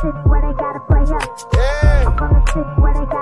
city 0.00 0.18
where 0.24 0.40
they 0.40 0.52
gotta 0.54 0.80
play 0.80 1.02
up. 1.02 1.22
Yeah, 1.52 2.08
I'm 2.08 2.16
from 2.16 2.32
the 2.32 2.42
city 2.52 2.80
where 2.80 2.94
they 2.94 3.06
gotta 3.06 3.19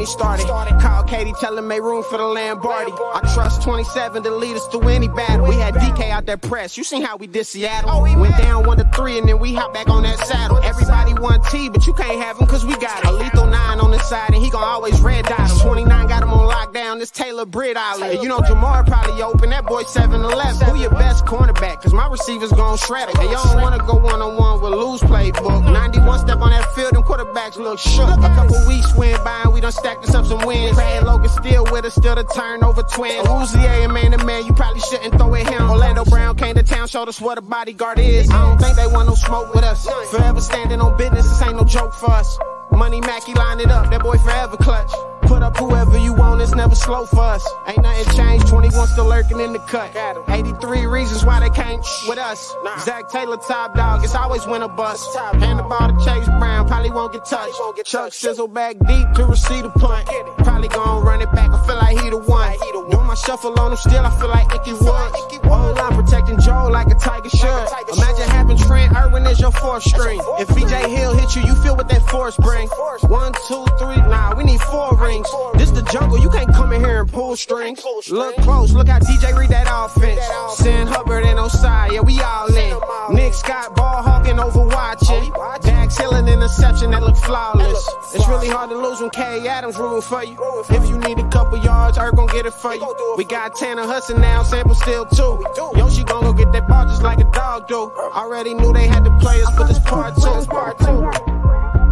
me 0.00 0.06
started. 0.06 0.46
Call 0.80 1.04
Katie, 1.04 1.34
tell 1.40 1.56
him 1.56 1.68
make 1.68 1.82
room 1.82 2.02
for 2.02 2.16
the 2.16 2.24
Lombardi. 2.24 2.92
I 2.92 3.20
trust 3.34 3.62
27 3.62 4.22
to 4.22 4.30
lead 4.30 4.56
us 4.56 4.66
through 4.68 4.88
any 4.88 5.08
battle. 5.08 5.46
We 5.46 5.56
had 5.56 5.74
DK 5.74 6.10
out 6.10 6.24
there 6.24 6.38
press. 6.38 6.76
You 6.76 6.84
seen 6.84 7.02
how 7.02 7.16
we 7.18 7.26
did 7.26 7.44
Seattle? 7.44 7.90
Oh, 7.92 8.18
went 8.18 8.36
down 8.38 8.66
one 8.66 8.78
to 8.78 8.88
three 8.94 9.18
and 9.18 9.28
then 9.28 9.38
we 9.38 9.54
hop 9.54 9.74
back 9.74 9.88
on 9.88 10.02
that 10.04 10.18
saddle. 10.18 10.58
Everybody 10.58 11.12
want 11.14 11.44
T, 11.46 11.68
but 11.68 11.86
you 11.86 11.92
can't 11.92 12.20
have 12.22 12.38
him 12.38 12.46
cause 12.46 12.64
we 12.64 12.76
got 12.78 13.04
a 13.04 13.12
lethal 13.12 13.46
nine 13.46 13.78
on 13.78 13.90
the 13.90 13.98
side 13.98 14.30
and 14.32 14.42
he 14.42 14.50
gon' 14.50 14.64
always 14.64 14.98
red 15.02 15.26
dot 15.26 15.50
him. 15.50 15.58
29 15.58 16.08
got 16.08 16.22
him 16.22 16.30
on 16.30 16.48
lockdown. 16.50 16.98
This 16.98 17.10
Taylor 17.10 17.44
Britt 17.44 17.76
Island. 17.76 18.22
You 18.22 18.28
know 18.28 18.38
Jamar 18.38 18.86
probably 18.86 19.22
open. 19.22 19.50
That 19.50 19.66
boy 19.66 19.82
7 19.82 20.20
11. 20.20 20.68
Who 20.68 20.80
your 20.80 20.90
best 20.90 21.26
cornerback? 21.26 21.82
Cause 21.82 21.92
my 21.92 22.08
receivers 22.08 22.52
gon' 22.52 22.78
shred 22.78 23.10
it. 23.10 23.18
And 23.18 23.30
y'all 23.30 23.44
don't 23.44 23.60
wanna 23.60 23.84
go 23.84 23.96
one 23.96 24.22
on 24.22 24.36
one 24.36 24.62
with 24.62 24.72
loose 24.72 25.02
playbook. 25.02 25.70
91 25.70 26.20
step 26.20 26.38
on 26.38 26.50
that 26.50 26.64
field, 26.74 26.94
them 26.94 27.02
quarterbacks 27.02 27.56
look 27.56 27.78
shook. 27.78 28.08
A 28.08 28.32
couple 28.34 28.56
weeks 28.66 28.94
went 28.96 29.22
by 29.24 29.42
and 29.44 29.52
we 29.52 29.60
done 29.60 29.72
stacked 29.72 29.89
us 29.98 30.14
up 30.14 30.26
some 30.26 30.46
wins. 30.46 30.76
Brad 30.76 31.04
Logan 31.04 31.28
still 31.28 31.64
with 31.70 31.84
us, 31.84 31.94
still 31.94 32.14
the 32.14 32.24
turnover 32.24 32.82
twin. 32.82 33.24
Uzier 33.24 33.84
and 33.84 33.92
man 33.92 34.12
to 34.12 34.24
man, 34.24 34.46
you 34.46 34.52
probably 34.52 34.80
shouldn't 34.80 35.14
throw 35.16 35.34
it 35.34 35.48
him. 35.48 35.70
Orlando 35.70 36.04
Brown 36.04 36.36
came 36.36 36.54
to 36.54 36.62
town, 36.62 36.88
showed 36.88 37.08
us 37.08 37.20
what 37.20 37.38
a 37.38 37.42
bodyguard 37.42 37.98
is. 37.98 38.30
I 38.30 38.48
don't 38.48 38.58
think 38.58 38.76
they 38.76 38.86
want 38.86 39.08
no 39.08 39.14
smoke 39.14 39.54
with 39.54 39.64
us. 39.64 39.86
Forever 40.10 40.40
standing 40.40 40.80
on 40.80 40.96
business, 40.96 41.28
this 41.28 41.42
ain't 41.42 41.56
no 41.56 41.64
joke 41.64 41.92
for 41.92 42.10
us. 42.10 42.38
Money 42.72 43.00
Mackey 43.00 43.34
line 43.34 43.60
it 43.60 43.70
up, 43.70 43.90
that 43.90 44.02
boy 44.02 44.16
forever 44.18 44.56
clutch. 44.56 44.92
Put 45.30 45.44
up 45.44 45.56
whoever 45.58 45.96
you 45.96 46.12
want, 46.12 46.42
it's 46.42 46.56
never 46.56 46.74
slow 46.74 47.06
for 47.06 47.20
us. 47.20 47.48
Ain't 47.68 47.80
nothing 47.80 48.16
changed, 48.16 48.48
21 48.48 48.88
still 48.88 49.04
lurking 49.06 49.38
in 49.38 49.52
the 49.52 49.60
cut. 49.60 49.94
83 50.28 50.86
reasons 50.86 51.24
why 51.24 51.38
they 51.38 51.50
can't 51.50 51.86
with 52.08 52.18
us. 52.18 52.52
Zach 52.80 53.08
Taylor 53.10 53.36
top 53.36 53.76
dog, 53.76 54.02
it's 54.02 54.16
always 54.16 54.44
win 54.48 54.62
a 54.62 54.68
bust. 54.68 55.16
Hand 55.16 55.60
the 55.60 55.62
ball 55.62 55.86
to 55.86 56.04
Chase 56.04 56.26
Brown, 56.26 56.66
probably 56.66 56.90
won't 56.90 57.12
get 57.12 57.26
touched. 57.26 57.54
Chuck 57.84 58.12
sizzle 58.12 58.48
back 58.48 58.74
deep 58.88 59.12
to 59.14 59.24
receive 59.24 59.62
the 59.62 59.70
punt. 59.70 60.04
Probably 60.38 60.66
gon' 60.66 61.04
run 61.04 61.22
it 61.22 61.30
back, 61.30 61.48
I 61.48 61.64
feel 61.64 61.76
like 61.76 61.96
he 62.00 62.10
the 62.10 62.18
one. 62.18 62.90
Doing 62.90 63.06
my 63.06 63.14
shuffle 63.14 63.56
on 63.60 63.70
him 63.70 63.76
still, 63.76 64.04
I 64.04 64.10
feel 64.18 64.30
like 64.30 64.52
Ickey 64.52 64.72
Woods. 64.72 65.14
Whole 65.46 65.74
line 65.74 65.94
protecting 65.94 66.40
Joe 66.40 66.68
like 66.72 66.88
a 66.88 66.94
tiger 66.94 67.30
should. 67.30 67.66
Imagine 67.94 68.28
having 68.30 68.56
Trent 68.58 68.96
Irwin 68.96 69.26
as 69.26 69.38
your 69.38 69.52
fourth 69.52 69.84
string. 69.84 70.20
If 70.40 70.48
BJ 70.48 70.88
Hill 70.88 71.14
hit 71.14 71.36
you, 71.36 71.42
you 71.42 71.54
feel 71.62 71.76
what 71.76 71.88
that 71.88 72.02
force 72.08 72.36
bring. 72.36 72.68
One, 73.06 73.32
two, 73.46 73.64
three, 73.78 73.96
nah, 73.96 74.34
we 74.36 74.42
need 74.42 74.60
four 74.60 74.96
rings. 74.96 75.19
This 75.54 75.70
the 75.70 75.82
jungle, 75.92 76.18
you 76.18 76.30
can't 76.30 76.52
come 76.52 76.72
in 76.72 76.80
here 76.80 77.00
and 77.00 77.12
pull 77.12 77.36
strings. 77.36 77.84
Look 78.10 78.36
close, 78.36 78.72
look 78.72 78.88
how 78.88 78.98
DJ 78.98 79.36
read 79.36 79.50
that 79.50 79.68
offense. 79.70 80.20
Send 80.56 80.88
Hubbard 80.88 81.24
and 81.24 81.38
Ossai, 81.38 81.92
yeah, 81.92 82.00
we 82.00 82.20
all 82.20 82.48
in. 82.48 83.14
Nick 83.16 83.34
Scott 83.34 83.76
ball 83.76 84.02
hawking 84.02 84.38
over 84.38 84.66
watching. 84.66 85.32
Dax 85.62 85.98
Hill 85.98 86.14
an 86.14 86.28
interception 86.28 86.90
that 86.92 87.02
look 87.02 87.16
flawless. 87.16 87.88
It's 88.14 88.26
really 88.28 88.48
hard 88.48 88.70
to 88.70 88.76
lose 88.76 89.00
when 89.00 89.10
K 89.10 89.46
Adams 89.48 89.76
rule 89.76 90.00
for 90.00 90.24
you. 90.24 90.36
If 90.70 90.88
you 90.88 90.98
need 90.98 91.18
a 91.18 91.28
couple 91.28 91.62
yards, 91.62 91.98
Earth 91.98 92.16
gon' 92.16 92.26
get 92.28 92.46
it 92.46 92.54
for 92.54 92.74
you. 92.74 93.14
We 93.16 93.24
got 93.24 93.56
Tanner 93.56 93.84
Hudson 93.84 94.20
now, 94.20 94.42
Sample 94.42 94.74
still 94.74 95.06
too. 95.06 95.44
Yoshi 95.76 96.04
gon' 96.04 96.24
go 96.24 96.32
get 96.32 96.52
that 96.52 96.68
ball 96.68 96.86
just 96.86 97.02
like 97.02 97.18
a 97.18 97.30
dog 97.32 97.68
do. 97.68 97.90
Already 98.14 98.54
knew 98.54 98.72
they 98.72 98.86
had 98.86 99.04
the 99.04 99.10
players, 99.18 99.48
but 99.56 99.66
this 99.68 99.78
part 99.80 100.14
two, 100.16 100.46
part 100.46 100.78
two. 100.78 101.04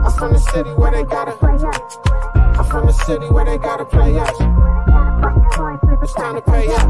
I'm 0.05 0.13
from 0.13 0.33
the 0.33 0.39
city 0.39 0.71
where 0.71 0.93
they 0.93 1.05
gotta. 1.05 2.38
I'm 2.59 2.65
from 2.65 2.87
the 2.87 2.93
city 2.93 3.27
where 3.27 3.45
they 3.45 3.57
gotta 3.57 3.85
play 3.85 4.19
us. 4.19 4.35
It's 6.03 6.13
time 6.15 6.35
to 6.35 6.43
pay 6.43 6.67
up. 6.67 6.89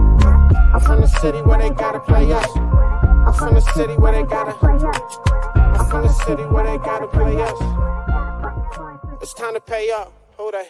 I'm 0.73 0.81
from 0.81 1.03
the 1.03 1.07
city 1.21 1.43
where 1.43 1.59
they 1.59 1.69
gotta 1.69 2.01
play 2.01 2.33
us. 2.33 2.49
I'm 2.57 3.35
from 3.35 3.53
the 3.55 3.61
city 3.61 3.93
where 3.93 4.13
they 4.13 4.23
gotta. 4.23 4.57
I'm 4.65 5.91
from 5.91 6.05
the 6.05 6.13
city 6.25 6.43
where 6.45 6.65
they 6.65 6.79
gotta 6.79 7.07
play 7.07 7.37
us. 7.43 9.21
It's 9.21 9.35
time 9.35 9.53
to 9.53 9.61
pay 9.61 9.91
up. 9.91 10.11
Who 10.39 10.51
they? 10.51 10.69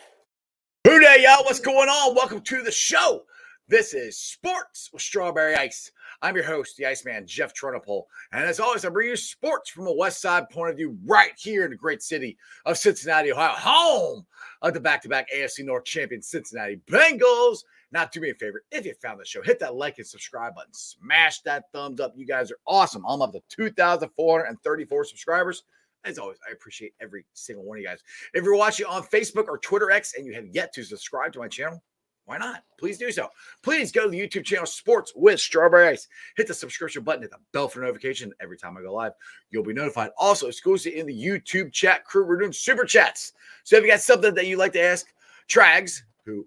Who 0.82 0.98
Dey, 0.98 1.22
y'all? 1.22 1.44
What's 1.44 1.60
going 1.60 1.88
on? 1.88 2.16
Welcome 2.16 2.40
to 2.40 2.62
the 2.64 2.72
show. 2.72 3.22
This 3.68 3.94
is 3.94 4.18
Sports 4.18 4.90
with 4.92 5.02
Strawberry 5.02 5.54
Ice. 5.54 5.92
I'm 6.22 6.34
your 6.34 6.44
host, 6.44 6.76
the 6.76 6.86
Iceman, 6.86 7.24
Jeff 7.24 7.54
Trunapole. 7.54 8.02
And 8.32 8.44
as 8.44 8.58
always, 8.58 8.84
I 8.84 8.88
bring 8.88 9.10
you 9.10 9.16
sports 9.16 9.70
from 9.70 9.86
a 9.86 9.94
West 9.94 10.20
Side 10.20 10.50
point 10.50 10.70
of 10.70 10.76
view 10.76 10.98
right 11.06 11.30
here 11.38 11.64
in 11.64 11.70
the 11.70 11.76
great 11.76 12.02
city 12.02 12.36
of 12.66 12.76
Cincinnati, 12.76 13.30
Ohio, 13.30 13.54
home 13.54 14.26
of 14.62 14.74
the 14.74 14.80
back 14.80 15.02
to 15.02 15.08
back 15.08 15.28
AFC 15.34 15.64
North 15.64 15.84
champion 15.84 16.22
Cincinnati 16.22 16.80
Bengals. 16.86 17.58
Now, 17.90 18.04
do 18.04 18.20
me 18.20 18.30
a 18.30 18.34
favor 18.34 18.62
if 18.70 18.84
you 18.84 18.94
found 19.00 19.20
the 19.20 19.24
show, 19.24 19.42
hit 19.42 19.58
that 19.60 19.74
like 19.74 19.98
and 19.98 20.06
subscribe 20.06 20.54
button, 20.54 20.74
smash 20.74 21.40
that 21.42 21.64
thumbs 21.72 22.00
up. 22.00 22.12
You 22.16 22.26
guys 22.26 22.50
are 22.50 22.58
awesome. 22.66 23.04
I'm 23.08 23.22
up 23.22 23.32
to 23.32 23.42
2,434 23.48 25.04
subscribers. 25.04 25.64
As 26.04 26.18
always, 26.18 26.38
I 26.48 26.52
appreciate 26.52 26.94
every 27.00 27.24
single 27.32 27.64
one 27.64 27.78
of 27.78 27.82
you 27.82 27.88
guys. 27.88 28.02
If 28.34 28.44
you're 28.44 28.56
watching 28.56 28.86
on 28.86 29.02
Facebook 29.02 29.48
or 29.48 29.58
Twitter 29.58 29.90
X 29.90 30.14
and 30.16 30.26
you 30.26 30.32
have 30.34 30.46
yet 30.46 30.72
to 30.74 30.84
subscribe 30.84 31.32
to 31.32 31.38
my 31.38 31.48
channel, 31.48 31.82
why 32.28 32.36
not? 32.36 32.62
Please 32.78 32.98
do 32.98 33.10
so. 33.10 33.28
Please 33.62 33.90
go 33.90 34.04
to 34.04 34.10
the 34.10 34.20
YouTube 34.20 34.44
channel 34.44 34.66
Sports 34.66 35.14
with 35.16 35.40
Strawberry 35.40 35.88
Ice. 35.88 36.08
Hit 36.36 36.46
the 36.46 36.52
subscription 36.52 37.02
button, 37.02 37.22
hit 37.22 37.30
the 37.30 37.38
bell 37.54 37.68
for 37.68 37.80
notification. 37.80 38.34
Every 38.38 38.58
time 38.58 38.76
I 38.76 38.82
go 38.82 38.92
live, 38.92 39.12
you'll 39.48 39.64
be 39.64 39.72
notified. 39.72 40.10
Also, 40.18 40.46
exclusive 40.46 40.92
in 40.92 41.06
the 41.06 41.24
YouTube 41.24 41.72
chat 41.72 42.04
crew, 42.04 42.26
we're 42.26 42.36
doing 42.36 42.52
super 42.52 42.84
chats. 42.84 43.32
So 43.64 43.76
if 43.76 43.82
you 43.82 43.90
got 43.90 44.00
something 44.00 44.34
that 44.34 44.46
you'd 44.46 44.58
like 44.58 44.74
to 44.74 44.82
ask 44.82 45.06
Trags, 45.48 46.02
who 46.26 46.46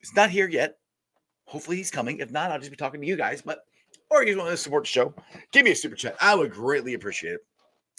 is 0.00 0.14
not 0.14 0.30
here 0.30 0.48
yet, 0.48 0.78
hopefully 1.46 1.78
he's 1.78 1.90
coming. 1.90 2.18
If 2.18 2.30
not, 2.30 2.52
I'll 2.52 2.60
just 2.60 2.70
be 2.70 2.76
talking 2.76 3.00
to 3.00 3.06
you 3.06 3.16
guys. 3.16 3.42
But 3.42 3.64
or 4.10 4.24
you 4.24 4.38
want 4.38 4.50
to 4.50 4.56
support 4.56 4.84
the 4.84 4.88
show, 4.88 5.12
give 5.50 5.64
me 5.64 5.72
a 5.72 5.76
super 5.76 5.96
chat. 5.96 6.14
I 6.20 6.36
would 6.36 6.52
greatly 6.52 6.94
appreciate 6.94 7.34
it. 7.34 7.40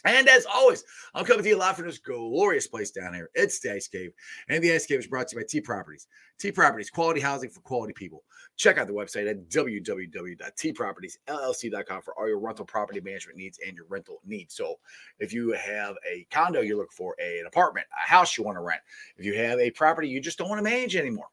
And 0.06 0.30
as 0.30 0.46
always, 0.46 0.84
I'm 1.14 1.26
coming 1.26 1.44
to 1.44 1.50
you 1.50 1.58
live 1.58 1.76
from 1.76 1.86
this 1.86 1.98
glorious 1.98 2.68
place 2.68 2.92
down 2.92 3.14
here. 3.14 3.30
It's 3.34 3.60
the 3.60 3.74
Ice 3.74 3.88
Cave. 3.88 4.12
And 4.48 4.64
the 4.64 4.74
Ice 4.74 4.86
Cave 4.86 5.00
is 5.00 5.08
brought 5.08 5.28
to 5.30 5.36
you 5.36 5.42
by 5.42 5.46
T 5.48 5.62
Properties. 5.62 6.08
T 6.40 6.52
Properties, 6.52 6.90
quality 6.90 7.20
housing 7.20 7.50
for 7.50 7.60
quality 7.62 7.94
people. 7.94 8.24
Check 8.56 8.78
out 8.78 8.88
the 8.88 8.94
website 8.94 9.30
at 9.30 9.50
www.tpropertiesllc.com 9.50 12.02
for 12.02 12.18
all 12.18 12.28
your 12.28 12.40
rental 12.40 12.66
property 12.66 13.02
management 13.02 13.38
needs 13.38 13.60
and 13.66 13.76
your 13.76 13.86
rental 13.88 14.22
needs. 14.26 14.56
So 14.56 14.76
if 15.20 15.34
you 15.34 15.52
have 15.54 15.96
a 16.10 16.26
condo 16.32 16.62
you're 16.62 16.78
looking 16.78 16.96
for, 16.96 17.16
an 17.20 17.44
apartment, 17.48 17.88
a 17.92 18.08
house 18.08 18.38
you 18.38 18.44
want 18.44 18.58
to 18.58 18.62
rent, 18.62 18.82
if 19.18 19.26
you 19.26 19.34
have 19.36 19.60
a 19.60 19.72
property 19.72 20.08
you 20.08 20.22
just 20.22 20.38
don't 20.38 20.50
want 20.50 20.60
to 20.60 20.70
manage 20.70 20.96
anymore, 20.96 21.28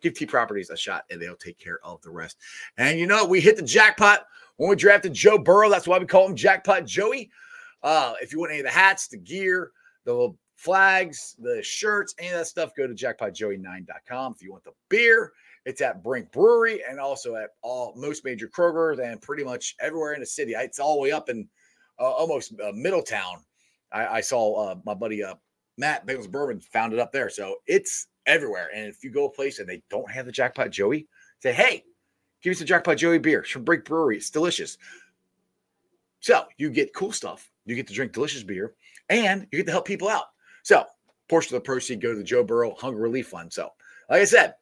give 0.00 0.14
T 0.14 0.26
Properties 0.26 0.70
a 0.70 0.76
shot 0.76 1.04
and 1.10 1.20
they'll 1.20 1.36
take 1.36 1.58
care 1.58 1.78
of 1.84 2.00
the 2.02 2.10
rest. 2.10 2.38
And 2.76 2.98
you 2.98 3.06
know, 3.06 3.24
we 3.24 3.40
hit 3.40 3.56
the 3.56 3.62
jackpot 3.62 4.26
when 4.56 4.70
we 4.70 4.76
drafted 4.76 5.14
Joe 5.14 5.38
Burrow. 5.38 5.70
That's 5.70 5.86
why 5.86 5.98
we 5.98 6.06
call 6.06 6.28
him 6.28 6.36
Jackpot 6.36 6.86
Joey. 6.86 7.30
Uh, 7.84 8.14
if 8.22 8.32
you 8.32 8.40
want 8.40 8.50
any 8.50 8.60
of 8.60 8.64
the 8.64 8.72
hats, 8.72 9.06
the 9.08 9.18
gear, 9.18 9.70
the 10.04 10.34
flags, 10.56 11.36
the 11.38 11.62
shirts, 11.62 12.14
any 12.18 12.28
of 12.28 12.38
that 12.38 12.46
stuff, 12.46 12.70
go 12.74 12.86
to 12.86 12.94
jackpotjoey9.com. 12.94 14.32
If 14.34 14.42
you 14.42 14.50
want 14.50 14.64
the 14.64 14.72
beer, 14.88 15.32
it's 15.66 15.82
at 15.82 16.02
Brink 16.02 16.32
Brewery 16.32 16.80
and 16.88 16.98
also 16.98 17.36
at 17.36 17.50
all 17.62 17.92
most 17.96 18.24
major 18.24 18.48
Kroger's 18.48 18.98
and 18.98 19.20
pretty 19.20 19.44
much 19.44 19.76
everywhere 19.80 20.14
in 20.14 20.20
the 20.20 20.26
city. 20.26 20.52
It's 20.52 20.78
all 20.78 20.96
the 20.96 21.02
way 21.02 21.12
up 21.12 21.28
in 21.28 21.46
uh, 21.98 22.10
almost 22.10 22.54
uh, 22.58 22.72
Middletown. 22.74 23.44
I, 23.92 24.06
I 24.06 24.20
saw 24.22 24.70
uh, 24.70 24.74
my 24.84 24.94
buddy 24.94 25.22
uh, 25.22 25.34
Matt 25.76 26.06
Bengals 26.06 26.30
Bourbon 26.30 26.60
found 26.60 26.94
it 26.94 26.98
up 26.98 27.12
there, 27.12 27.28
so 27.28 27.56
it's 27.66 28.08
everywhere. 28.26 28.70
And 28.74 28.86
if 28.86 29.04
you 29.04 29.10
go 29.10 29.26
a 29.26 29.30
place 29.30 29.58
and 29.58 29.68
they 29.68 29.82
don't 29.90 30.10
have 30.10 30.26
the 30.26 30.32
Jackpot 30.32 30.70
Joey, 30.70 31.06
say, 31.40 31.52
"Hey, 31.52 31.84
give 32.42 32.50
me 32.50 32.54
some 32.54 32.66
Jackpot 32.66 32.96
Joey 32.96 33.18
beer 33.18 33.40
it's 33.40 33.50
from 33.50 33.64
Brink 33.64 33.84
Brewery. 33.84 34.16
It's 34.16 34.30
delicious." 34.30 34.78
So 36.20 36.44
you 36.56 36.70
get 36.70 36.94
cool 36.94 37.12
stuff. 37.12 37.50
You 37.66 37.74
get 37.74 37.86
to 37.88 37.94
drink 37.94 38.12
delicious 38.12 38.42
beer, 38.42 38.74
and 39.08 39.46
you 39.50 39.58
get 39.58 39.66
to 39.66 39.72
help 39.72 39.86
people 39.86 40.08
out. 40.08 40.26
So 40.62 40.84
portion 41.28 41.56
of 41.56 41.62
the 41.62 41.66
proceeds 41.66 42.02
go 42.02 42.12
to 42.12 42.18
the 42.18 42.24
Joe 42.24 42.44
Burrow 42.44 42.74
Hunger 42.74 43.00
Relief 43.00 43.28
Fund. 43.28 43.52
So, 43.52 43.70
like 44.10 44.20
I 44.20 44.24
said, 44.24 44.54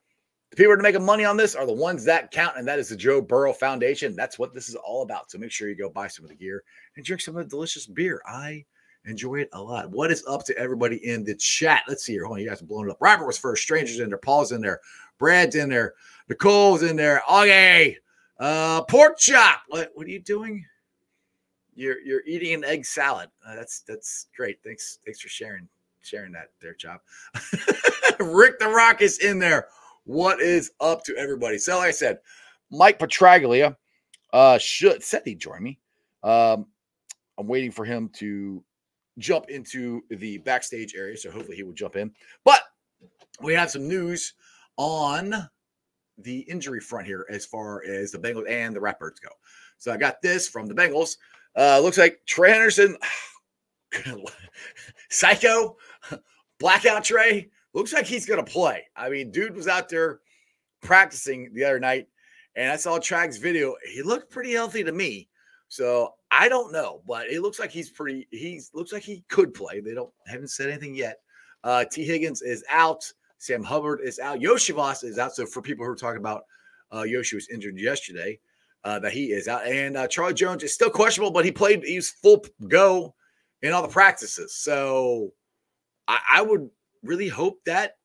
the 0.50 0.56
people 0.56 0.72
that 0.72 0.80
are 0.80 0.82
making 0.82 1.04
money 1.04 1.24
on 1.24 1.36
this 1.36 1.54
are 1.54 1.66
the 1.66 1.72
ones 1.72 2.04
that 2.04 2.30
count, 2.30 2.56
and 2.56 2.68
that 2.68 2.78
is 2.78 2.90
the 2.90 2.96
Joe 2.96 3.20
Burrow 3.20 3.52
Foundation. 3.52 4.14
That's 4.14 4.38
what 4.38 4.54
this 4.54 4.68
is 4.68 4.74
all 4.74 5.02
about. 5.02 5.30
So 5.30 5.38
make 5.38 5.50
sure 5.50 5.68
you 5.68 5.74
go 5.74 5.88
buy 5.88 6.08
some 6.08 6.24
of 6.24 6.28
the 6.28 6.36
gear 6.36 6.62
and 6.96 7.04
drink 7.04 7.22
some 7.22 7.36
of 7.36 7.44
the 7.44 7.50
delicious 7.50 7.86
beer. 7.86 8.22
I 8.26 8.64
enjoy 9.06 9.36
it 9.36 9.48
a 9.52 9.60
lot. 9.60 9.90
What 9.90 10.12
is 10.12 10.24
up 10.28 10.44
to 10.44 10.58
everybody 10.58 11.06
in 11.08 11.24
the 11.24 11.34
chat? 11.36 11.82
Let's 11.88 12.04
see 12.04 12.12
here. 12.12 12.24
Hold 12.24 12.36
on, 12.36 12.42
you 12.42 12.48
guys 12.48 12.62
are 12.62 12.66
blowing 12.66 12.90
up. 12.90 12.98
Robert 13.00 13.26
was 13.26 13.38
first. 13.38 13.62
Strangers 13.62 13.98
in 13.98 14.08
there. 14.08 14.18
Paul's 14.18 14.52
in 14.52 14.60
there. 14.60 14.80
Brad's 15.18 15.56
in 15.56 15.70
there. 15.70 15.94
Nicole's 16.28 16.82
in 16.82 16.96
there. 16.96 17.22
Okay. 17.30 17.96
Uh, 18.38 18.82
pork 18.82 19.18
chop. 19.18 19.62
What, 19.68 19.90
what 19.94 20.06
are 20.06 20.10
you 20.10 20.20
doing? 20.20 20.64
You're 21.74 22.00
you're 22.00 22.22
eating 22.26 22.54
an 22.54 22.64
egg 22.64 22.84
salad. 22.84 23.30
Uh, 23.46 23.54
that's 23.54 23.80
that's 23.80 24.26
great. 24.36 24.58
Thanks 24.62 24.98
thanks 25.04 25.20
for 25.20 25.28
sharing 25.28 25.68
sharing 26.02 26.32
that 26.32 26.50
there, 26.60 26.74
Chop. 26.74 27.02
Rick 28.20 28.58
the 28.58 28.68
Rock 28.68 29.00
is 29.02 29.18
in 29.18 29.38
there. 29.38 29.68
What 30.04 30.40
is 30.40 30.72
up 30.80 31.04
to 31.04 31.16
everybody? 31.16 31.58
So 31.58 31.78
like 31.78 31.88
I 31.88 31.92
said, 31.92 32.18
Mike 32.70 32.98
Petraglia 32.98 33.76
uh 34.32 34.58
should 34.58 35.02
said 35.02 35.22
he'd 35.24 35.40
join 35.40 35.62
me. 35.62 35.78
Um, 36.22 36.66
I'm 37.38 37.46
waiting 37.46 37.70
for 37.70 37.84
him 37.84 38.08
to 38.14 38.62
jump 39.18 39.48
into 39.48 40.02
the 40.10 40.38
backstage 40.38 40.94
area, 40.94 41.16
so 41.16 41.30
hopefully 41.30 41.56
he 41.56 41.62
will 41.62 41.72
jump 41.72 41.96
in. 41.96 42.12
But 42.44 42.60
we 43.40 43.54
have 43.54 43.70
some 43.70 43.88
news 43.88 44.34
on 44.76 45.34
the 46.18 46.40
injury 46.40 46.80
front 46.80 47.06
here 47.06 47.26
as 47.30 47.44
far 47.44 47.82
as 47.84 48.10
the 48.10 48.18
Bengals 48.18 48.48
and 48.48 48.74
the 48.74 48.80
Ratbirds 48.80 49.20
go. 49.20 49.30
So 49.78 49.92
I 49.92 49.96
got 49.96 50.22
this 50.22 50.48
from 50.48 50.66
the 50.66 50.74
Bengals. 50.74 51.16
Uh, 51.56 51.80
looks 51.80 51.98
like 51.98 52.20
Trey 52.26 52.50
Hendrickson, 52.50 52.94
Psycho, 55.10 55.76
Blackout 56.58 57.04
Trey, 57.04 57.50
looks 57.74 57.92
like 57.92 58.06
he's 58.06 58.26
to 58.26 58.42
play. 58.42 58.86
I 58.96 59.10
mean, 59.10 59.30
dude 59.30 59.54
was 59.54 59.68
out 59.68 59.88
there 59.88 60.20
practicing 60.82 61.52
the 61.52 61.64
other 61.64 61.80
night, 61.80 62.08
and 62.56 62.70
I 62.70 62.76
saw 62.76 62.98
Trag's 62.98 63.36
video. 63.36 63.74
He 63.92 64.02
looked 64.02 64.30
pretty 64.30 64.52
healthy 64.52 64.82
to 64.84 64.92
me. 64.92 65.28
So 65.68 66.14
I 66.30 66.50
don't 66.50 66.70
know, 66.70 67.00
but 67.06 67.28
it 67.28 67.40
looks 67.40 67.58
like 67.58 67.70
he's 67.70 67.90
pretty. 67.90 68.28
He 68.30 68.60
looks 68.74 68.92
like 68.92 69.02
he 69.02 69.24
could 69.28 69.54
play. 69.54 69.80
They 69.80 69.94
don't 69.94 70.12
haven't 70.26 70.48
said 70.48 70.68
anything 70.68 70.94
yet. 70.94 71.20
Uh, 71.64 71.84
T. 71.90 72.04
Higgins 72.04 72.42
is 72.42 72.62
out. 72.68 73.10
Sam 73.38 73.62
Hubbard 73.62 74.00
is 74.04 74.18
out. 74.18 74.38
Iosivas 74.38 75.02
is 75.02 75.18
out. 75.18 75.34
So 75.34 75.46
for 75.46 75.62
people 75.62 75.84
who 75.84 75.90
are 75.90 75.96
talking 75.96 76.20
about 76.20 76.44
uh, 76.94 77.02
Yoshi 77.02 77.36
was 77.36 77.48
injured 77.48 77.78
yesterday, 77.78 78.38
uh, 78.84 78.98
that 78.98 79.12
he 79.12 79.32
is 79.32 79.48
out, 79.48 79.66
and 79.66 79.96
uh, 79.96 80.08
Charlie 80.08 80.34
Jones 80.34 80.62
is 80.62 80.74
still 80.74 80.90
questionable, 80.90 81.30
but 81.30 81.44
he 81.44 81.52
played. 81.52 81.84
He 81.84 81.96
was 81.96 82.10
full 82.10 82.44
go 82.68 83.14
in 83.62 83.72
all 83.72 83.82
the 83.82 83.88
practices. 83.88 84.54
So 84.54 85.32
I, 86.08 86.20
I 86.34 86.42
would 86.42 86.68
really 87.02 87.28
hope 87.28 87.60
that 87.64 87.96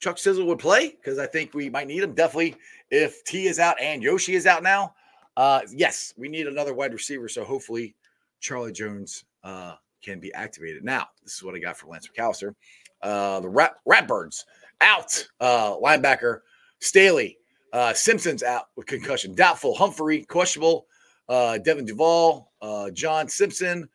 Chuck 0.00 0.18
Sizzle 0.18 0.46
would 0.46 0.58
play 0.58 0.90
because 0.90 1.18
I 1.18 1.26
think 1.26 1.54
we 1.54 1.70
might 1.70 1.86
need 1.86 2.02
him. 2.02 2.14
Definitely 2.14 2.56
if 2.90 3.24
T 3.24 3.46
is 3.46 3.58
out 3.58 3.80
and 3.80 4.02
Yoshi 4.02 4.34
is 4.34 4.46
out 4.46 4.62
now. 4.62 4.94
Uh, 5.36 5.60
yes, 5.70 6.14
we 6.16 6.28
need 6.28 6.46
another 6.46 6.74
wide 6.74 6.92
receiver. 6.92 7.28
So 7.28 7.44
hopefully 7.44 7.94
Charlie 8.40 8.72
Jones 8.72 9.24
uh, 9.44 9.74
can 10.02 10.20
be 10.20 10.32
activated. 10.32 10.84
Now, 10.84 11.08
this 11.22 11.34
is 11.34 11.42
what 11.42 11.54
I 11.54 11.58
got 11.58 11.76
for 11.76 11.88
Lance 11.88 12.08
McAlister. 12.08 12.54
Uh, 13.02 13.40
the 13.40 13.48
Rat 13.48 13.76
Ratbirds 13.88 14.44
out. 14.80 15.26
Uh, 15.40 15.76
linebacker 15.76 16.40
Staley. 16.80 17.38
Uh, 17.72 17.92
Simpson's 17.92 18.42
out 18.42 18.66
with 18.76 18.86
concussion. 18.86 19.34
Doubtful. 19.34 19.74
Humphrey 19.74 20.24
questionable. 20.24 20.86
Uh, 21.28 21.58
Devin 21.58 21.84
Duvall. 21.84 22.52
Uh, 22.60 22.90
John 22.90 23.28
Simpson. 23.28 23.88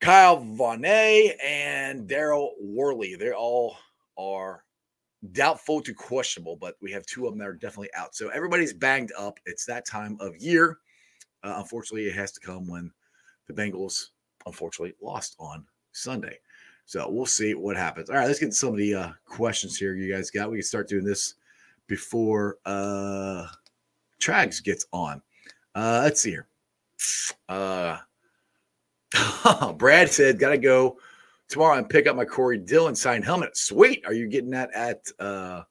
Kyle 0.00 0.38
Van 0.38 0.80
Noy 0.80 1.34
and 1.44 2.08
Daryl 2.08 2.50
Worley. 2.60 3.16
They 3.16 3.32
all 3.32 3.76
are 4.16 4.64
doubtful 5.32 5.80
to 5.82 5.92
questionable, 5.92 6.56
but 6.56 6.76
we 6.80 6.92
have 6.92 7.04
two 7.06 7.26
of 7.26 7.32
them 7.32 7.40
that 7.40 7.48
are 7.48 7.54
definitely 7.54 7.90
out. 7.96 8.14
So 8.14 8.28
everybody's 8.28 8.72
banged 8.72 9.12
up. 9.18 9.38
It's 9.44 9.64
that 9.66 9.86
time 9.86 10.16
of 10.20 10.36
year. 10.36 10.78
Uh, 11.42 11.54
unfortunately, 11.56 12.06
it 12.06 12.14
has 12.14 12.32
to 12.32 12.40
come 12.40 12.68
when 12.68 12.92
the 13.48 13.54
Bengals, 13.54 14.08
unfortunately, 14.46 14.94
lost 15.02 15.34
on 15.38 15.66
Sunday. 15.92 16.38
So 16.86 17.08
we'll 17.10 17.26
see 17.26 17.54
what 17.54 17.76
happens. 17.76 18.08
All 18.08 18.16
right, 18.16 18.26
let's 18.26 18.38
get 18.38 18.54
some 18.54 18.70
of 18.70 18.76
the 18.76 18.94
uh, 18.94 19.12
questions 19.26 19.76
here 19.76 19.94
you 19.94 20.12
guys 20.12 20.30
got. 20.30 20.50
We 20.50 20.58
can 20.58 20.64
start 20.64 20.88
doing 20.88 21.04
this 21.04 21.34
before 21.88 22.58
uh 22.64 23.46
Trags 24.20 24.62
gets 24.62 24.86
on. 24.92 25.20
Uh 25.74 26.00
let's 26.04 26.20
see 26.20 26.30
here. 26.30 26.46
Uh 27.48 27.98
Brad 29.76 30.10
said, 30.10 30.38
gotta 30.38 30.58
go 30.58 30.98
tomorrow 31.48 31.78
and 31.78 31.88
pick 31.88 32.06
up 32.06 32.14
my 32.14 32.24
Corey 32.24 32.58
Dillon 32.58 32.94
signed 32.94 33.24
helmet. 33.24 33.56
Sweet. 33.56 34.04
Are 34.06 34.12
you 34.12 34.28
getting 34.28 34.50
that 34.50 34.70
at 34.74 35.06
uh 35.18 35.62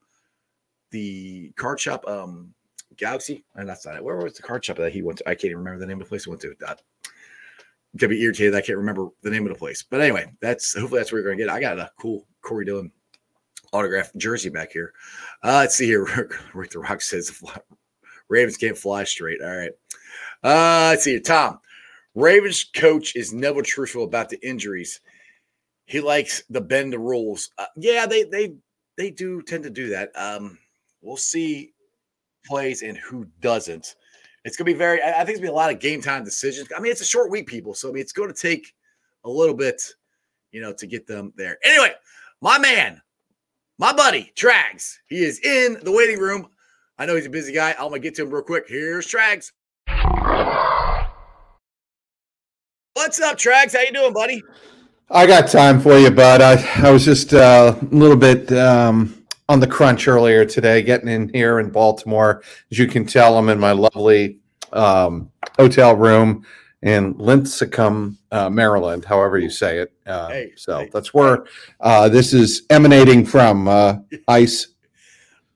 the 0.91 1.51
card 1.55 1.79
shop? 1.79 2.05
Um 2.07 2.53
Galaxy? 2.97 3.45
And 3.55 3.69
that's 3.69 3.85
not 3.85 3.95
it. 3.95 4.03
Where 4.03 4.17
was 4.17 4.33
the 4.33 4.41
card 4.41 4.65
shop 4.65 4.77
that 4.77 4.91
he 4.91 5.03
went 5.03 5.19
to? 5.19 5.29
I 5.29 5.35
can't 5.35 5.45
even 5.45 5.59
remember 5.59 5.79
the 5.79 5.85
name 5.85 6.01
of 6.01 6.07
the 6.07 6.09
place 6.09 6.25
he 6.25 6.31
went 6.31 6.41
to. 6.41 6.55
That 6.59 6.81
could 7.99 8.09
be 8.09 8.21
irritated. 8.21 8.55
I 8.55 8.61
can't 8.61 8.77
remember 8.77 9.09
the 9.21 9.29
name 9.29 9.45
of 9.45 9.53
the 9.53 9.57
place. 9.57 9.83
But 9.83 10.01
anyway, 10.01 10.31
that's 10.41 10.75
hopefully 10.75 10.99
that's 10.99 11.11
where 11.11 11.21
you're 11.21 11.31
gonna 11.31 11.37
get. 11.37 11.51
it. 11.51 11.55
I 11.55 11.59
got 11.59 11.79
a 11.79 11.91
cool 11.99 12.25
Corey 12.41 12.65
Dillon 12.65 12.91
autographed 13.73 14.17
jersey 14.17 14.49
back 14.49 14.71
here. 14.71 14.93
Uh, 15.43 15.57
let's 15.57 15.75
see 15.75 15.85
here. 15.85 16.05
Rick 16.53 16.71
the 16.71 16.79
Rock 16.79 17.01
says 17.01 17.41
Ravens 18.29 18.57
can't 18.57 18.77
fly 18.77 19.03
straight. 19.03 19.41
All 19.41 19.55
right. 19.55 19.71
Uh, 20.43 20.89
let's 20.91 21.03
see 21.03 21.11
here. 21.11 21.19
Tom, 21.19 21.59
Ravens 22.15 22.63
coach 22.63 23.15
is 23.15 23.33
never 23.33 23.61
truthful 23.61 24.03
about 24.03 24.29
the 24.29 24.45
injuries. 24.47 25.01
He 25.85 26.01
likes 26.01 26.43
to 26.51 26.61
bend 26.61 26.93
the 26.93 26.99
rules. 26.99 27.51
Uh, 27.57 27.65
yeah, 27.77 28.05
they 28.05 28.23
they 28.23 28.55
they 28.97 29.11
do 29.11 29.41
tend 29.41 29.63
to 29.63 29.69
do 29.69 29.89
that. 29.89 30.11
Um, 30.15 30.57
we'll 31.01 31.17
see 31.17 31.73
plays 32.45 32.81
and 32.81 32.97
who 32.97 33.27
doesn't. 33.39 33.95
It's 34.43 34.57
gonna 34.57 34.65
be 34.65 34.73
very. 34.73 35.01
I 35.01 35.23
think 35.25 35.29
it's 35.29 35.39
gonna 35.39 35.51
be 35.51 35.53
a 35.53 35.53
lot 35.53 35.71
of 35.71 35.79
game 35.79 36.01
time 36.01 36.23
decisions. 36.23 36.69
I 36.75 36.79
mean, 36.79 36.91
it's 36.91 37.01
a 37.01 37.05
short 37.05 37.31
week, 37.31 37.47
people. 37.47 37.73
So 37.73 37.89
I 37.89 37.91
mean, 37.91 38.01
it's 38.01 38.13
going 38.13 38.33
to 38.33 38.39
take 38.39 38.73
a 39.23 39.29
little 39.29 39.55
bit, 39.55 39.81
you 40.51 40.61
know, 40.61 40.73
to 40.73 40.87
get 40.87 41.05
them 41.05 41.33
there. 41.35 41.57
Anyway, 41.63 41.91
my 42.41 42.57
man, 42.57 43.01
my 43.77 43.94
buddy 43.94 44.31
Trags. 44.35 44.97
He 45.07 45.24
is 45.24 45.39
in 45.39 45.77
the 45.83 45.91
waiting 45.91 46.19
room. 46.19 46.50
I 46.97 47.06
know 47.06 47.15
he's 47.15 47.27
a 47.27 47.29
busy 47.29 47.53
guy. 47.53 47.71
I'm 47.74 47.89
gonna 47.89 48.00
get 48.00 48.15
to 48.15 48.24
him 48.24 48.31
real 48.31 48.41
quick. 48.41 48.65
Here's 48.68 49.07
Trags. 49.07 49.51
What's 52.94 53.21
up, 53.21 53.38
Trags? 53.38 53.74
How 53.74 53.81
you 53.81 53.91
doing, 53.94 54.13
buddy? 54.13 54.41
I 55.12 55.27
got 55.27 55.47
time 55.47 55.79
for 55.79 55.97
you, 55.97 56.09
bud. 56.09 56.41
I, 56.41 56.88
I 56.88 56.89
was 56.89 57.06
just 57.06 57.33
uh, 57.33 57.75
a 57.79 57.85
little 57.95 58.18
bit 58.18 58.51
um, 58.51 59.24
on 59.47 59.59
the 59.59 59.68
crunch 59.68 60.07
earlier 60.07 60.44
today, 60.44 60.81
getting 60.81 61.07
in 61.07 61.30
here 61.30 61.59
in 61.59 61.69
Baltimore. 61.69 62.41
As 62.71 62.80
you 62.80 62.88
can 62.88 63.06
tell, 63.06 63.38
I'm 63.38 63.47
in 63.50 63.59
my 63.59 63.71
lovely 63.71 64.39
um, 64.73 65.31
hotel 65.57 65.95
room 65.95 66.45
in 66.83 67.15
Linthicum, 67.18 68.18
uh, 68.31 68.50
Maryland, 68.50 69.03
however 69.03 69.38
you 69.38 69.50
say 69.50 69.79
it. 69.79 69.91
Uh, 70.06 70.27
Hey, 70.29 70.51
so 70.56 70.79
hey. 70.79 70.89
that's 70.94 71.13
where 71.13 71.45
uh, 71.79 72.07
this 72.09 72.33
is 72.33 72.63
emanating 72.69 73.25
from. 73.25 73.68
Uh, 73.68 73.95
ice. 74.27 74.68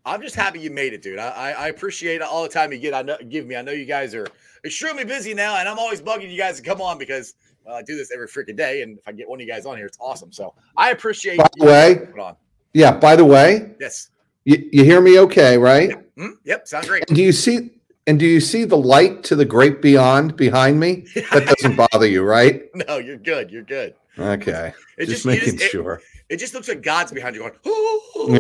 I'm 0.04 0.22
just 0.22 0.36
happy 0.36 0.60
you 0.60 0.72
made 0.72 0.94
it, 0.94 1.04
dude. 1.04 1.20
I, 1.20 1.52
I, 1.52 1.68
appreciate 1.68 2.24
all 2.24 2.42
the 2.42 2.50
time 2.50 2.74
you 2.74 2.80
get. 2.80 2.96
I 2.96 3.04
know, 3.04 3.18
give 3.30 3.46
me. 3.46 3.56
I 3.56 3.62
know 3.62 3.72
you 3.72 3.86
guys 3.86 4.16
are 4.16 4.26
extremely 4.66 5.06
busy 5.06 5.36
now, 5.36 5.58
and 5.58 5.70
I'm 5.70 5.78
always 5.78 6.02
bugging 6.02 6.32
you 6.32 6.38
guys 6.38 6.58
to 6.58 6.64
come 6.64 6.82
on 6.82 6.98
because 6.98 7.36
well, 7.64 7.76
I 7.76 7.84
do 7.84 7.96
this 7.96 8.12
every 8.12 8.28
freaking 8.28 8.58
day, 8.58 8.82
and 8.82 8.98
if 8.98 9.08
I 9.08 9.12
get 9.12 9.30
one 9.30 9.40
of 9.40 9.46
you 9.46 9.52
guys 9.52 9.68
on 9.68 9.78
here, 9.78 9.86
it's 9.86 10.00
awesome. 10.02 10.32
So 10.32 10.56
I 10.76 10.90
appreciate. 10.90 11.38
By 11.38 11.48
the 11.56 11.66
way-. 11.66 12.36
Yeah. 12.74 12.94
By 12.94 13.16
the 13.16 13.26
way, 13.26 13.76
Yes. 13.80 14.10
you, 14.44 14.70
you 14.72 14.84
hear 14.84 15.02
me 15.02 15.20
okay, 15.20 15.58
right? 15.58 15.94
Hmm? 16.18 16.30
Yep. 16.46 16.68
Sounds 16.68 16.88
great. 16.88 17.04
And 17.08 17.16
do 17.16 17.22
you 17.22 17.32
see? 17.32 17.70
And 18.08 18.20
do 18.20 18.26
you 18.26 18.40
see 18.40 18.64
the 18.64 18.78
light 18.78 19.24
to 19.26 19.36
the 19.36 19.46
great 19.46 19.82
beyond 19.82 20.36
behind 20.36 20.80
me? 20.80 21.06
That 21.32 21.46
doesn't 21.56 21.76
bother 21.92 22.08
you, 22.08 22.24
right? 22.24 22.64
no, 22.88 22.98
you're 22.98 23.18
good. 23.18 23.52
You're 23.52 23.62
good. 23.64 23.94
Okay. 24.18 24.74
It 24.98 25.06
just, 25.06 25.12
just, 25.24 25.26
making 25.26 25.54
just- 25.54 25.64
it- 25.66 25.70
sure. 25.72 26.02
It 26.30 26.38
just 26.38 26.54
looks 26.54 26.70
like 26.70 26.82
God's 26.82 27.12
behind 27.12 27.36
you 27.36 27.42
going, 27.42 27.54
oh, 27.66 28.38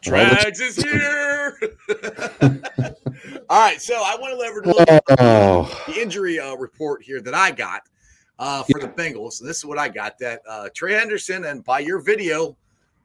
Trags 0.00 0.60
is 0.60 0.76
here. 0.76 1.58
All 3.50 3.60
right. 3.60 3.80
So 3.80 3.94
I 3.96 4.16
want 4.20 4.32
to 4.32 4.36
lever 4.38 4.62
to 4.62 4.68
look 4.68 4.88
Oh, 5.18 5.84
the 5.88 6.00
injury 6.00 6.38
uh, 6.38 6.54
report 6.54 7.02
here 7.02 7.20
that 7.20 7.34
I 7.34 7.50
got 7.50 7.82
uh, 8.38 8.62
for 8.62 8.78
the 8.80 8.86
Bengals. 8.86 9.40
And 9.40 9.48
this 9.48 9.56
is 9.58 9.64
what 9.64 9.76
I 9.78 9.88
got 9.88 10.18
that 10.20 10.40
uh, 10.48 10.68
Trey 10.72 10.92
Hendrickson, 10.92 11.50
and 11.50 11.64
by 11.64 11.80
your 11.80 11.98
video 12.00 12.56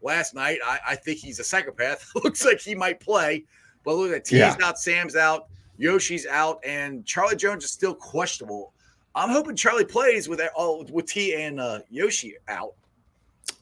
last 0.04 0.36
night, 0.36 0.60
I, 0.64 0.80
I 0.90 0.96
think 0.96 1.18
he's 1.20 1.40
a 1.40 1.44
psychopath. 1.44 2.08
Looks 2.24 2.46
like 2.46 2.60
he 2.60 2.76
might 2.76 3.00
play. 3.00 3.46
But 3.84 3.96
look 3.96 4.12
at 4.12 4.26
T's 4.26 4.40
Yeah. 4.40 4.56
out, 4.64 4.78
Sam's 4.80 5.16
out, 5.16 5.48
Yoshi's 5.78 6.28
out, 6.28 6.60
and 6.66 7.06
Charlie 7.06 7.36
Jones 7.36 7.64
is 7.64 7.72
still 7.72 7.96
questionable. 7.96 8.74
I'm 9.16 9.30
hoping 9.30 9.56
Charlie 9.56 9.86
plays 9.86 10.30
with 10.30 10.42
all 10.56 10.86
with 10.92 11.06
T 11.08 11.36
and 11.36 11.60
uh, 11.60 11.80
Yoshi 11.90 12.36
out. 12.48 12.74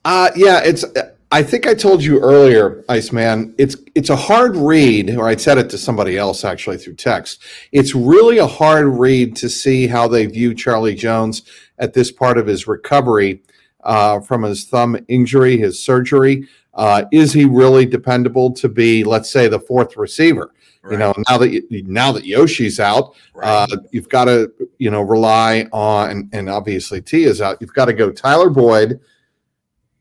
uh, 0.05 0.29
yeah. 0.35 0.61
It's. 0.63 0.85
I 1.31 1.43
think 1.43 1.67
I 1.67 1.75
told 1.75 2.03
you 2.03 2.19
earlier, 2.21 2.83
Iceman. 2.89 3.53
It's 3.59 3.75
it's 3.93 4.09
a 4.09 4.15
hard 4.15 4.55
read, 4.55 5.15
or 5.15 5.27
I 5.27 5.35
said 5.35 5.59
it 5.59 5.69
to 5.69 5.77
somebody 5.77 6.17
else 6.17 6.43
actually 6.43 6.77
through 6.77 6.95
text. 6.95 7.43
It's 7.71 7.93
really 7.93 8.39
a 8.39 8.47
hard 8.47 8.87
read 8.87 9.35
to 9.37 9.47
see 9.49 9.85
how 9.85 10.07
they 10.07 10.25
view 10.25 10.55
Charlie 10.55 10.95
Jones 10.95 11.43
at 11.77 11.93
this 11.93 12.11
part 12.11 12.37
of 12.39 12.47
his 12.47 12.67
recovery 12.67 13.43
uh, 13.83 14.21
from 14.21 14.41
his 14.41 14.65
thumb 14.65 14.97
injury, 15.07 15.57
his 15.57 15.81
surgery. 15.83 16.47
Uh, 16.79 17.03
is 17.11 17.33
he 17.33 17.43
really 17.43 17.85
dependable 17.85 18.53
to 18.53 18.69
be, 18.69 19.03
let's 19.03 19.29
say, 19.29 19.49
the 19.49 19.59
fourth 19.59 19.97
receiver? 19.97 20.53
You 20.89 20.95
know, 20.95 21.13
now 21.29 21.37
that 21.37 21.49
you, 21.51 21.83
now 21.83 22.13
that 22.13 22.23
Yoshi's 22.23 22.79
out, 22.79 23.13
right? 23.33 23.69
Uh, 23.69 23.77
you've 23.91 24.07
got 24.07 24.25
to, 24.25 24.49
you 24.77 24.89
know, 24.89 25.01
rely 25.01 25.67
on, 25.73 26.29
and 26.31 26.49
obviously 26.49 27.01
T 27.01 27.25
is 27.25 27.41
out. 27.41 27.57
You've 27.59 27.73
got 27.73 27.85
to 27.85 27.93
go 27.93 28.11
Tyler 28.11 28.49
Boyd. 28.49 29.01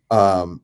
Um, 0.08 0.62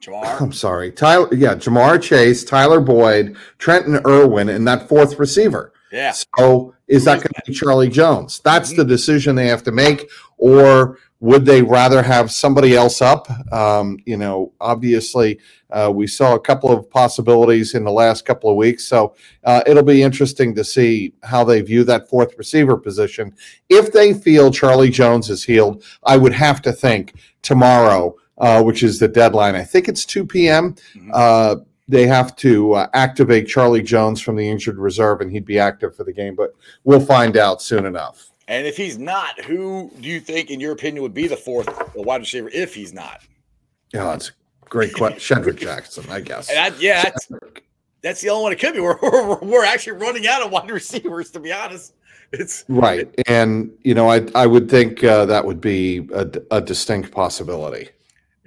Jamar. 0.00 0.40
I'm 0.40 0.52
sorry, 0.52 0.92
Tyler. 0.92 1.28
Yeah, 1.34 1.56
Jamar 1.56 2.00
Chase, 2.00 2.44
Tyler 2.44 2.80
Boyd, 2.80 3.36
Trenton 3.58 4.00
Irwin, 4.06 4.50
and 4.50 4.66
that 4.68 4.88
fourth 4.88 5.18
receiver. 5.18 5.72
Yeah. 5.90 6.14
So 6.38 6.76
is 6.86 7.04
that 7.06 7.16
going 7.16 7.34
to 7.34 7.42
be 7.44 7.52
Charlie 7.52 7.88
Jones? 7.88 8.40
That's 8.44 8.72
the 8.74 8.84
decision 8.84 9.34
they 9.34 9.48
have 9.48 9.64
to 9.64 9.72
make, 9.72 10.08
or 10.38 10.98
would 11.20 11.44
they 11.44 11.62
rather 11.62 12.02
have 12.02 12.30
somebody 12.30 12.74
else 12.74 13.02
up? 13.02 13.28
Um, 13.52 13.98
you 14.06 14.16
know, 14.16 14.52
obviously, 14.60 15.38
uh, 15.70 15.90
we 15.94 16.06
saw 16.06 16.34
a 16.34 16.40
couple 16.40 16.70
of 16.72 16.90
possibilities 16.90 17.74
in 17.74 17.84
the 17.84 17.92
last 17.92 18.24
couple 18.24 18.50
of 18.50 18.56
weeks. 18.56 18.86
So 18.86 19.14
uh, 19.44 19.62
it'll 19.66 19.82
be 19.82 20.02
interesting 20.02 20.54
to 20.54 20.64
see 20.64 21.12
how 21.22 21.44
they 21.44 21.60
view 21.60 21.84
that 21.84 22.08
fourth 22.08 22.36
receiver 22.38 22.76
position. 22.76 23.34
If 23.68 23.92
they 23.92 24.14
feel 24.14 24.50
Charlie 24.50 24.90
Jones 24.90 25.28
is 25.28 25.44
healed, 25.44 25.84
I 26.04 26.16
would 26.16 26.32
have 26.32 26.62
to 26.62 26.72
think 26.72 27.14
tomorrow, 27.42 28.16
uh, 28.38 28.62
which 28.62 28.82
is 28.82 28.98
the 28.98 29.08
deadline. 29.08 29.54
I 29.54 29.64
think 29.64 29.88
it's 29.88 30.04
2 30.06 30.26
p.m. 30.26 30.74
Mhm. 30.96 31.10
Uh, 31.12 31.56
they 31.88 32.06
have 32.06 32.36
to 32.36 32.74
uh, 32.74 32.86
activate 32.94 33.48
Charlie 33.48 33.82
Jones 33.82 34.20
from 34.20 34.36
the 34.36 34.48
injured 34.48 34.78
reserve, 34.78 35.20
and 35.20 35.30
he'd 35.30 35.44
be 35.44 35.58
active 35.58 35.94
for 35.96 36.04
the 36.04 36.12
game. 36.12 36.36
But 36.36 36.52
we'll 36.84 37.00
find 37.04 37.36
out 37.36 37.60
soon 37.60 37.84
enough. 37.84 38.29
And 38.50 38.66
if 38.66 38.76
he's 38.76 38.98
not, 38.98 39.40
who 39.44 39.92
do 40.00 40.08
you 40.08 40.18
think, 40.18 40.50
in 40.50 40.58
your 40.58 40.72
opinion, 40.72 41.04
would 41.04 41.14
be 41.14 41.28
the 41.28 41.36
fourth 41.36 41.68
wide 41.94 42.20
receiver 42.20 42.50
if 42.52 42.74
he's 42.74 42.92
not? 42.92 43.22
Yeah, 43.94 44.02
that's 44.06 44.30
a 44.30 44.68
great 44.68 44.92
question. 44.92 45.38
Shedrick 45.38 45.56
Jackson, 45.56 46.04
I 46.10 46.20
guess. 46.20 46.50
And 46.50 46.58
I, 46.58 46.76
yeah, 46.80 47.04
that's, 47.04 47.28
that's 48.02 48.20
the 48.20 48.30
only 48.30 48.42
one 48.42 48.52
it 48.52 48.58
could 48.58 48.74
be. 48.74 48.80
We're, 48.80 48.98
we're, 49.00 49.38
we're 49.38 49.64
actually 49.64 49.98
running 50.04 50.26
out 50.26 50.42
of 50.42 50.50
wide 50.50 50.68
receivers, 50.68 51.30
to 51.30 51.38
be 51.38 51.52
honest. 51.52 51.94
It's 52.32 52.64
Right, 52.68 53.08
and 53.26 53.72
you 53.82 53.94
know, 53.94 54.08
I 54.08 54.24
I 54.36 54.46
would 54.46 54.70
think 54.70 55.02
uh, 55.02 55.26
that 55.26 55.44
would 55.44 55.60
be 55.60 56.08
a, 56.14 56.30
a 56.52 56.60
distinct 56.60 57.10
possibility. 57.10 57.88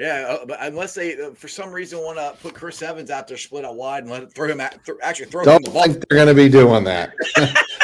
Yeah, 0.03 0.25
uh, 0.27 0.45
but 0.45 0.57
unless 0.60 0.95
they 0.95 1.17
uh, 1.17 1.31
for 1.31 1.48
some 1.48 1.72
reason 1.72 2.00
want 2.00 2.17
to 2.17 2.36
put 2.41 2.53
Chris 2.53 2.81
Evans 2.81 3.10
out 3.10 3.25
there, 3.25 3.38
split 3.38 3.63
out 3.63 3.77
wide, 3.77 4.03
and 4.03 4.12
let 4.12 4.24
it, 4.24 4.33
throw 4.33 4.50
him 4.50 4.60
at 4.60 4.83
th- 4.83 4.98
actually 5.01 5.27
throw 5.27 5.43
him 5.43 5.45
Don't 5.45 5.63
the 5.63 5.72
ball. 5.72 5.83
think 5.83 6.03
they're 6.10 6.17
going 6.17 6.27
to 6.27 6.33
be 6.33 6.50
doing 6.50 6.83
that. 6.83 7.13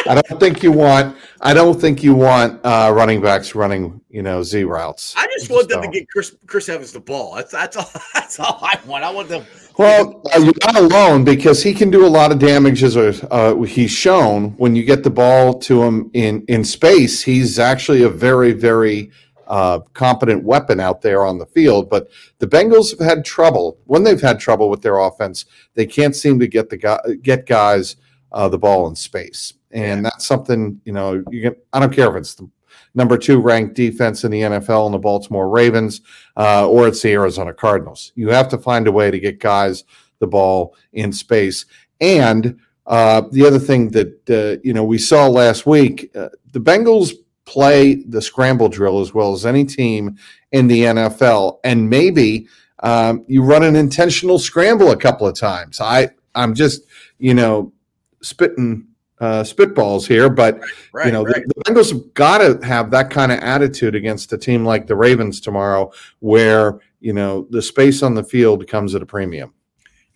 I 0.06 0.22
don't 0.22 0.38
think 0.38 0.62
you 0.62 0.74
want. 0.74 1.16
I 1.40 1.54
don't 1.54 1.80
think 1.80 2.04
you 2.04 2.14
want 2.14 2.60
uh, 2.66 2.92
running 2.94 3.22
backs 3.22 3.56
running, 3.56 4.02
you 4.10 4.22
know, 4.22 4.44
Z 4.44 4.66
routes. 4.66 5.16
I 5.18 5.28
just 5.28 5.50
want 5.50 5.70
them 5.70 5.82
to 5.82 5.88
get 5.88 6.10
Chris 6.10 6.36
Chris 6.46 6.68
Evans 6.68 6.92
the 6.92 7.00
ball. 7.00 7.36
That's 7.36 7.54
that's 7.54 7.78
all. 7.78 7.90
That's 8.14 8.38
all 8.38 8.60
I 8.62 8.78
want. 8.86 9.06
I 9.06 9.12
want 9.12 9.30
them. 9.30 9.46
Well, 9.78 10.22
uh, 10.36 10.40
you're 10.40 10.54
not 10.66 10.76
alone 10.76 11.24
because 11.24 11.64
he 11.64 11.74
can 11.74 11.90
do 11.90 12.06
a 12.06 12.10
lot 12.10 12.34
of 12.34 12.40
damage 12.40 12.84
as 12.84 12.98
uh, 12.98 13.56
he's 13.62 13.92
shown 13.92 14.50
when 14.58 14.76
you 14.76 14.84
get 14.84 15.06
the 15.06 15.10
ball 15.10 15.58
to 15.60 15.82
him 15.82 16.12
in, 16.14 16.44
in 16.50 16.66
space. 16.66 17.24
He's 17.24 17.60
actually 17.60 18.04
a 18.04 18.10
very, 18.10 18.52
very 18.52 19.10
uh, 19.50 19.80
competent 19.94 20.44
weapon 20.44 20.80
out 20.80 21.02
there 21.02 21.26
on 21.26 21.38
the 21.38 21.46
field. 21.48 21.90
But 21.90 22.10
the 22.38 22.48
Bengals 22.48 22.98
have 22.98 23.08
had 23.08 23.26
trouble 23.26 23.78
when 23.86 24.04
they've 24.04 24.22
had 24.22 24.40
trouble 24.40 24.70
with 24.70 24.82
their 24.82 25.00
offense. 25.00 25.46
They 25.74 25.86
can't 25.86 26.16
seem 26.16 26.40
to 26.40 26.48
get 26.48 26.70
the 26.70 26.78
guy, 26.78 27.00
get 27.22 27.46
guys 27.46 27.98
uh, 28.32 28.48
the 28.48 28.60
ball 28.60 28.88
in 28.88 28.96
space, 28.96 29.54
and 29.72 30.06
that's 30.06 30.26
something 30.26 30.80
you 30.86 30.94
know. 30.94 31.24
You 31.30 31.42
can 31.42 31.56
I 31.74 31.80
don't 31.80 31.94
care 31.94 32.10
if 32.10 32.16
it's 32.16 32.36
the 32.36 32.50
number 32.96 33.18
two 33.18 33.40
ranked 33.40 33.76
defense 33.76 34.24
in 34.24 34.32
the 34.32 34.42
NFL 34.42 34.86
in 34.88 34.92
the 34.92 34.98
Baltimore 34.98 35.50
Ravens 35.50 36.02
uh, 36.38 36.68
or 36.68 36.88
it's 36.88 37.02
the 37.02 37.12
Arizona 37.12 37.54
Cardinals. 37.54 38.12
You 38.16 38.30
have 38.30 38.50
to 38.50 38.58
find 38.58 38.88
a 38.88 38.92
way 38.92 39.12
to 39.12 39.20
get 39.20 39.40
guys 39.40 39.84
the 40.20 40.28
ball 40.28 40.76
in 40.94 41.12
space. 41.12 41.66
And 42.02 42.60
uh, 42.86 43.24
the 43.32 43.46
other 43.46 43.60
thing 43.60 43.90
that 43.92 44.30
uh, 44.30 44.60
you 44.64 44.74
know 44.74 44.84
we 44.84 44.98
saw 44.98 45.28
last 45.28 45.66
week, 45.66 46.12
uh, 46.16 46.30
the 46.52 46.60
Bengals 46.60 47.14
play 47.50 47.96
the 47.96 48.22
scramble 48.22 48.70
drill 48.70 49.02
as 49.02 49.12
well 49.12 49.34
as 49.34 49.44
any 49.44 49.66
team 49.66 50.18
in 50.52 50.68
the 50.68 50.84
NFL, 50.84 51.60
and 51.64 51.90
maybe 51.90 52.48
um, 52.84 53.26
you 53.28 53.42
run 53.42 53.64
an 53.64 53.76
intentional 53.76 54.38
scramble 54.38 54.92
a 54.92 54.98
couple 54.98 55.28
of 55.28 55.36
times. 55.36 55.82
I 55.82 56.10
I'm 56.36 56.54
just 56.54 56.84
you 57.18 57.34
know 57.34 57.74
spitting 58.22 58.88
uh, 59.20 59.44
spitballs 59.44 60.08
here, 60.08 60.30
but 60.30 60.62
Right, 60.94 61.08
you 61.08 61.12
know, 61.12 61.24
right. 61.24 61.44
the, 61.48 61.54
the 61.56 61.64
Bengals 61.64 61.92
have 61.92 62.14
got 62.14 62.38
to 62.38 62.66
have 62.66 62.92
that 62.92 63.10
kind 63.10 63.32
of 63.32 63.40
attitude 63.40 63.96
against 63.96 64.32
a 64.32 64.38
team 64.38 64.64
like 64.64 64.86
the 64.86 64.96
Ravens 64.96 65.42
tomorrow, 65.42 65.92
where 66.20 66.80
you 67.00 67.14
know 67.14 67.48
the 67.50 67.64
space 67.64 68.04
on 68.04 68.14
the 68.14 68.24
field 68.24 68.68
comes 68.68 68.94
at 68.94 69.02
a 69.02 69.08
premium. 69.08 69.54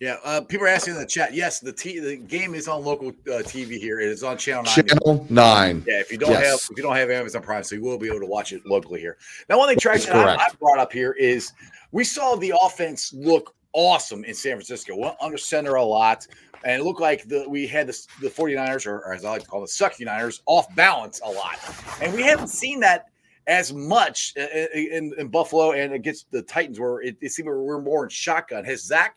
Yeah, 0.00 0.16
uh, 0.24 0.40
people 0.40 0.66
are 0.66 0.70
asking 0.70 0.94
in 0.94 1.00
the 1.00 1.06
chat. 1.06 1.34
Yes, 1.34 1.60
the 1.60 1.72
t- 1.72 2.00
the 2.00 2.16
game 2.16 2.54
is 2.54 2.66
on 2.66 2.84
local 2.84 3.08
uh, 3.08 3.42
TV 3.42 3.78
here. 3.78 4.00
It 4.00 4.08
is 4.08 4.24
on 4.24 4.36
channel 4.36 4.64
nine. 4.64 4.86
Channel 4.86 5.26
nine. 5.30 5.84
Yeah, 5.86 6.00
if 6.00 6.10
you 6.10 6.18
don't 6.18 6.32
Yes. 6.32 6.44
have 6.44 6.70
if 6.70 6.76
you 6.76 6.82
don't 6.82 6.96
have 6.96 7.10
Amazon 7.10 7.42
Prime, 7.42 7.62
so 7.62 7.76
you 7.76 7.82
will 7.82 7.96
be 7.96 8.08
able 8.08 8.20
to 8.20 8.26
watch 8.26 8.52
it 8.52 8.66
locally 8.66 9.00
here. 9.00 9.16
Now, 9.48 9.58
one 9.58 9.68
thing 9.68 9.78
That's 9.82 10.08
I. 10.08 10.34
I 10.34 10.48
brought 10.58 10.78
up 10.78 10.92
here 10.92 11.12
is 11.12 11.52
we 11.92 12.02
saw 12.02 12.34
the 12.34 12.52
offense 12.60 13.12
look 13.12 13.54
awesome 13.72 14.24
in 14.24 14.34
San 14.34 14.52
Francisco. 14.56 14.96
Went 14.96 15.14
under 15.20 15.38
center 15.38 15.76
a 15.76 15.84
lot, 15.84 16.26
and 16.64 16.80
it 16.80 16.84
looked 16.84 17.00
like 17.00 17.28
the 17.28 17.48
we 17.48 17.66
had 17.66 17.86
the, 17.86 18.06
the 18.20 18.28
49ers, 18.28 18.86
or, 18.86 18.96
or 18.98 19.14
as 19.14 19.24
I 19.24 19.30
like 19.30 19.42
to 19.42 19.48
call 19.48 19.60
them, 19.60 19.64
the 19.64 19.72
Suck 19.72 20.00
Uniters, 20.00 20.42
off 20.46 20.74
balance 20.74 21.20
a 21.24 21.30
lot. 21.30 21.58
And 22.02 22.12
we 22.12 22.22
haven't 22.22 22.48
seen 22.48 22.80
that 22.80 23.06
as 23.46 23.72
much 23.72 24.32
uh, 24.36 24.46
in, 24.74 25.14
in 25.18 25.28
Buffalo 25.28 25.72
and 25.72 25.92
against 25.92 26.30
the 26.32 26.42
Titans, 26.42 26.80
where 26.80 27.00
it, 27.02 27.16
it 27.20 27.30
seemed 27.30 27.46
we're 27.48 27.80
more 27.80 28.04
in 28.04 28.08
shotgun. 28.10 28.64
Has 28.64 28.82
Zach 28.82 29.16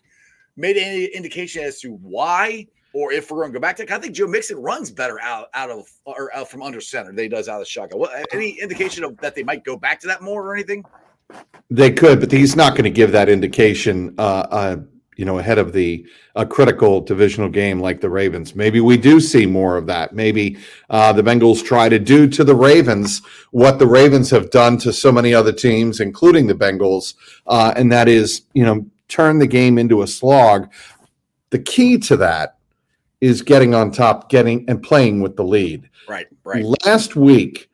made 0.58 0.76
any 0.76 1.06
indication 1.06 1.64
as 1.64 1.80
to 1.82 1.94
why? 2.02 2.68
Or 2.94 3.12
if 3.12 3.30
we're 3.30 3.38
going 3.38 3.52
to 3.52 3.60
go 3.60 3.62
back 3.62 3.78
to, 3.78 3.94
I 3.94 4.00
think 4.00 4.16
Joe 4.16 4.28
Mixon 4.28 4.58
runs 4.58 4.90
better 4.90 5.20
out 5.22 5.48
out 5.54 5.70
of 5.70 5.88
or 6.06 6.36
out 6.36 6.50
from 6.50 6.64
under 6.64 6.82
center 6.82 7.12
than 7.14 7.20
he 7.20 7.30
does 7.30 7.48
out 7.48 7.56
of 7.56 7.60
the 7.62 7.66
shotgun. 7.66 8.04
Any 8.34 8.60
indication 8.60 9.04
of 9.04 9.18
that 9.18 9.36
they 9.36 9.44
might 9.44 9.64
go 9.64 9.78
back 9.78 10.00
to 10.02 10.08
that 10.08 10.22
more 10.22 10.44
or 10.44 10.56
anything? 10.56 10.84
They 11.70 11.92
could, 11.92 12.20
but 12.20 12.32
he's 12.32 12.56
not 12.56 12.72
going 12.72 12.86
to 12.86 12.90
give 12.90 13.12
that 13.12 13.30
indication. 13.30 14.16
Uh, 14.18 14.48
uh, 14.50 14.78
you 15.18 15.26
know, 15.26 15.40
ahead 15.40 15.58
of 15.58 15.74
the 15.74 16.06
a 16.36 16.46
critical 16.46 17.02
divisional 17.02 17.50
game 17.50 17.80
like 17.80 18.02
the 18.02 18.10
Ravens. 18.10 18.56
Maybe 18.56 18.80
we 18.80 18.98
do 18.98 19.20
see 19.20 19.48
more 19.48 19.76
of 19.76 19.88
that. 19.88 20.14
Maybe 20.14 20.58
uh, 20.92 21.12
the 21.12 21.24
Bengals 21.24 21.66
try 21.66 21.90
to 21.90 21.98
do 21.98 22.28
to 22.30 22.44
the 22.44 22.56
Ravens 22.56 23.24
what 23.50 23.80
the 23.80 23.88
Ravens 23.88 24.30
have 24.30 24.52
done 24.52 24.78
to 24.78 24.94
so 24.94 25.12
many 25.12 25.34
other 25.34 25.52
teams, 25.52 26.00
including 26.00 26.46
the 26.46 26.54
Bengals, 26.54 27.16
uh, 27.48 27.74
and 27.76 27.92
that 27.92 28.08
is, 28.08 28.44
you 28.54 28.64
know, 28.64 28.86
turn 29.08 29.40
the 29.40 29.48
game 29.48 29.78
into 29.78 30.02
a 30.02 30.08
slog. 30.08 30.72
The 31.50 31.60
key 31.60 31.98
to 32.00 32.18
that 32.18 32.58
is 33.22 33.42
getting 33.42 33.74
on 33.74 33.92
top, 33.92 34.30
getting 34.30 34.66
and 34.70 34.82
playing 34.82 35.22
with 35.22 35.36
the 35.36 35.44
lead. 35.44 35.90
Right, 36.08 36.28
right. 36.44 36.64
Last 36.86 37.16
week, 37.16 37.70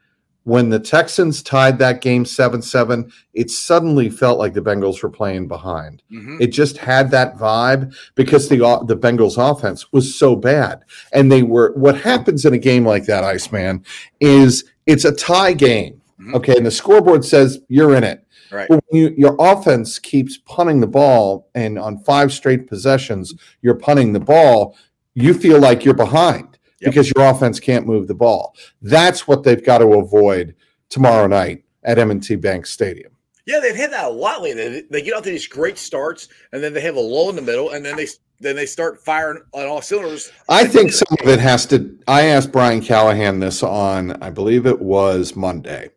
when 0.45 0.69
the 0.69 0.79
Texans 0.79 1.41
tied 1.41 1.79
that 1.79 2.01
game 2.01 2.25
7 2.25 2.61
7, 2.61 3.11
it 3.33 3.49
suddenly 3.49 4.09
felt 4.09 4.39
like 4.39 4.53
the 4.53 4.61
Bengals 4.61 5.01
were 5.01 5.09
playing 5.09 5.47
behind. 5.47 6.03
Mhm. 6.11 6.41
It 6.41 6.47
just 6.47 6.77
had 6.77 7.11
that 7.11 7.37
vibe 7.37 7.95
because 8.15 8.49
the 8.49 8.57
the 8.85 8.97
Bengals 8.97 9.37
offense 9.37 9.91
was 9.93 10.13
so 10.13 10.35
bad. 10.35 10.81
And 11.13 11.31
they 11.31 11.43
were 11.43 11.71
what 11.75 11.95
happens 11.97 12.45
in 12.45 12.53
a 12.53 12.57
game 12.57 12.85
like 12.85 13.05
that, 13.05 13.23
Iceman, 13.23 13.83
is 14.19 14.65
it's 14.85 15.05
a 15.05 15.13
tie 15.13 15.53
game. 15.53 16.01
Mhm. 16.19 16.33
Okay. 16.35 16.57
And 16.57 16.65
the 16.65 16.71
scoreboard 16.71 17.23
says 17.23 17.59
you're 17.69 17.95
in 17.95 18.03
it. 18.03 18.22
Right. 18.51 18.69
You, 18.91 19.13
your 19.17 19.35
offense 19.39 19.99
keeps 19.99 20.37
punting 20.37 20.79
the 20.79 20.87
ball, 20.87 21.49
and 21.55 21.79
on 21.79 21.99
five 21.99 22.31
straight 22.31 22.67
possessions, 22.67 23.33
you're 23.61 23.75
punting 23.75 24.13
the 24.13 24.19
ball, 24.19 24.77
you 25.13 25.33
feel 25.33 25.59
like 25.59 25.85
you're 25.85 25.93
behind 25.93 26.53
Yep. 26.83 26.91
because 26.91 27.11
your 27.15 27.29
offense 27.29 27.59
can't 27.61 27.87
move 27.87 28.07
the 28.07 28.13
ball. 28.13 28.55
That's 28.81 29.25
what 29.25 29.43
they've 29.43 29.63
got 29.63 29.77
to 29.77 29.87
avoid 29.93 30.53
tomorrow 30.89 31.27
night 31.27 31.63
at 31.83 31.97
M&T 31.97 32.35
Bank 32.35 32.65
Stadium. 32.65 33.13
Yeah, 33.45 33.59
they've 33.59 33.75
had 33.75 33.91
that 33.91 34.05
a 34.05 34.09
lot 34.09 34.41
lately. 34.41 34.69
They, 34.69 34.81
they 34.89 35.01
get 35.01 35.15
out 35.15 35.23
to 35.23 35.29
these 35.29 35.47
great 35.47 35.77
starts, 35.77 36.27
and 36.51 36.61
then 36.61 36.73
they 36.73 36.81
have 36.81 36.95
a 36.95 36.99
lull 36.99 37.29
in 37.29 37.35
the 37.35 37.41
middle, 37.41 37.71
and 37.71 37.85
then 37.85 37.95
they 37.95 38.07
then 38.39 38.55
they 38.57 38.65
start 38.65 38.99
firing 38.99 39.41
on 39.53 39.65
all 39.65 39.81
cylinders. 39.81 40.31
I 40.49 40.65
think 40.65 40.91
some 40.91 41.15
of 41.21 41.27
it 41.27 41.39
has 41.39 41.65
to. 41.67 41.97
I 42.07 42.23
asked 42.23 42.51
Brian 42.51 42.81
Callahan 42.81 43.39
this 43.39 43.63
on, 43.63 44.11
I 44.21 44.29
believe 44.29 44.65
it 44.65 44.81
was 44.81 45.35
Monday, 45.35 45.89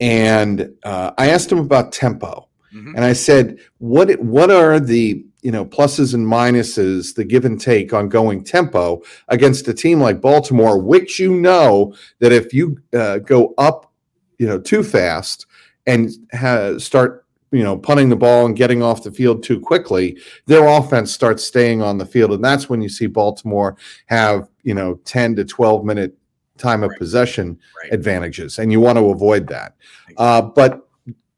and 0.00 0.70
uh, 0.84 1.12
I 1.18 1.30
asked 1.30 1.50
him 1.50 1.58
about 1.58 1.92
tempo, 1.92 2.48
Mhm. 2.74 2.92
and 2.96 3.04
I 3.04 3.12
said, 3.12 3.58
"What 3.78 4.10
what 4.20 4.50
are 4.50 4.78
the 4.80 5.24
you 5.42 5.52
know 5.52 5.64
pluses 5.64 6.14
and 6.14 6.26
minuses, 6.26 7.14
the 7.14 7.24
give 7.24 7.44
and 7.44 7.60
take 7.60 7.92
on 7.94 8.08
going 8.08 8.44
tempo 8.44 9.02
against 9.28 9.68
a 9.68 9.74
team 9.74 10.00
like 10.00 10.20
Baltimore, 10.20 10.78
which 10.78 11.18
you 11.18 11.34
know 11.34 11.94
that 12.20 12.32
if 12.32 12.52
you 12.52 12.78
uh, 12.94 13.18
go 13.18 13.54
up, 13.58 13.92
you 14.38 14.46
know, 14.46 14.58
too 14.58 14.82
fast 14.82 15.46
and 15.86 16.10
ha- 16.32 16.78
start." 16.78 17.24
You 17.50 17.62
know, 17.64 17.78
punting 17.78 18.10
the 18.10 18.16
ball 18.16 18.44
and 18.44 18.54
getting 18.54 18.82
off 18.82 19.04
the 19.04 19.10
field 19.10 19.42
too 19.42 19.58
quickly, 19.58 20.18
their 20.44 20.66
offense 20.68 21.10
starts 21.14 21.42
staying 21.42 21.80
on 21.80 21.96
the 21.96 22.04
field, 22.04 22.30
and 22.32 22.44
that's 22.44 22.68
when 22.68 22.82
you 22.82 22.90
see 22.90 23.06
Baltimore 23.06 23.74
have 24.04 24.50
you 24.64 24.74
know 24.74 25.00
10 25.06 25.34
to 25.36 25.46
12 25.46 25.82
minute 25.82 26.14
time 26.58 26.82
of 26.82 26.90
Right. 26.90 26.98
possession 26.98 27.58
Right. 27.82 27.92
advantages 27.92 28.58
and 28.58 28.70
you 28.72 28.80
want 28.80 28.98
to 28.98 29.06
avoid 29.10 29.46
that 29.48 29.74
uh, 30.16 30.42
but 30.42 30.88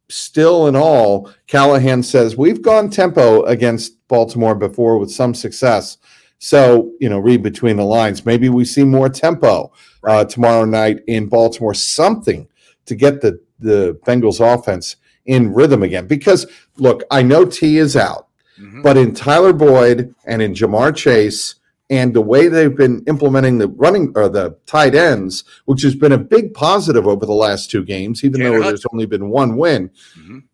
still 0.08 0.66
in 0.66 0.74
all 0.76 1.30
callahan 1.46 2.02
says 2.02 2.36
we've 2.36 2.62
gone 2.62 2.90
tempo 2.90 3.42
against 3.44 3.96
baltimore 4.08 4.54
before 4.56 4.98
with 4.98 5.10
some 5.10 5.34
success 5.34 5.98
so 6.38 6.90
you 6.98 7.08
know 7.08 7.18
read 7.18 7.42
between 7.42 7.76
the 7.76 7.84
lines 7.84 8.26
maybe 8.26 8.48
we 8.48 8.64
see 8.64 8.82
more 8.82 9.08
tempo 9.08 9.70
uh, 10.04 10.24
tomorrow 10.24 10.64
night 10.64 11.00
in 11.06 11.26
baltimore 11.28 11.74
something 11.74 12.48
to 12.86 12.94
get 12.96 13.20
the 13.20 13.38
the 13.60 13.96
bengals 14.04 14.40
offense 14.40 14.96
in 15.26 15.52
rhythm 15.52 15.82
again 15.84 16.06
because 16.08 16.46
look 16.78 17.04
i 17.10 17.22
know 17.22 17.44
t 17.44 17.78
is 17.78 17.94
out 17.96 18.26
Mhm. 18.60 18.82
but 18.82 18.96
in 18.98 19.14
Tyler 19.14 19.54
Boyd 19.54 20.14
and 20.26 20.42
in 20.42 20.52
Jamar 20.52 20.94
Chase, 20.94 21.54
and 21.90 22.14
the 22.14 22.20
way 22.20 22.48
they've 22.48 22.76
been 22.76 23.02
implementing 23.08 23.58
the 23.58 23.68
running 23.68 24.12
or 24.14 24.28
the 24.28 24.56
tight 24.64 24.94
ends, 24.94 25.44
which 25.66 25.82
has 25.82 25.94
been 25.94 26.12
a 26.12 26.18
big 26.18 26.54
positive 26.54 27.06
over 27.06 27.26
the 27.26 27.32
last 27.32 27.70
two 27.70 27.84
games, 27.84 28.24
even 28.24 28.40
Tanner 28.40 28.50
though 28.50 28.56
Hudson. 28.62 28.70
there's 28.70 28.86
only 28.92 29.06
been 29.06 29.28
one 29.28 29.56
win. 29.56 29.90
Mhm. 30.18 30.44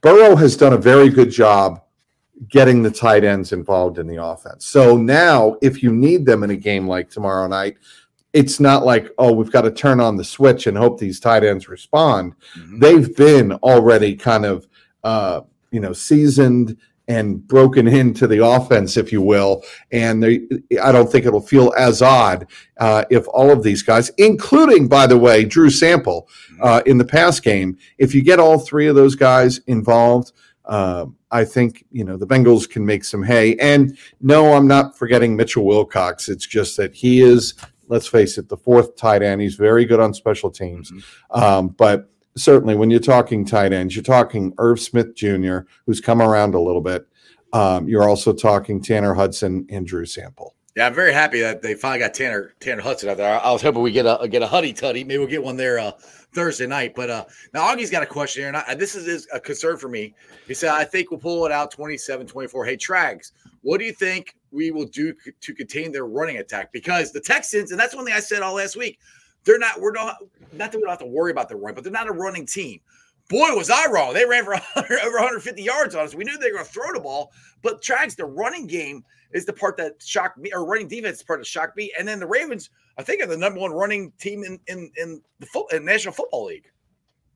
Burrow 0.00 0.34
has 0.36 0.56
done 0.56 0.72
a 0.72 0.78
very 0.78 1.10
good 1.10 1.30
job 1.30 1.80
getting 2.48 2.82
the 2.82 2.90
tight 2.90 3.24
ends 3.24 3.52
involved 3.52 3.98
in 3.98 4.06
the 4.06 4.22
offense. 4.22 4.64
So 4.64 4.96
now, 4.96 5.56
if 5.60 5.82
you 5.82 5.92
need 5.92 6.24
them 6.24 6.42
in 6.42 6.50
a 6.50 6.56
game 6.56 6.86
like 6.88 7.10
tomorrow 7.10 7.48
night, 7.48 7.76
it's 8.32 8.60
not 8.60 8.84
like, 8.84 9.10
oh, 9.18 9.32
we've 9.32 9.50
got 9.50 9.62
to 9.62 9.70
turn 9.70 10.00
on 10.00 10.16
the 10.16 10.22
switch 10.24 10.66
and 10.66 10.76
hope 10.76 10.98
these 11.00 11.18
tight 11.18 11.42
ends 11.44 11.68
respond. 11.68 12.34
Mhm. 12.56 12.80
They've 12.80 13.16
been 13.16 13.52
already 13.54 14.14
kind 14.14 14.46
of, 14.46 14.68
uh, 15.02 15.40
you 15.72 15.80
know, 15.80 15.92
seasoned 15.92 16.76
and 17.08 17.46
broken 17.48 17.88
into 17.88 18.26
the 18.26 18.44
offense, 18.44 18.96
if 18.96 19.10
you 19.10 19.22
will. 19.22 19.64
And 19.90 20.22
they, 20.22 20.46
I 20.80 20.92
don't 20.92 21.10
think 21.10 21.24
it'll 21.26 21.40
feel 21.40 21.72
as 21.76 22.02
odd 22.02 22.46
uh, 22.78 23.04
if 23.10 23.26
all 23.28 23.50
of 23.50 23.62
these 23.62 23.82
guys, 23.82 24.10
including, 24.18 24.86
by 24.88 25.06
the 25.06 25.18
way, 25.18 25.44
Drew 25.44 25.70
Sample 25.70 26.28
uh, 26.60 26.82
in 26.86 26.98
the 26.98 27.04
past 27.04 27.42
game, 27.42 27.78
if 27.96 28.14
you 28.14 28.22
get 28.22 28.38
all 28.38 28.58
three 28.58 28.86
of 28.86 28.94
those 28.94 29.14
guys 29.14 29.58
involved, 29.66 30.32
uh, 30.66 31.06
I 31.30 31.44
think 31.44 31.84
you 31.90 32.04
know 32.04 32.18
the 32.18 32.26
Bengals 32.26 32.68
can 32.68 32.84
make 32.84 33.04
some 33.04 33.22
hay. 33.22 33.56
And 33.56 33.96
no, 34.20 34.52
I'm 34.52 34.66
not 34.66 34.96
forgetting 34.96 35.34
Mitchell 35.34 35.64
Wilcox. 35.64 36.28
It's 36.28 36.46
just 36.46 36.76
that 36.76 36.94
he 36.94 37.20
is, 37.20 37.54
let's 37.88 38.06
face 38.06 38.36
it, 38.36 38.50
the 38.50 38.56
fourth 38.56 38.96
tight 38.96 39.22
end. 39.22 39.40
He's 39.40 39.54
very 39.54 39.86
good 39.86 39.98
on 39.98 40.12
special 40.12 40.50
teams, 40.50 40.92
um, 41.30 41.68
but 41.68 42.10
certainly 42.40 42.74
when 42.74 42.90
you're 42.90 43.00
talking 43.00 43.44
tight 43.44 43.72
ends, 43.72 43.94
you're 43.94 44.02
talking 44.02 44.54
Irv 44.58 44.80
Smith 44.80 45.14
Jr., 45.14 45.60
who's 45.86 46.00
come 46.00 46.20
around 46.20 46.54
a 46.54 46.60
little 46.60 46.80
bit. 46.80 47.06
Um, 47.52 47.88
you're 47.88 48.08
also 48.08 48.32
talking 48.32 48.82
Tanner 48.82 49.14
Hudson 49.14 49.66
and 49.70 49.86
Drew 49.86 50.04
Sample. 50.04 50.54
Yeah, 50.76 50.86
I'm 50.86 50.94
very 50.94 51.12
happy 51.12 51.40
that 51.40 51.60
they 51.60 51.74
finally 51.74 51.98
got 51.98 52.14
Tanner 52.14 52.54
Tanner 52.60 52.82
Hudson 52.82 53.08
out 53.08 53.16
there. 53.16 53.34
I, 53.34 53.38
I 53.38 53.50
was 53.50 53.62
hoping 53.62 53.82
we 53.82 53.90
get 53.90 54.06
a 54.06 54.28
get 54.28 54.42
a 54.42 54.46
Huddy 54.46 54.72
Tuddy. 54.72 55.04
Maybe 55.04 55.18
we'll 55.18 55.26
get 55.26 55.42
one 55.42 55.56
there 55.56 55.78
uh, 55.78 55.90
Thursday 56.32 56.68
night. 56.68 56.94
But 56.94 57.10
uh, 57.10 57.24
now 57.52 57.62
Augie's 57.62 57.90
got 57.90 58.04
a 58.04 58.06
question 58.06 58.42
here, 58.42 58.48
and 58.48 58.56
I, 58.56 58.76
this 58.76 58.94
is, 58.94 59.08
is 59.08 59.26
a 59.32 59.40
concern 59.40 59.76
for 59.76 59.88
me. 59.88 60.14
He 60.46 60.54
said, 60.54 60.70
"I 60.70 60.84
think 60.84 61.10
we'll 61.10 61.18
pull 61.18 61.44
it 61.46 61.52
out 61.52 61.74
27-24." 61.74 62.64
Hey, 62.64 62.76
Trags, 62.76 63.32
what 63.62 63.78
do 63.78 63.86
you 63.86 63.92
think 63.92 64.36
we 64.52 64.70
will 64.70 64.84
do 64.84 65.12
to 65.40 65.52
contain 65.52 65.90
their 65.90 66.06
running 66.06 66.36
attack? 66.36 66.70
Because 66.70 67.10
the 67.10 67.20
Texans, 67.20 67.72
and 67.72 67.80
that's 67.80 67.96
one 67.96 68.04
thing 68.04 68.14
I 68.14 68.20
said 68.20 68.42
all 68.42 68.54
last 68.54 68.76
week, 68.76 69.00
they're 69.44 69.58
not. 69.58 69.80
We're 69.80 69.92
not. 69.92 70.16
Not 70.52 70.72
that 70.72 70.78
we 70.78 70.82
don't 70.82 70.90
have 70.90 70.98
to 71.00 71.06
worry 71.06 71.30
about 71.30 71.48
the 71.48 71.56
run, 71.56 71.74
but 71.74 71.84
they're 71.84 71.92
not 71.92 72.08
a 72.08 72.12
running 72.12 72.46
team. 72.46 72.80
Boy, 73.28 73.54
was 73.54 73.68
I 73.68 73.90
wrong. 73.90 74.14
They 74.14 74.24
ran 74.24 74.44
for 74.44 74.52
100, 74.74 75.00
over 75.00 75.16
150 75.16 75.62
yards 75.62 75.94
on 75.94 76.04
us. 76.04 76.14
We 76.14 76.24
knew 76.24 76.38
they 76.38 76.46
were 76.50 76.58
going 76.58 76.64
to 76.66 76.72
throw 76.72 76.92
the 76.94 77.00
ball, 77.00 77.30
but 77.62 77.82
Trags, 77.82 78.16
the 78.16 78.24
running 78.24 78.66
game 78.66 79.04
is 79.32 79.44
the 79.44 79.52
part 79.52 79.76
that 79.76 80.02
shocked 80.02 80.38
me, 80.38 80.50
or 80.54 80.64
running 80.64 80.88
defense 80.88 81.18
is 81.18 81.22
part 81.22 81.40
that 81.40 81.46
shocked 81.46 81.76
me. 81.76 81.92
And 81.98 82.08
then 82.08 82.18
the 82.20 82.26
Ravens, 82.26 82.70
I 82.96 83.02
think, 83.02 83.22
are 83.22 83.26
the 83.26 83.36
number 83.36 83.60
one 83.60 83.72
running 83.72 84.12
team 84.18 84.44
in 84.44 84.58
in 84.66 84.90
in 84.96 85.20
the 85.40 85.46
foot, 85.46 85.70
in 85.72 85.84
National 85.84 86.14
Football 86.14 86.46
League. 86.46 86.64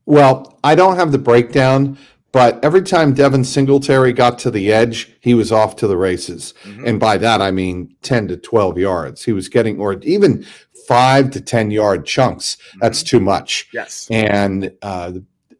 Well, 0.05 0.59
I 0.63 0.75
don't 0.75 0.95
have 0.97 1.11
the 1.11 1.17
breakdown, 1.19 1.97
but 2.33 2.61
every 2.65 2.81
time 2.81 3.13
Devin 3.13 3.43
Singletary 3.45 4.11
got 4.11 4.37
to 4.39 4.51
the 4.51 4.73
edge, 4.73 5.15
he 5.21 5.33
was 5.35 5.51
off 5.51 5.75
to 5.77 5.87
the 5.87 5.95
races. 5.95 6.53
Mhm. 6.63 6.87
And 6.87 6.99
by 6.99 7.17
that, 7.17 7.41
I 7.41 7.51
mean 7.51 7.95
10 8.01 8.27
to 8.29 8.37
12 8.37 8.77
yards. 8.79 9.23
He 9.23 9.31
was 9.31 9.47
getting, 9.47 9.79
or 9.79 9.93
even 10.01 10.45
five 10.87 11.31
to 11.31 11.41
10 11.41 11.71
yard 11.71 12.05
chunks. 12.05 12.57
That's 12.79 13.03
too 13.03 13.19
much. 13.19 13.67
Yes. 13.73 14.07
And, 14.11 14.71
uh, 14.81 15.13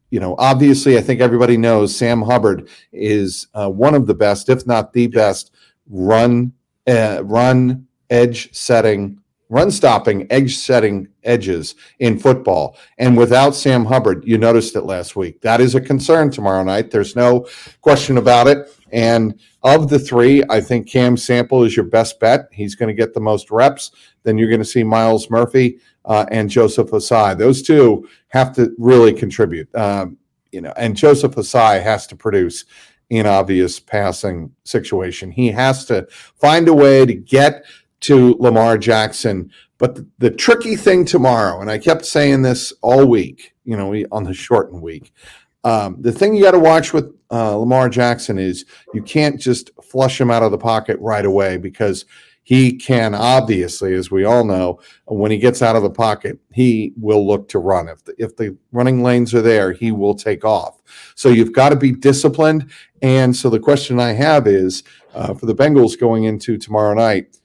you 0.09 0.19
know, 0.19 0.35
obviously, 0.37 0.97
I 0.97 1.01
think 1.01 1.21
everybody 1.21 1.57
knows 1.57 1.95
Sam 1.95 2.21
Hubbard 2.21 2.69
is 2.91 3.47
uh, 3.53 3.69
one 3.69 3.95
of 3.95 4.05
the 4.05 4.13
best, 4.13 4.47
if 4.49 4.67
not 4.67 4.93
the 4.93 5.07
best, 5.07 5.51
run, 5.89 6.53
uh, 6.87 7.23
run 7.23 7.87
edge 8.09 8.53
setting, 8.53 9.19
run 9.49 9.71
stopping, 9.71 10.27
edge 10.29 10.55
setting 10.55 11.07
edges 11.23 11.75
in 11.99 12.19
football. 12.19 12.77
And 12.97 13.17
without 13.17 13.55
Sam 13.55 13.85
Hubbard, 13.85 14.23
you 14.25 14.37
noticed 14.37 14.75
it 14.75 14.83
last 14.83 15.15
week. 15.15 15.41
That 15.41 15.61
is 15.61 15.73
a 15.73 15.81
concern 15.81 16.29
tomorrow 16.29 16.63
night. 16.63 16.91
There's 16.91 17.15
no 17.15 17.47
question 17.81 18.17
about 18.17 18.47
it. 18.47 18.69
And 18.91 19.39
of 19.63 19.89
the 19.89 19.99
three, 19.99 20.43
I 20.49 20.59
think 20.59 20.89
Cam 20.89 21.15
Sample 21.15 21.63
is 21.63 21.75
your 21.75 21.85
best 21.85 22.19
bet. 22.19 22.47
He's 22.51 22.75
going 22.75 22.87
to 22.87 23.01
get 23.01 23.13
the 23.13 23.21
most 23.21 23.49
reps. 23.49 23.91
Then 24.23 24.37
you're 24.37 24.49
going 24.49 24.59
to 24.61 24.65
see 24.65 24.83
Myles 24.83 25.29
Murphy 25.29 25.79
uh, 26.05 26.25
and 26.31 26.49
Joseph 26.49 26.91
Ossai. 26.91 27.37
Those 27.37 27.61
two 27.61 28.07
have 28.29 28.53
to 28.55 28.73
really 28.77 29.13
contribute. 29.13 29.73
Um, 29.75 30.17
you 30.51 30.61
know, 30.61 30.73
and 30.77 30.95
Joseph 30.95 31.35
Ossai 31.35 31.81
has 31.81 32.05
to 32.07 32.15
produce 32.15 32.65
in 33.09 33.25
obvious 33.25 33.79
passing 33.79 34.51
situation. 34.65 35.31
He 35.31 35.47
has 35.51 35.85
to 35.85 36.07
find 36.09 36.67
a 36.67 36.73
way 36.73 37.05
to 37.05 37.13
get 37.13 37.65
to 38.01 38.35
Lamar 38.39 38.77
Jackson. 38.77 39.51
But 39.77 39.95
the, 39.95 40.07
the 40.19 40.31
tricky 40.31 40.75
thing 40.75 41.05
tomorrow, 41.05 41.61
and 41.61 41.69
I 41.69 41.77
kept 41.77 42.05
saying 42.05 42.41
this 42.41 42.73
all 42.81 43.05
week, 43.05 43.53
you 43.65 43.77
know, 43.77 43.89
we- 43.89 44.05
on 44.11 44.23
the 44.23 44.33
shortened 44.33 44.81
week. 44.81 45.13
Um, 45.63 45.97
the 46.01 46.11
thing 46.11 46.35
you 46.35 46.43
got 46.43 46.51
to 46.51 46.59
watch 46.59 46.93
with 46.93 47.15
uh, 47.31 47.55
Lamar 47.55 47.89
Jackson 47.89 48.37
is 48.37 48.65
you 48.93 49.01
can't 49.01 49.39
just 49.39 49.71
flush 49.81 50.19
him 50.19 50.29
out 50.29 50.43
of 50.43 50.51
the 50.51 50.57
pocket 50.57 50.97
right 50.99 51.25
away 51.25 51.57
because 51.57 52.05
he 52.43 52.73
can 52.73 53.15
obviously, 53.15 53.93
as 53.93 54.11
we 54.11 54.25
all 54.25 54.43
know, 54.43 54.79
when 55.05 55.31
he 55.31 55.37
gets 55.37 55.61
out 55.61 55.77
of 55.77 55.83
the 55.83 55.89
pocket, 55.89 56.37
he 56.51 56.93
will 56.97 57.25
look 57.25 57.47
to 57.49 57.59
run. 57.59 57.87
If 57.87 58.03
the, 58.03 58.13
if 58.17 58.35
the 58.35 58.57
running 58.73 59.01
lanes 59.01 59.33
are 59.33 59.41
there, 59.41 59.71
he 59.71 59.91
will 59.91 60.13
take 60.13 60.43
off. 60.43 60.81
So 61.15 61.29
you've 61.29 61.53
got 61.53 61.69
to 61.69 61.77
be 61.77 61.91
disciplined. 61.91 62.69
And 63.01 63.33
so 63.33 63.49
the 63.49 63.59
question 63.59 63.99
I 63.99 64.11
have 64.11 64.45
is 64.45 64.83
uh, 65.13 65.33
for 65.33 65.45
the 65.45 65.55
Bengals 65.55 65.97
going 65.97 66.25
into 66.25 66.57
tomorrow 66.57 66.93
night, 66.93 67.37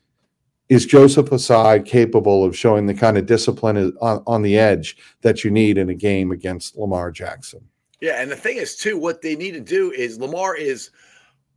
is 0.68 0.84
Joseph 0.84 1.30
Ossai 1.30 1.84
capable 1.86 2.44
of 2.44 2.56
showing 2.56 2.84
the 2.84 2.92
kind 2.92 3.16
of 3.16 3.24
discipline 3.24 3.96
on, 4.02 4.22
on 4.26 4.42
the 4.42 4.58
edge 4.58 4.98
that 5.22 5.42
you 5.42 5.50
need 5.50 5.78
in 5.78 5.88
a 5.88 5.94
game 5.94 6.30
against 6.30 6.76
Lamar 6.76 7.10
Jackson? 7.10 7.60
Yeah, 8.00 8.22
and 8.22 8.30
the 8.30 8.36
thing 8.36 8.58
is 8.58 8.76
too, 8.76 8.96
what 8.96 9.22
they 9.22 9.34
need 9.34 9.52
to 9.52 9.60
do 9.60 9.90
is 9.90 10.18
Lamar 10.18 10.56
is 10.56 10.90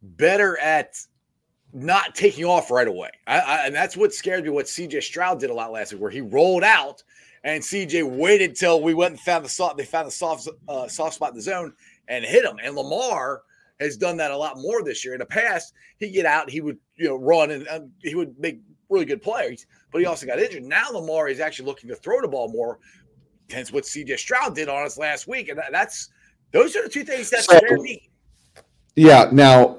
better 0.02 0.58
at 0.58 0.96
not 1.74 2.16
taking 2.16 2.46
off 2.46 2.72
right 2.72 2.88
away, 2.88 3.12
I, 3.28 3.40
I, 3.40 3.66
and 3.66 3.76
that's 3.76 3.96
what 3.96 4.14
scared 4.14 4.44
me. 4.44 4.50
What 4.50 4.66
CJ 4.66 5.04
Stroud 5.04 5.40
did 5.40 5.50
a 5.50 5.54
lot 5.54 5.72
last 5.72 5.94
week, 5.94 6.02
where 6.02 6.12
he 6.12 6.22
rolled 6.22 6.64
out, 6.64 7.04
and 7.44 7.64
CJ 7.64 8.10
waited 8.18 8.56
till 8.56 8.82
we 8.82 8.94
went 8.94 9.12
and 9.12 9.20
found 9.20 9.46
the 9.46 9.50
soft. 9.50 9.78
They 9.78 9.86
found 9.86 10.08
the 10.08 10.12
soft 10.12 10.48
uh, 10.68 10.88
soft 10.88 11.16
spot 11.16 11.30
in 11.30 11.36
the 11.36 11.42
zone 11.42 11.74
and 12.08 12.26
hit 12.26 12.44
him. 12.44 12.58
And 12.62 12.76
Lamar 12.76 13.44
has 13.80 13.98
done 13.98 14.18
that 14.18 14.32
a 14.32 14.38
lot 14.38 14.58
more 14.58 14.84
this 14.84 15.06
year. 15.06 15.14
In 15.14 15.20
the 15.20 15.26
past, 15.26 15.74
he'd 15.98 16.12
get 16.12 16.26
out, 16.26 16.50
he 16.50 16.62
would 16.62 16.78
you 16.96 17.08
know 17.08 17.16
run, 17.16 17.52
and 17.52 17.68
um, 17.70 17.92
he 18.02 18.16
would 18.16 18.38
make 18.38 18.60
really 18.90 19.06
good 19.06 19.22
plays, 19.22 19.66
but 19.92 20.00
he 20.00 20.06
also 20.06 20.26
got 20.26 20.40
injured. 20.40 20.64
Now 20.64 20.92
Lamar 20.92 21.30
is 21.30 21.40
actually 21.40 21.66
looking 21.66 21.90
to 21.90 21.96
throw 21.96 22.22
the 22.22 22.28
ball 22.28 22.50
more. 22.52 22.80
Hence 23.50 23.72
what 23.72 23.84
CJ 23.84 24.18
Stroud 24.18 24.56
did 24.56 24.70
on 24.70 24.86
us 24.86 24.98
last 24.98 25.28
week, 25.28 25.50
and 25.50 25.58
that, 25.58 25.72
that's 25.72 26.10
those 26.52 26.76
are 26.76 26.84
the 26.84 26.90
two 26.90 27.04
things 27.04 27.30
that 27.30 27.44
So- 27.44 27.60
me. 27.82 28.10
Yeah. 28.96 29.30
Now, 29.32 29.78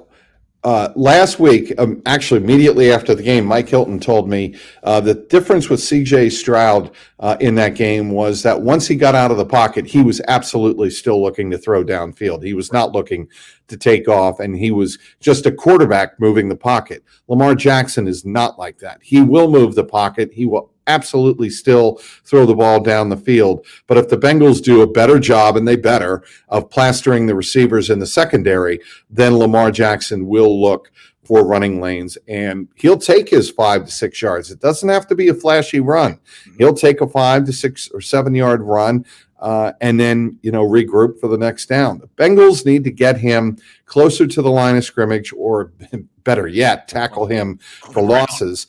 uh, 0.63 0.93
last 0.95 1.41
week, 1.41 1.73
um, 1.77 2.01
actually, 2.05 2.41
immediately 2.41 2.89
after 2.91 3.13
the 3.13 3.21
game, 3.21 3.45
Mike 3.45 3.67
Hilton 3.67 3.99
told 3.99 4.29
me 4.29 4.55
uh, 4.83 5.01
the 5.01 5.13
difference 5.13 5.69
with 5.69 5.81
CJ 5.81 6.31
Stroud 6.31 6.91
uh, 7.19 7.35
in 7.41 7.53
that 7.55 7.75
game 7.75 8.09
was 8.11 8.41
that 8.43 8.61
once 8.61 8.87
he 8.87 8.95
got 8.95 9.13
out 9.13 9.29
of 9.29 9.35
the 9.35 9.45
pocket, 9.45 9.85
he 9.85 10.01
was 10.01 10.21
absolutely 10.29 10.89
still 10.89 11.21
looking 11.21 11.51
to 11.51 11.57
throw 11.57 11.83
downfield. 11.83 12.43
He 12.43 12.53
was 12.53 12.71
not 12.71 12.93
looking 12.93 13.27
to 13.67 13.75
take 13.75 14.07
off, 14.07 14.39
and 14.39 14.55
he 14.55 14.71
was 14.71 14.97
just 15.19 15.45
a 15.45 15.51
quarterback 15.51 16.17
moving 16.19 16.47
the 16.47 16.55
pocket. 16.55 17.03
Lamar 17.27 17.55
Jackson 17.55 18.07
is 18.07 18.25
not 18.25 18.57
like 18.57 18.77
that. 18.79 18.99
He 19.03 19.21
will 19.21 19.49
move 19.51 19.75
the 19.75 19.83
pocket. 19.83 20.31
He 20.33 20.45
will 20.45 20.71
absolutely 20.87 21.49
still 21.49 21.95
throw 22.25 22.45
the 22.45 22.55
ball 22.55 22.79
down 22.79 23.09
the 23.09 23.17
field. 23.17 23.65
But 23.87 23.97
if 23.97 24.09
the 24.09 24.17
Bengals 24.17 24.63
do 24.63 24.81
a 24.81 24.87
better 24.87 25.19
job, 25.19 25.57
and 25.57 25.67
they 25.67 25.75
better, 25.75 26.23
of 26.49 26.69
plastering 26.69 27.25
the 27.25 27.35
receivers 27.35 27.89
in 27.89 27.99
the 27.99 28.05
secondary, 28.05 28.79
then 29.09 29.37
Lamar 29.37 29.71
Jackson 29.71 30.27
will 30.27 30.61
look 30.61 30.91
for 31.23 31.45
running 31.45 31.79
lanes 31.79 32.17
and 32.27 32.67
he'll 32.75 32.97
take 32.97 33.29
his 33.29 33.49
five 33.49 33.85
to 33.85 33.91
six 33.91 34.21
yards. 34.21 34.51
It 34.51 34.59
doesn't 34.59 34.89
have 34.89 35.07
to 35.07 35.15
be 35.15 35.29
a 35.29 35.33
flashy 35.33 35.79
run. 35.79 36.19
He'll 36.57 36.73
take 36.73 37.01
a 37.01 37.07
five 37.07 37.45
to 37.45 37.53
six 37.53 37.89
or 37.93 38.01
seven 38.01 38.35
yard 38.35 38.61
run 38.61 39.05
uh, 39.43 39.73
and 39.81 39.99
then, 39.99 40.39
you 40.41 40.51
know, 40.51 40.63
regroup 40.63 41.19
for 41.19 41.27
the 41.27 41.37
next 41.37 41.65
down. 41.65 41.99
The 41.99 42.07
Bengals 42.07 42.65
need 42.65 42.85
to 42.85 42.91
get 42.91 43.17
him 43.17 43.57
closer 43.85 44.25
to 44.25 44.41
the 44.41 44.49
line 44.49 44.77
of 44.77 44.85
scrimmage 44.85 45.33
or 45.33 45.73
better 46.23 46.47
yet, 46.47 46.87
tackle 46.87 47.25
him 47.25 47.57
for 47.91 48.01
losses. 48.01 48.67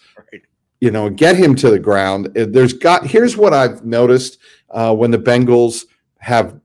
You 0.84 0.90
know, 0.90 1.08
get 1.08 1.34
him 1.34 1.54
to 1.54 1.70
the 1.70 1.78
ground. 1.78 2.26
Uh, 2.36 2.44
There's 2.46 2.74
got 2.74 3.06
here's 3.06 3.38
what 3.38 3.54
I've 3.54 3.86
noticed 3.86 4.36
uh, 4.68 4.94
when 4.94 5.10
the 5.10 5.18
Bengals 5.18 5.86
have 6.18 6.60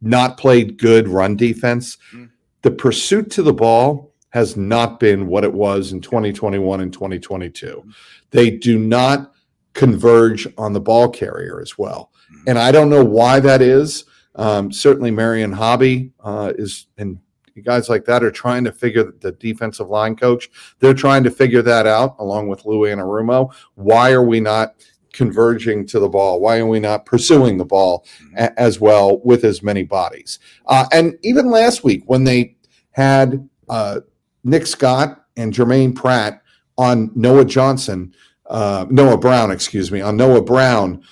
not 0.00 0.38
played 0.38 0.78
good 0.78 1.06
run 1.06 1.36
defense. 1.36 1.98
Mm. 2.14 2.30
The 2.62 2.70
pursuit 2.70 3.30
to 3.32 3.42
the 3.42 3.52
ball 3.52 4.14
has 4.30 4.56
not 4.56 4.98
been 4.98 5.26
what 5.26 5.44
it 5.44 5.52
was 5.52 5.92
in 5.92 6.00
2021 6.00 6.80
and 6.80 6.90
2022. 6.94 7.84
They 8.30 8.48
do 8.48 8.78
not 8.78 9.34
converge 9.74 10.48
on 10.56 10.72
the 10.72 10.80
ball 10.80 11.10
carrier 11.10 11.60
as 11.60 11.76
well, 11.76 12.10
and 12.46 12.58
I 12.58 12.72
don't 12.72 12.88
know 12.88 13.04
why 13.04 13.38
that 13.40 13.60
is. 13.60 14.06
Um, 14.34 14.72
certainly, 14.72 15.10
Marion 15.10 15.52
Hobby 15.52 16.12
uh, 16.24 16.54
is 16.56 16.86
and 16.96 17.18
guys 17.60 17.88
like 17.90 18.04
that 18.06 18.24
are 18.24 18.30
trying 18.30 18.64
to 18.64 18.72
figure 18.72 19.12
the 19.20 19.32
defensive 19.32 19.88
line 19.88 20.16
coach. 20.16 20.48
They're 20.78 20.94
trying 20.94 21.24
to 21.24 21.30
figure 21.30 21.60
that 21.62 21.86
out 21.86 22.16
along 22.18 22.48
with 22.48 22.64
Lou 22.64 22.80
Anarumo. 22.88 23.52
Why 23.74 24.12
are 24.12 24.24
we 24.24 24.40
not 24.40 24.74
converging 25.12 25.86
to 25.88 25.98
the 26.00 26.08
ball? 26.08 26.40
Why 26.40 26.58
are 26.58 26.66
we 26.66 26.80
not 26.80 27.04
pursuing 27.04 27.58
the 27.58 27.64
ball 27.66 28.06
a- 28.36 28.58
as 28.58 28.80
well 28.80 29.20
with 29.24 29.44
as 29.44 29.62
many 29.62 29.82
bodies? 29.82 30.38
Uh, 30.66 30.86
and 30.92 31.18
even 31.22 31.50
last 31.50 31.84
week 31.84 32.02
when 32.06 32.24
they 32.24 32.56
had 32.92 33.46
uh, 33.68 34.00
Nick 34.44 34.66
Scott 34.66 35.24
and 35.36 35.52
Germaine 35.52 35.92
Pratt 35.94 36.42
on 36.78 37.10
Noah 37.14 37.44
Johnson, 37.44 38.14
uh, 38.46 38.86
Noah 38.90 39.18
Brown, 39.18 39.50
excuse 39.50 39.92
me, 39.92 40.00
on 40.00 40.16
Noah 40.16 40.42
Brown 40.42 41.02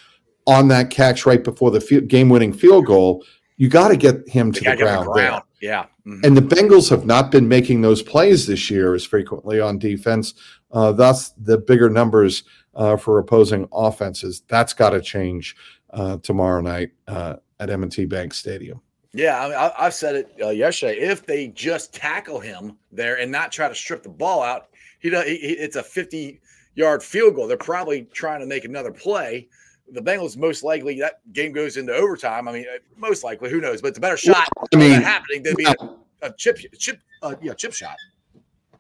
on 0.47 0.69
that 0.69 0.91
catch 0.91 1.27
right 1.27 1.45
before 1.45 1.71
the 1.71 1.81
fi- 1.81 2.01
game-winning 2.01 2.53
field 2.53 2.87
goal. 2.87 3.25
You 3.57 3.69
got 3.69 3.89
to 3.89 3.97
get 3.97 4.27
him 4.29 4.53
to 4.53 4.61
the 4.73 4.77
ground. 4.85 5.07
there. 5.15 5.25
Yeah. 5.61 5.87
Mhm. 6.11 6.25
And 6.27 6.37
the 6.37 6.43
Bengals 6.43 6.91
have 6.91 7.05
not 7.07 7.31
been 7.31 7.49
making 7.49 7.83
those 7.83 8.03
plays 8.03 8.47
this 8.47 8.71
year 8.71 8.95
as 8.95 9.05
frequently 9.05 9.61
on 9.61 9.79
defense. 9.79 10.35
Uh, 10.73 10.93
thus, 10.93 11.31
the 11.39 11.59
bigger 11.59 11.89
numbers 11.91 12.45
uh, 12.75 12.97
for 12.97 13.19
opposing 13.19 13.69
offenses. 13.73 14.43
That's 14.49 14.73
got 14.73 14.91
to 14.91 15.01
change 15.01 15.57
uh, 15.93 16.19
tomorrow 16.19 16.61
night 16.61 16.91
uh, 17.09 17.37
at 17.59 17.71
M&T 17.71 18.05
Bank 18.07 18.33
Stadium. 18.33 18.81
Yeah, 19.13 19.41
I 19.45 19.49
mean, 19.49 19.57
I, 19.57 19.73
I've 19.77 19.95
said 19.95 20.15
it 20.15 20.33
uh, 20.41 20.51
yesterday. 20.51 21.01
If 21.01 21.27
they 21.27 21.49
just 21.49 21.93
tackle 21.93 22.39
him 22.39 22.77
there 22.93 23.19
and 23.19 23.31
not 23.33 23.51
try 23.51 23.69
to 23.69 23.75
strip 23.75 24.05
the 24.05 24.09
ball 24.09 24.43
out, 24.43 24.69
he, 25.01 25.11
he 25.11 25.37
he- 25.37 25.59
it's 25.59 25.75
a 25.75 25.83
fifty-yard 25.83 27.03
field 27.03 27.35
goal. 27.35 27.49
They're 27.49 27.57
probably 27.57 28.03
trying 28.13 28.39
to 28.41 28.47
make 28.47 28.65
another 28.65 28.93
play. 28.93 29.49
The 29.93 30.01
Bengals 30.01 30.37
most 30.37 30.63
likely 30.63 30.99
that 31.01 31.21
game 31.33 31.53
goes 31.53 31.77
into 31.77 31.93
overtime. 31.95 32.47
I 32.49 32.53
mean, 32.53 32.67
uh, 32.73 32.79
most 32.97 33.25
likely, 33.25 33.51
who 33.51 33.61
knows? 33.61 33.81
But 33.83 33.89
it's 33.89 33.99
a 33.99 34.01
better 34.01 34.17
shot 34.17 34.49
I 34.73 34.77
mean, 34.77 35.01
happening 35.03 35.43
than 35.43 35.55
being 35.57 35.75
a, 36.23 36.27
a 36.29 36.33
chip 36.35 36.59
chip 36.79 37.01
uh, 37.23 37.35
yeah 37.43 37.55
chip 37.55 37.73
shot. 37.73 37.97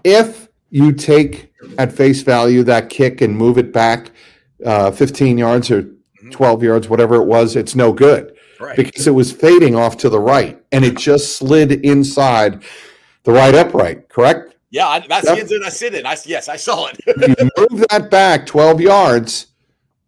if 0.04 0.48
you 0.70 0.92
take 0.92 1.52
at 1.78 1.92
face 1.92 2.22
value 2.22 2.62
that 2.62 2.88
kick 2.90 3.20
and 3.22 3.36
move 3.36 3.58
it 3.58 3.72
back 3.72 4.12
uh, 4.64 4.90
15 4.90 5.36
yards 5.38 5.70
or 5.70 5.90
12 6.30 6.62
yards, 6.62 6.88
whatever 6.88 7.16
it 7.16 7.24
was, 7.26 7.56
it's 7.56 7.74
no 7.74 7.92
good 7.92 8.36
Right. 8.60 8.76
because 8.76 9.06
it 9.06 9.14
was 9.14 9.32
fading 9.32 9.74
off 9.74 9.96
to 9.98 10.08
the 10.10 10.20
right 10.20 10.62
and 10.70 10.84
it 10.84 10.96
just 10.96 11.36
slid 11.36 11.72
inside 11.84 12.62
the 13.24 13.32
right 13.32 13.54
upright, 13.54 14.08
correct? 14.10 14.54
yeah, 14.70 14.86
I, 14.86 15.00
that's 15.08 15.26
Yep. 15.26 15.34
the 15.34 15.40
end 15.40 15.48
zone 15.48 15.64
I 15.64 15.68
sit 15.70 15.94
in. 15.94 16.06
I 16.06 16.16
yes, 16.26 16.48
I 16.48 16.56
saw 16.56 16.86
it. 16.88 17.00
You 17.06 17.50
move 17.70 17.84
that 17.90 18.10
back 18.10 18.46
12 18.46 18.80
yards, 18.82 19.46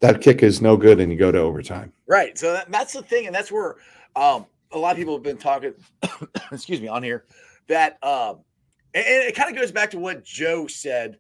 that 0.03 0.21
kick 0.21 0.43
is 0.43 0.61
no 0.61 0.77
good 0.77 1.01
and 1.01 1.11
you 1.11 1.19
go 1.19 1.33
to 1.33 1.39
overtime. 1.39 1.93
Right. 2.07 2.37
So 2.37 2.53
that, 2.53 2.71
that's 2.71 2.93
the 2.93 3.03
thing, 3.03 3.27
and 3.27 3.35
that's 3.35 3.51
where 3.51 3.77
um, 4.17 4.47
a 4.73 4.79
lot 4.79 4.91
of 4.91 4.97
people 4.99 5.15
have 5.15 5.23
been 5.23 5.39
talking. 5.39 5.73
excuse 6.53 6.81
me, 6.81 6.89
on 6.89 7.03
here 7.03 7.25
that, 7.69 8.03
um, 8.05 8.41
and, 8.95 9.05
it 9.07 9.35
kind 9.35 9.49
of 9.49 9.57
goes 9.57 9.73
back 9.73 9.91
to 9.93 9.99
what 9.99 10.23
Joe 10.25 10.67
said. 10.67 11.19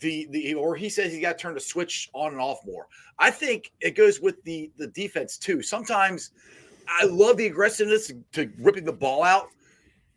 The 0.00 0.26
the 0.30 0.54
or 0.54 0.74
he 0.74 0.88
says 0.88 1.12
he's 1.12 1.22
got 1.22 1.38
to 1.38 1.42
turn 1.42 1.54
the 1.54 1.60
switch 1.60 2.10
on 2.14 2.32
and 2.32 2.40
off 2.40 2.58
more. 2.66 2.88
I 3.18 3.30
think 3.30 3.70
it 3.80 3.92
goes 3.92 4.20
with 4.20 4.42
the 4.42 4.72
the 4.76 4.88
defense 4.88 5.38
too. 5.38 5.62
Sometimes 5.62 6.32
I 6.88 7.04
love 7.04 7.36
the 7.36 7.46
aggressiveness 7.46 8.10
to 8.32 8.50
ripping 8.58 8.84
the 8.84 8.92
ball 8.92 9.22
out. 9.22 9.50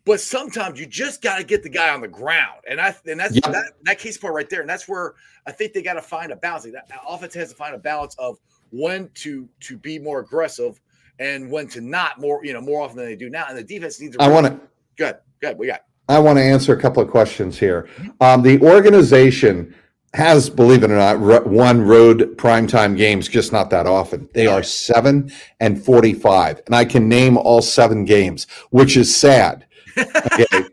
But 0.08 0.22
sometimes 0.22 0.80
you 0.80 0.86
just 0.86 1.20
got 1.20 1.36
to 1.36 1.44
get 1.44 1.62
the 1.62 1.68
guy 1.68 1.92
on 1.92 2.00
the 2.00 2.08
ground, 2.08 2.62
and 2.66 2.80
I 2.80 2.96
and 3.06 3.20
that's 3.20 3.34
Yep. 3.34 3.44
that, 3.44 3.72
that 3.82 3.98
case 3.98 4.16
part 4.16 4.32
right 4.32 4.48
there, 4.48 4.62
and 4.62 4.68
that's 4.68 4.88
where 4.88 5.12
I 5.46 5.52
think 5.52 5.74
they 5.74 5.82
got 5.82 5.94
to 5.94 6.02
find 6.02 6.32
a 6.32 6.36
balance. 6.36 6.64
That 6.64 6.88
offense 7.06 7.34
has 7.34 7.50
to 7.50 7.54
find 7.54 7.74
a 7.74 7.78
balance 7.78 8.16
of 8.18 8.38
when 8.70 9.10
to 9.16 9.46
to 9.60 9.76
be 9.76 9.98
more 9.98 10.20
aggressive 10.20 10.80
and 11.18 11.50
when 11.50 11.68
to 11.68 11.82
not 11.82 12.18
more 12.18 12.42
you 12.42 12.54
know 12.54 12.62
more 12.62 12.80
often 12.80 12.96
than 12.96 13.04
they 13.04 13.16
do 13.16 13.28
now. 13.28 13.48
And 13.50 13.58
the 13.58 13.62
defense 13.62 14.00
needs. 14.00 14.16
to 14.16 14.22
I 14.22 14.28
want 14.28 14.46
to 14.46 14.58
good 14.96 15.18
good. 15.42 15.58
We 15.58 15.66
got 15.66 15.82
I 16.08 16.18
want 16.20 16.38
to 16.38 16.42
answer 16.42 16.72
a 16.72 16.80
couple 16.80 17.02
of 17.02 17.10
questions 17.10 17.58
here. 17.58 17.86
Um, 18.22 18.40
the 18.40 18.58
organization 18.62 19.74
has, 20.14 20.48
believe 20.48 20.84
it 20.84 20.90
or 20.90 20.96
not, 20.96 21.20
ro- 21.20 21.42
won 21.44 21.82
road 21.82 22.38
primetime 22.38 22.96
games, 22.96 23.28
just 23.28 23.52
not 23.52 23.68
that 23.68 23.86
often. 23.86 24.26
They 24.32 24.46
are 24.46 24.62
seven 24.62 25.30
and 25.60 25.84
45, 25.84 26.62
and 26.64 26.74
I 26.74 26.86
can 26.86 27.10
name 27.10 27.36
all 27.36 27.60
seven 27.60 28.06
games, 28.06 28.46
which 28.70 28.96
is 28.96 29.14
sad. 29.14 29.66
Okay. 29.98 30.46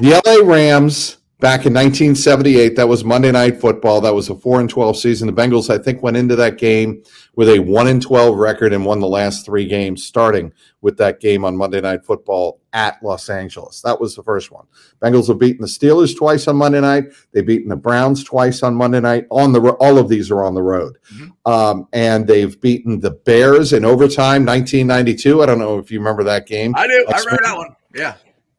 the 0.00 0.22
LA 0.24 0.46
Rams 0.50 1.17
back 1.40 1.66
in 1.66 1.72
1978, 1.74 2.74
that 2.76 2.88
was 2.88 3.04
Monday 3.04 3.30
Night 3.30 3.60
Football. 3.60 4.00
That 4.00 4.14
was 4.14 4.28
a 4.28 4.34
4 4.34 4.60
and 4.60 4.68
12 4.68 4.96
season. 4.96 5.26
The 5.26 5.32
Bengals, 5.32 5.70
I 5.72 5.78
think, 5.82 6.02
went 6.02 6.16
into 6.16 6.34
that 6.36 6.58
game 6.58 7.02
with 7.36 7.48
a 7.48 7.60
1 7.60 7.86
and 7.86 8.02
12 8.02 8.36
record 8.36 8.72
and 8.72 8.84
won 8.84 8.98
the 8.98 9.06
last 9.08 9.46
three 9.46 9.66
games, 9.66 10.04
starting 10.04 10.52
with 10.80 10.96
that 10.98 11.20
game 11.20 11.44
on 11.44 11.56
Monday 11.56 11.80
Night 11.80 12.04
Football 12.04 12.60
at 12.72 13.00
Los 13.02 13.28
Angeles. 13.30 13.80
That 13.82 14.00
was 14.00 14.16
the 14.16 14.22
first 14.22 14.50
one. 14.50 14.66
Bengals 15.00 15.28
have 15.28 15.38
beaten 15.38 15.60
the 15.62 15.68
Steelers 15.68 16.16
twice 16.16 16.48
on 16.48 16.56
Monday 16.56 16.80
night. 16.80 17.04
They've 17.32 17.46
beaten 17.46 17.68
the 17.68 17.76
Browns 17.76 18.24
twice 18.24 18.62
on 18.64 18.74
Monday 18.74 19.00
night. 19.00 19.26
On 19.30 19.52
the 19.52 19.60
all 19.74 19.98
of 19.98 20.08
these 20.08 20.30
are 20.32 20.42
on 20.42 20.54
the 20.54 20.62
road, 20.62 20.98
Mhm. 21.14 21.32
um, 21.50 21.88
and 21.92 22.26
they've 22.26 22.60
beaten 22.60 23.00
the 23.00 23.10
Bears 23.12 23.72
in 23.72 23.84
overtime, 23.84 24.44
1992. 24.44 25.40
I 25.42 25.46
don't 25.46 25.58
know 25.58 25.78
if 25.78 25.90
you 25.90 25.98
remember 26.00 26.24
that 26.24 26.46
game. 26.46 26.74
I 26.76 26.86
do. 26.88 27.04
I 27.08 27.18
remember 27.20 27.42
that 27.44 27.56
one. 27.56 27.76
Yeah. 27.94 28.14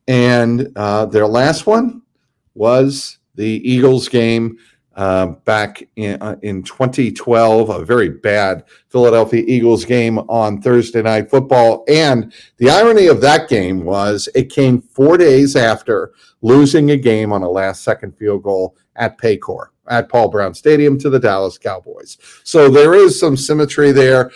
And 0.08 0.72
uh, 0.76 1.06
their 1.06 1.28
last 1.28 1.68
one 1.68 2.02
was 2.60 3.18
the 3.36 3.62
Eagles 3.68 4.10
game 4.10 4.58
uh, 4.96 5.28
back 5.28 5.82
in, 5.96 6.22
uh, 6.22 6.36
in 6.42 6.62
2012, 6.62 7.70
a 7.70 7.86
very 7.86 8.10
bad 8.10 8.66
Philadelphia 8.90 9.42
Eagles 9.48 9.86
game 9.86 10.20
on 10.20 10.62
Thursday 10.62 11.02
Night 11.02 11.30
Football. 11.30 11.86
And 11.88 12.34
the 12.58 12.70
irony 12.70 13.08
of 13.08 13.22
that 13.22 13.48
game 13.48 13.86
was 13.86 14.28
it 14.36 14.50
came 14.50 14.82
four 14.82 15.18
days 15.18 15.56
after 15.56 16.12
losing 16.42 16.92
a 16.92 16.98
game 16.98 17.32
on 17.32 17.44
a 17.44 17.50
last 17.50 17.82
second 17.82 18.18
field 18.18 18.44
goal 18.44 18.76
at 18.98 19.18
Paycor 19.18 19.68
at 19.88 20.10
Paul 20.10 20.30
Brown 20.30 20.54
Stadium 20.54 21.00
to 21.00 21.10
the 21.10 21.20
Dallas 21.20 21.58
Cowboys. 21.58 22.18
So 22.44 22.70
there 22.70 22.94
is 22.94 23.18
some 23.18 23.38
symmetry 23.38 23.94
there. 23.94 24.32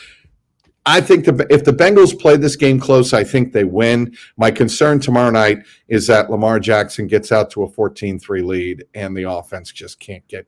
I 0.85 0.99
think 0.99 1.25
the, 1.25 1.47
if 1.49 1.63
the 1.63 1.71
Bengals 1.71 2.19
play 2.19 2.35
this 2.35 2.55
game 2.55 2.79
close, 2.79 3.13
I 3.13 3.23
think 3.23 3.53
they 3.53 3.63
win. 3.63 4.17
My 4.35 4.51
concern 4.51 4.99
tomorrow 4.99 5.31
night 5.31 5.59
is 5.87 6.07
that 6.07 6.29
Lamar 6.29 6.59
Jackson 6.59 7.07
gets 7.07 7.31
out 7.31 7.49
to 7.51 7.63
a 7.63 7.69
14-3 7.69 8.45
lead 8.45 8.85
and 8.93 9.15
the 9.15 9.23
offense 9.23 9.71
just 9.71 9.99
can't 9.99 10.27
get 10.27 10.47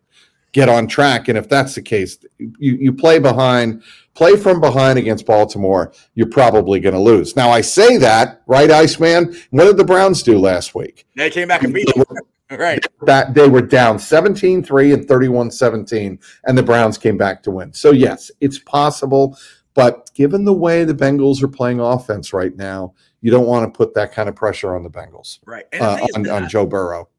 get 0.56 0.70
on 0.70 0.88
track. 0.88 1.28
And 1.28 1.38
if 1.38 1.50
that's 1.50 1.76
the 1.76 1.82
case, 1.82 2.18
you, 2.40 2.78
you 2.78 2.94
play 2.94 3.20
behind, 3.20 3.84
play 4.14 4.38
from 4.38 4.62
behind 4.62 4.98
against 4.98 5.26
Baltimore, 5.26 5.92
you're 6.14 6.30
probably 6.30 6.80
going 6.80 6.96
to 6.96 7.00
lose. 7.00 7.36
Now 7.36 7.50
I 7.50 7.60
say 7.60 7.98
that, 7.98 8.42
right, 8.48 8.72
Iceman? 8.72 9.36
What 9.50 9.66
did 9.66 9.76
the 9.76 9.84
Browns 9.84 10.24
do 10.24 10.40
last 10.40 10.74
week? 10.74 11.06
They 11.18 11.30
came 11.30 11.50
back 11.50 11.64
and 11.64 11.74
beat 11.74 11.94
them. 11.94 12.06
right. 12.58 12.86
That 13.02 13.34
they 13.34 13.50
were 13.50 13.64
down 13.64 13.98
17-3 13.98 14.94
and 14.94 15.06
31-17, 15.06 16.24
and 16.46 16.58
the 16.58 16.64
Browns 16.64 16.98
came 16.98 17.18
back 17.18 17.44
to 17.44 17.52
win. 17.52 17.74
So 17.74 17.92
yes, 17.92 18.32
it's 18.40 18.60
possible. 18.60 19.38
But 19.76 20.10
given 20.16 20.46
the 20.46 20.54
way 20.54 20.84
the 20.86 20.94
Bengals 20.96 21.44
are 21.44 21.48
playing 21.48 21.80
offense 21.80 22.34
right 22.34 22.56
now, 22.56 22.96
you 23.22 23.30
don't 23.30 23.46
want 23.46 23.72
to 23.72 23.78
put 23.78 23.94
that 23.94 24.12
kind 24.14 24.28
of 24.30 24.36
pressure 24.36 24.76
on 24.76 24.82
the 24.84 24.90
Bengals, 24.90 25.40
Right. 25.46 25.66
And 25.74 25.82
uh, 25.84 26.08
on, 26.16 26.30
on 26.30 26.50
Joe 26.50 26.66
Burrow. 26.66 27.10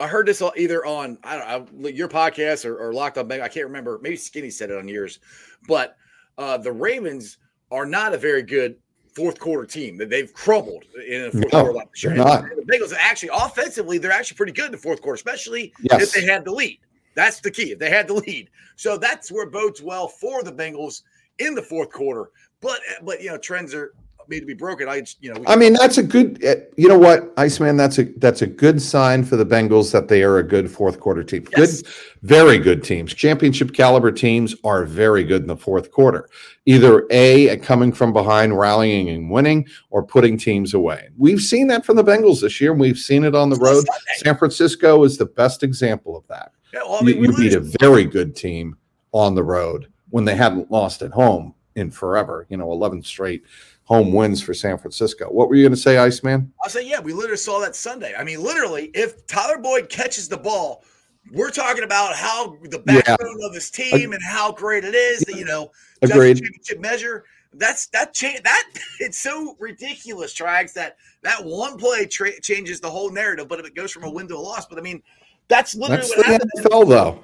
I 0.00 0.08
heard 0.08 0.26
this 0.26 0.42
either 0.56 0.84
on 0.84 1.18
I 1.22 1.38
don't 1.58 1.72
know 1.72 1.88
your 1.88 2.08
podcast 2.08 2.64
or, 2.64 2.76
or 2.76 2.92
Locked 2.92 3.16
On 3.16 3.28
Bengals. 3.28 3.42
I 3.42 3.48
can't 3.48 3.66
remember. 3.66 4.00
Maybe 4.02 4.16
Skinny 4.16 4.50
said 4.50 4.70
it 4.70 4.76
on 4.76 4.88
yours, 4.88 5.20
but 5.68 5.96
uh, 6.36 6.58
the 6.58 6.72
Ravens 6.72 7.38
are 7.70 7.86
not 7.86 8.12
a 8.12 8.18
very 8.18 8.42
good 8.42 8.76
fourth 9.14 9.38
quarter 9.38 9.64
team. 9.64 9.96
That 9.98 10.10
They've 10.10 10.32
crumbled 10.34 10.84
in 11.08 11.22
the 11.22 11.30
fourth 11.30 11.52
No, 11.52 11.62
quarter. 11.64 11.86
This 11.92 12.02
year. 12.02 12.14
The 12.16 12.64
Bengals 12.72 12.92
actually 12.98 13.30
offensively, 13.32 13.98
they're 13.98 14.10
actually 14.10 14.36
pretty 14.36 14.52
good 14.52 14.66
in 14.66 14.72
the 14.72 14.78
fourth 14.78 15.00
quarter, 15.00 15.14
especially 15.14 15.72
Yes. 15.80 16.02
if 16.02 16.12
they 16.12 16.26
had 16.30 16.44
the 16.44 16.50
lead. 16.50 16.80
That's 17.14 17.38
the 17.38 17.52
key. 17.52 17.70
If 17.70 17.78
they 17.78 17.90
had 17.90 18.08
the 18.08 18.14
lead, 18.14 18.50
so 18.74 18.96
that's 18.98 19.30
where 19.30 19.46
bodes 19.48 19.80
well 19.80 20.08
for 20.08 20.42
the 20.42 20.52
Bengals 20.52 21.02
in 21.38 21.54
the 21.54 21.62
fourth 21.62 21.90
quarter. 21.90 22.30
But 22.60 22.80
but 23.02 23.22
you 23.22 23.30
know 23.30 23.38
trends 23.38 23.74
are 23.74 23.92
made 24.26 24.40
to 24.40 24.46
be 24.46 24.54
broken. 24.54 24.88
I 24.88 25.02
you 25.20 25.34
know 25.34 25.42
I 25.46 25.54
mean, 25.54 25.74
that's 25.74 25.98
a 25.98 26.02
good. 26.02 26.42
uh, 26.44 26.54
You 26.78 26.88
know 26.88 26.98
what, 26.98 27.32
Iceman? 27.36 27.76
That's 27.76 27.98
a 27.98 28.04
that's 28.04 28.40
a 28.40 28.46
good 28.46 28.80
sign 28.80 29.22
for 29.22 29.36
the 29.36 29.44
Bengals 29.44 29.92
that 29.92 30.08
they 30.08 30.22
are 30.22 30.38
a 30.38 30.42
good 30.42 30.70
fourth 30.70 30.98
quarter 30.98 31.22
team. 31.22 31.46
Yes. 31.56 31.82
Good, 31.82 31.92
very 32.22 32.58
good 32.58 32.82
teams. 32.82 33.12
Championship 33.12 33.74
caliber 33.74 34.10
teams 34.10 34.54
are 34.64 34.84
very 34.86 35.24
good 35.24 35.42
in 35.42 35.48
the 35.48 35.56
fourth 35.58 35.90
quarter. 35.90 36.30
Either 36.64 37.06
a 37.10 37.50
at 37.50 37.62
coming 37.62 37.92
from 37.92 38.14
behind, 38.14 38.58
rallying 38.58 39.10
and 39.10 39.30
winning, 39.30 39.66
or 39.90 40.02
putting 40.02 40.38
teams 40.38 40.72
away. 40.72 41.08
We've 41.18 41.42
seen 41.42 41.66
that 41.66 41.84
from 41.84 41.96
the 41.96 42.04
Bengals 42.04 42.40
this 42.40 42.62
year. 42.62 42.70
and 42.70 42.80
We've 42.80 42.96
seen 42.96 43.24
it 43.24 43.34
on 43.34 43.50
the 43.50 43.56
road. 43.56 43.84
San 44.16 44.38
Francisco 44.38 45.04
is 45.04 45.18
the 45.18 45.26
best 45.26 45.62
example 45.62 46.16
of 46.16 46.26
that. 46.28 46.52
Yeah, 46.72 46.80
well, 46.84 46.94
I 46.94 47.00
you 47.00 47.06
mean, 47.06 47.20
we 47.20 47.28
you 47.28 47.36
beat 47.36 47.52
a 47.52 47.60
very 47.78 48.04
good 48.04 48.34
team 48.34 48.78
on 49.12 49.34
the 49.34 49.44
road 49.44 49.88
when 50.14 50.24
they 50.24 50.36
hadn't 50.36 50.70
lost 50.70 51.02
at 51.02 51.10
home 51.10 51.52
in 51.74 51.90
forever. 51.90 52.46
You 52.48 52.56
know, 52.56 52.70
11 52.70 53.02
straight 53.02 53.42
home 53.82 54.12
wins 54.12 54.40
for 54.40 54.54
San 54.54 54.78
Francisco. 54.78 55.26
What 55.26 55.48
were 55.48 55.56
you 55.56 55.64
going 55.64 55.74
to 55.74 55.76
say, 55.76 55.98
Iceman? 55.98 56.52
I'll 56.62 56.70
say, 56.70 56.88
yeah, 56.88 57.00
we 57.00 57.12
literally 57.12 57.36
saw 57.36 57.58
that 57.58 57.74
Sunday. 57.74 58.14
I 58.16 58.22
mean, 58.22 58.40
literally, 58.40 58.92
if 58.94 59.26
Tyler 59.26 59.58
Boyd 59.58 59.88
catches 59.88 60.28
the 60.28 60.36
ball, 60.36 60.84
we're 61.32 61.50
talking 61.50 61.82
about 61.82 62.14
how 62.14 62.56
the 62.62 62.80
Yeah. 62.86 63.16
of 63.44 63.52
this 63.54 63.72
team 63.72 64.12
and 64.12 64.22
how 64.22 64.52
great 64.52 64.84
it 64.84 64.94
is. 64.94 65.22
That, 65.22 65.34
you 65.36 65.44
know, 65.44 65.72
Agreed. 66.00 66.36
championship 66.36 66.78
measure. 66.78 67.24
That's 67.52 67.88
that 67.88 68.14
change 68.14 68.40
that 68.44 68.70
it's 69.00 69.18
so 69.18 69.56
ridiculous, 69.58 70.32
Trags, 70.32 70.72
that 70.74 70.96
that 71.22 71.44
one 71.44 71.76
play 71.76 72.06
tra- 72.06 72.40
changes 72.40 72.78
the 72.78 72.88
whole 72.90 73.10
narrative, 73.10 73.48
but 73.48 73.58
if 73.58 73.66
it 73.66 73.74
goes 73.74 73.90
from 73.90 74.04
a 74.04 74.10
win 74.10 74.28
to 74.28 74.36
a 74.36 74.38
loss, 74.38 74.66
but 74.66 74.78
I 74.78 74.80
mean, 74.80 75.02
that's 75.48 75.74
literally 75.74 76.02
That's 76.02 76.16
what 76.16 76.26
the 76.26 76.32
happened. 76.32 76.50
NFL, 76.58 76.88
though. 76.88 77.18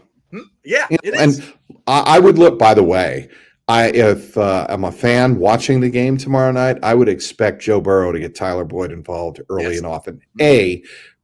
Yeah, 0.65 0.87
You 0.91 0.99
know, 1.13 1.19
is. 1.21 1.39
and 1.39 1.55
I, 1.87 2.01
I 2.01 2.19
would 2.19 2.39
look. 2.39 2.59
By 2.59 2.75
the 2.75 2.83
way, 2.85 3.29
I 3.69 3.89
if 3.89 4.37
uh, 4.39 4.67
I'm 4.69 4.85
a 4.85 4.93
fan 4.93 5.39
watching 5.39 5.81
the 5.81 5.91
game 5.91 6.17
tomorrow 6.17 6.53
night, 6.53 6.79
I 6.83 6.95
would 6.95 7.09
expect 7.09 7.63
Joe 7.63 7.81
Burrow 7.81 8.13
to 8.13 8.19
get 8.21 8.35
Tyler 8.35 8.65
Boyd 8.65 8.93
involved 8.93 9.41
early 9.49 9.65
Yes. 9.65 9.79
and 9.79 9.87
often. 9.87 10.21
A, 10.41 10.83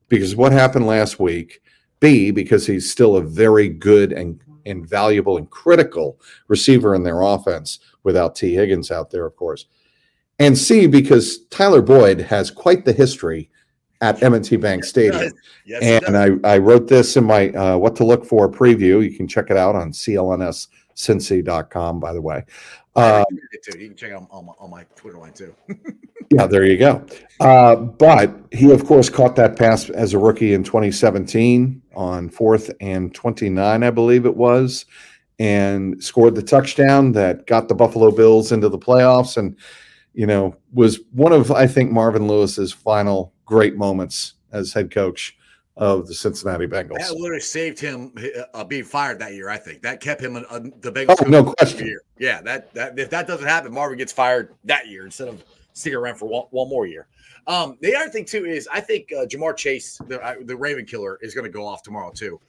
because 0.09 0.35
what 0.37 0.53
happened 0.53 0.87
last 0.87 1.19
week. 1.21 1.61
B, 1.99 2.31
because 2.31 2.67
he's 2.67 2.91
still 2.91 3.17
a 3.17 3.23
very 3.23 3.71
good 3.71 4.13
and 4.13 4.39
and 4.67 4.87
valuable 4.87 5.39
and 5.39 5.49
critical 5.49 6.21
receiver 6.49 6.95
in 6.95 7.03
their 7.05 7.23
offense 7.23 7.79
without 8.03 8.35
T. 8.37 8.53
Higgins 8.55 8.91
out 8.91 9.11
there, 9.11 9.25
of 9.25 9.35
course. 9.35 9.65
And 10.39 10.59
C, 10.59 10.87
because 10.89 11.47
Tyler 11.47 11.81
Boyd 11.81 12.21
has 12.21 12.51
quite 12.51 12.85
the 12.85 12.93
history 12.93 13.49
at 14.01 14.23
M&T 14.23 14.57
Bank 14.57 14.85
Stadium. 14.85 15.33
Yes, 15.65 16.03
And. 16.07 16.17
I, 16.17 16.31
I 16.49 16.59
wrote 16.59 16.89
this 16.89 17.17
in 17.17 17.25
my 17.25 17.51
uh, 17.51 17.77
what 17.77 17.97
to 17.97 18.05
look 18.05 18.25
for 18.25 18.51
preview. 18.51 19.03
You 19.03 19.17
can 19.17 19.27
check 19.27 19.51
it 19.51 19.57
out 19.57 19.75
on 19.75 19.91
clnscincy.com, 19.93 22.01
by 22.01 22.13
the 22.13 22.23
way. 22.23 22.45
Uh. 22.95 23.25
You 23.31 23.89
can 23.89 23.97
check 23.97 24.11
it 24.11 24.15
out 24.15 24.29
on 24.31 24.47
my, 24.47 24.53
on 24.59 24.71
my 24.71 24.85
Twitter 24.95 25.19
line 25.19 25.33
too. 25.33 25.55
yeah, 26.31 26.47
there 26.47 26.65
you 26.65 26.79
go. 26.79 27.05
Uh, 27.41 27.77
but 27.77 28.35
he, 28.53 28.71
of 28.71 28.87
course, 28.87 29.09
caught 29.09 29.37
that 29.37 29.57
pass 29.57 29.91
as 29.91 30.15
a 30.15 30.19
rookie 30.19 30.55
in 30.55 30.65
2017 30.65 31.83
on 31.95 32.29
fourth 32.29 32.71
and 32.81 33.15
29, 33.15 33.83
I 33.83 33.91
believe 33.91 34.27
it 34.27 34.37
was, 34.37 34.87
and 35.39 36.03
scored 36.03 36.35
the 36.35 36.43
touchdown 36.43 37.13
that 37.13 37.47
got 37.47 37.69
the 37.69 37.75
Buffalo 37.75 38.11
Bills 38.11 38.53
into 38.53 38.69
the 38.69 38.79
playoffs. 38.79 39.37
And, 39.37 39.57
you 40.15 40.27
know, 40.27 40.57
was 40.73 41.01
one 41.13 41.33
of, 41.33 41.51
I 41.51 41.67
think, 41.67 41.93
Marvin 41.93 42.27
Lewis's 42.27 42.73
final 42.73 43.33
great 43.47 43.77
moments 43.77 44.35
as 44.53 44.73
head 44.73 44.91
coach 44.91 45.37
of 45.77 46.07
the 46.07 46.15
Cincinnati 46.15 46.67
Bengals. 46.67 46.99
That 46.99 47.15
literally 47.15 47.41
saved 47.41 47.79
him 47.79 48.13
uh, 48.55 48.65
being 48.65 48.85
fired 48.85 49.19
that 49.21 49.35
year. 49.35 49.49
I 49.49 49.59
think 49.59 49.83
that 49.83 50.01
kept 50.01 50.21
him 50.21 50.37
uh, 50.37 50.59
the 50.81 50.93
Bengals. 50.93 51.17
Oh, 51.21 51.29
no 51.29 51.45
question. 51.45 51.87
Year. 51.87 52.03
Yeah, 52.19 52.41
that 52.43 52.73
that 52.75 52.99
if 52.99 53.11
that 53.11 53.27
doesn't 53.27 53.47
happen, 53.47 53.73
Marvin 53.73 53.99
gets 53.99 54.13
fired 54.13 54.55
that 54.65 54.89
year 54.89 55.05
instead 55.05 55.29
of 55.29 55.43
sticking 55.73 55.99
around 55.99 56.17
for 56.17 56.27
one, 56.27 56.45
one 56.51 56.69
more 56.69 56.87
year. 56.87 57.07
Um, 57.47 57.77
the 57.81 57.95
other 57.95 58.09
thing 58.09 58.25
too 58.25 58.45
is 58.45 58.69
I 58.73 58.81
think 58.81 59.13
uh, 59.13 59.27
Jamar 59.27 59.57
Chase, 59.57 60.01
the 60.09 60.21
uh, 60.21 60.35
the 60.45 60.57
Raven 60.57 60.87
killer, 60.87 61.19
is 61.21 61.35
going 61.35 61.45
to 61.45 61.51
go 61.51 61.67
off 61.67 61.83
tomorrow 61.83 62.11
too, 62.11 62.41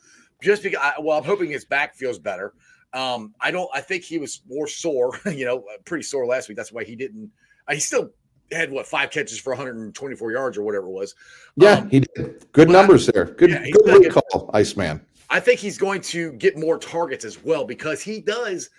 just 0.42 0.64
because. 0.64 0.80
I, 0.82 0.94
well, 1.00 1.18
I'm 1.18 1.24
hoping 1.24 1.50
his 1.50 1.66
back 1.66 1.96
feels 1.96 2.18
better. 2.18 2.54
Um, 2.94 3.36
I 3.42 3.52
don't. 3.52 3.70
I 3.74 3.82
think 3.82 4.04
he 4.04 4.18
was 4.18 4.42
more 4.48 4.68
sore. 4.68 5.20
You 5.26 5.46
know, 5.46 5.66
pretty 5.86 6.04
sore 6.04 6.26
last 6.26 6.48
week. 6.48 6.56
That's 6.56 6.72
why 6.72 6.84
he 6.86 6.96
didn't. 6.96 7.30
Uh, 7.68 7.74
he 7.74 7.80
still 7.80 8.12
had 8.52 8.72
what 8.72 8.88
five 8.88 9.12
catches 9.12 9.40
for 9.40 9.52
124 9.52 10.32
yards 10.32 10.58
or 10.58 10.64
whatever 10.64 10.88
it 10.88 10.92
was. 10.92 11.16
Yeah, 11.56 11.80
Um, 11.80 11.90
he 11.90 12.02
did. 12.02 12.46
Good 12.52 12.70
numbers 12.70 13.06
there. 13.08 13.26
Good, 13.26 13.52
Yeah, 13.52 13.66
good 13.72 13.86
get- 14.04 14.16
recall, 14.16 14.50
Iceman. 14.54 15.02
I 15.30 15.40
think 15.42 15.60
he's 15.60 15.78
going 15.78 16.02
to 16.02 16.32
get 16.34 16.58
more 16.58 16.78
targets 16.80 17.26
as 17.26 17.44
well 17.44 17.66
because 17.66 18.02
he 18.02 18.22
does. 18.22 18.70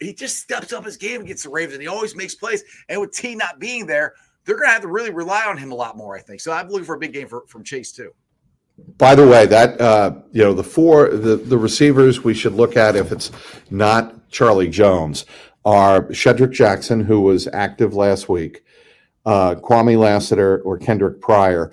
He 0.00 0.14
just 0.14 0.38
steps 0.38 0.72
up 0.72 0.84
his 0.84 0.96
game 0.96 1.20
against 1.22 1.44
the 1.44 1.50
Ravens 1.50 1.74
and 1.74 1.82
he 1.82 1.88
always 1.88 2.16
makes 2.16 2.34
plays. 2.34 2.64
And 2.88 3.00
with 3.00 3.12
T 3.12 3.34
not 3.34 3.58
being 3.58 3.86
there, 3.86 4.14
they're 4.46 4.56
going 4.56 4.68
to 4.68 4.72
have 4.72 4.82
to 4.82 4.88
really 4.88 5.10
rely 5.10 5.44
on 5.44 5.58
him 5.58 5.70
a 5.72 5.74
lot 5.74 5.96
more. 5.98 6.16
I 6.16 6.20
think 6.20 6.40
so. 6.40 6.52
I'm 6.52 6.68
looking 6.68 6.86
for 6.86 6.94
a 6.94 6.98
big 6.98 7.12
game 7.12 7.28
for, 7.28 7.44
from 7.48 7.62
Chase 7.64 7.92
too. 7.92 8.12
By 8.96 9.14
the 9.16 9.26
way, 9.26 9.44
that 9.46 9.78
uh, 9.80 10.12
you 10.30 10.42
know 10.42 10.54
the 10.54 10.62
four 10.62 11.08
the 11.10 11.34
the 11.36 11.58
receivers 11.58 12.22
we 12.22 12.32
should 12.32 12.54
look 12.54 12.76
at 12.76 12.94
if 12.94 13.10
it's 13.10 13.32
not 13.70 14.30
Charlie 14.30 14.68
Jones 14.68 15.26
are 15.64 16.04
Shedrick 16.04 16.52
Jackson, 16.52 17.00
who 17.00 17.20
was 17.20 17.48
active 17.52 17.94
last 17.94 18.28
week, 18.28 18.62
uh, 19.28 19.54
Kwamie 19.56 19.98
Lassiter 19.98 20.62
or 20.62 20.78
Kendric 20.78 21.20
Pryor. 21.20 21.70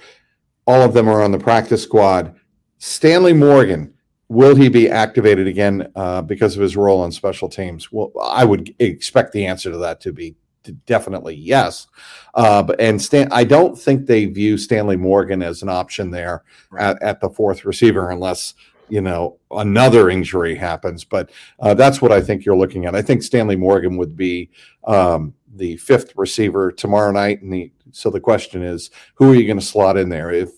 All 0.68 0.82
of 0.82 0.94
them 0.94 1.08
are 1.08 1.24
on 1.24 1.32
the 1.32 1.40
practice 1.40 1.82
squad. 1.82 2.36
Stanley 2.80 3.32
Morgan, 3.32 3.94
will 4.28 4.56
he 4.56 4.68
be 4.68 4.90
activated 4.90 5.48
again 5.48 5.90
uh, 5.96 6.22
because 6.22 6.58
of 6.58 6.62
his 6.62 6.76
role 6.76 7.02
on 7.02 7.14
special 7.14 7.48
teams? 7.48 7.94
Well, 7.94 8.12
I 8.22 8.44
would 8.44 8.76
expect 8.80 9.32
the 9.32 9.46
answer 9.46 9.72
to 9.72 9.78
that 9.78 10.02
to 10.02 10.12
be 10.12 10.36
definitely 10.86 11.36
yes. 11.36 11.88
Uh, 12.34 12.62
but 12.62 12.82
and 12.82 13.02
Stan, 13.02 13.30
I 13.32 13.46
don't 13.46 13.80
think 13.80 14.06
they 14.06 14.26
view 14.26 14.58
Stanley 14.58 14.98
Morgan 14.98 15.42
as 15.42 15.62
an 15.62 15.70
option 15.70 16.12
there 16.12 16.44
at, 16.78 17.02
at 17.02 17.22
the 17.22 17.30
fourth 17.30 17.64
receiver 17.64 18.10
unless 18.10 18.54
you 18.90 19.00
know 19.00 19.38
another 19.52 20.10
injury 20.10 20.56
happens. 20.56 21.06
But 21.06 21.30
uh, 21.62 21.74
that's 21.74 22.02
what 22.02 22.12
I 22.12 22.20
think 22.20 22.44
you're 22.44 22.58
looking 22.58 22.86
at. 22.86 22.96
I 22.96 23.02
think 23.02 23.24
Stanley 23.24 23.56
Morgan 23.56 23.96
would 23.96 24.18
be 24.18 24.50
um, 24.84 25.34
the 25.56 25.78
fifth 25.78 26.14
receiver 26.16 26.72
tomorrow 26.72 27.12
night. 27.12 27.42
And 27.42 27.52
the, 27.52 27.72
so 27.92 28.10
the 28.10 28.20
question 28.20 28.62
is, 28.62 28.92
who 29.16 29.32
are 29.32 29.36
you 29.36 29.48
going 29.48 29.60
to 29.60 29.66
slot 29.66 29.98
in 29.98 30.10
there 30.10 30.32
if 30.32 30.50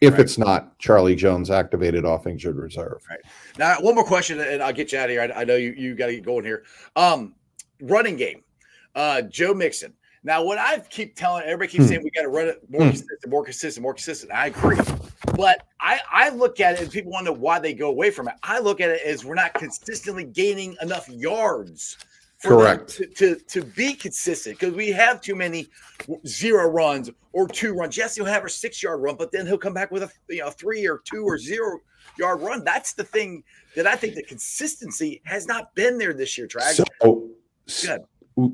if 0.00 0.12
Right. 0.12 0.20
it's 0.20 0.36
not 0.36 0.78
Charlie 0.78 1.14
Jones 1.14 1.50
activated 1.50 2.04
off 2.04 2.26
injured 2.26 2.56
reserve? 2.56 3.00
Right. 3.08 3.20
Now, 3.58 3.76
one 3.80 3.94
more 3.94 4.04
question, 4.04 4.38
and 4.40 4.62
I'll 4.62 4.72
get 4.72 4.92
you 4.92 4.98
out 4.98 5.04
of 5.04 5.10
here. 5.10 5.22
I, 5.22 5.40
I 5.40 5.44
know 5.44 5.56
you, 5.56 5.72
you 5.76 5.94
got 5.94 6.06
to 6.06 6.14
get 6.14 6.24
going 6.24 6.44
here. 6.44 6.64
Um, 6.94 7.34
running 7.80 8.16
game, 8.16 8.42
uh, 8.94 9.22
Joe 9.22 9.54
Mixon. 9.54 9.94
Now, 10.22 10.42
what 10.42 10.58
I 10.58 10.80
keep 10.90 11.16
telling 11.16 11.44
everybody 11.44 11.68
keeps 11.70 11.84
Hmm. 11.84 11.88
saying 11.88 12.02
we 12.02 12.10
got 12.10 12.22
to 12.22 12.28
run 12.28 12.48
it 12.48 12.60
more 12.68 12.82
Hmm. 12.82 12.88
consistent, 12.88 13.28
more 13.28 13.44
consistent, 13.44 13.82
more 13.82 13.94
consistent. 13.94 14.32
I 14.32 14.46
agree, 14.48 14.78
but 15.36 15.62
I 15.80 16.00
I 16.10 16.28
look 16.30 16.60
at 16.60 16.74
it 16.74 16.80
and 16.82 16.90
people 16.90 17.12
wonder 17.12 17.32
why 17.32 17.58
they 17.58 17.72
go 17.72 17.88
away 17.88 18.10
from 18.10 18.28
it. 18.28 18.34
I 18.42 18.58
look 18.58 18.80
at 18.80 18.90
it 18.90 19.00
as 19.06 19.24
we're 19.24 19.34
not 19.34 19.54
consistently 19.54 20.24
gaining 20.24 20.76
enough 20.82 21.08
yards. 21.08 21.98
Correct. 22.48 22.88
To, 22.96 23.06
to 23.06 23.36
to 23.36 23.62
be 23.62 23.94
consistent 23.94 24.58
because 24.58 24.74
we 24.74 24.90
have 24.90 25.20
too 25.20 25.34
many 25.34 25.68
zero 26.26 26.68
runs 26.68 27.10
or 27.32 27.48
two 27.48 27.74
runs. 27.74 27.96
Yes, 27.96 28.14
he'll 28.16 28.24
have 28.24 28.44
a 28.44 28.48
six 28.50 28.82
yard 28.82 29.00
run, 29.00 29.16
but 29.16 29.32
then 29.32 29.46
he'll 29.46 29.58
come 29.58 29.74
back 29.74 29.90
with 29.90 30.02
a 30.02 30.10
you 30.28 30.40
know 30.40 30.50
three 30.50 30.86
or 30.86 31.00
two 31.04 31.24
or 31.24 31.38
zero 31.38 31.78
yard 32.18 32.40
run. 32.40 32.64
That's 32.64 32.92
the 32.92 33.04
thing 33.04 33.42
that 33.76 33.86
I 33.86 33.96
think 33.96 34.14
the 34.14 34.22
consistency 34.22 35.20
has 35.24 35.46
not 35.46 35.74
been 35.74 35.98
there 35.98 36.12
this 36.12 36.36
year, 36.38 36.46
Drag. 36.46 36.74
So 36.74 36.84
oh, 37.02 37.30
s- 37.68 37.86
Good. 37.86 38.02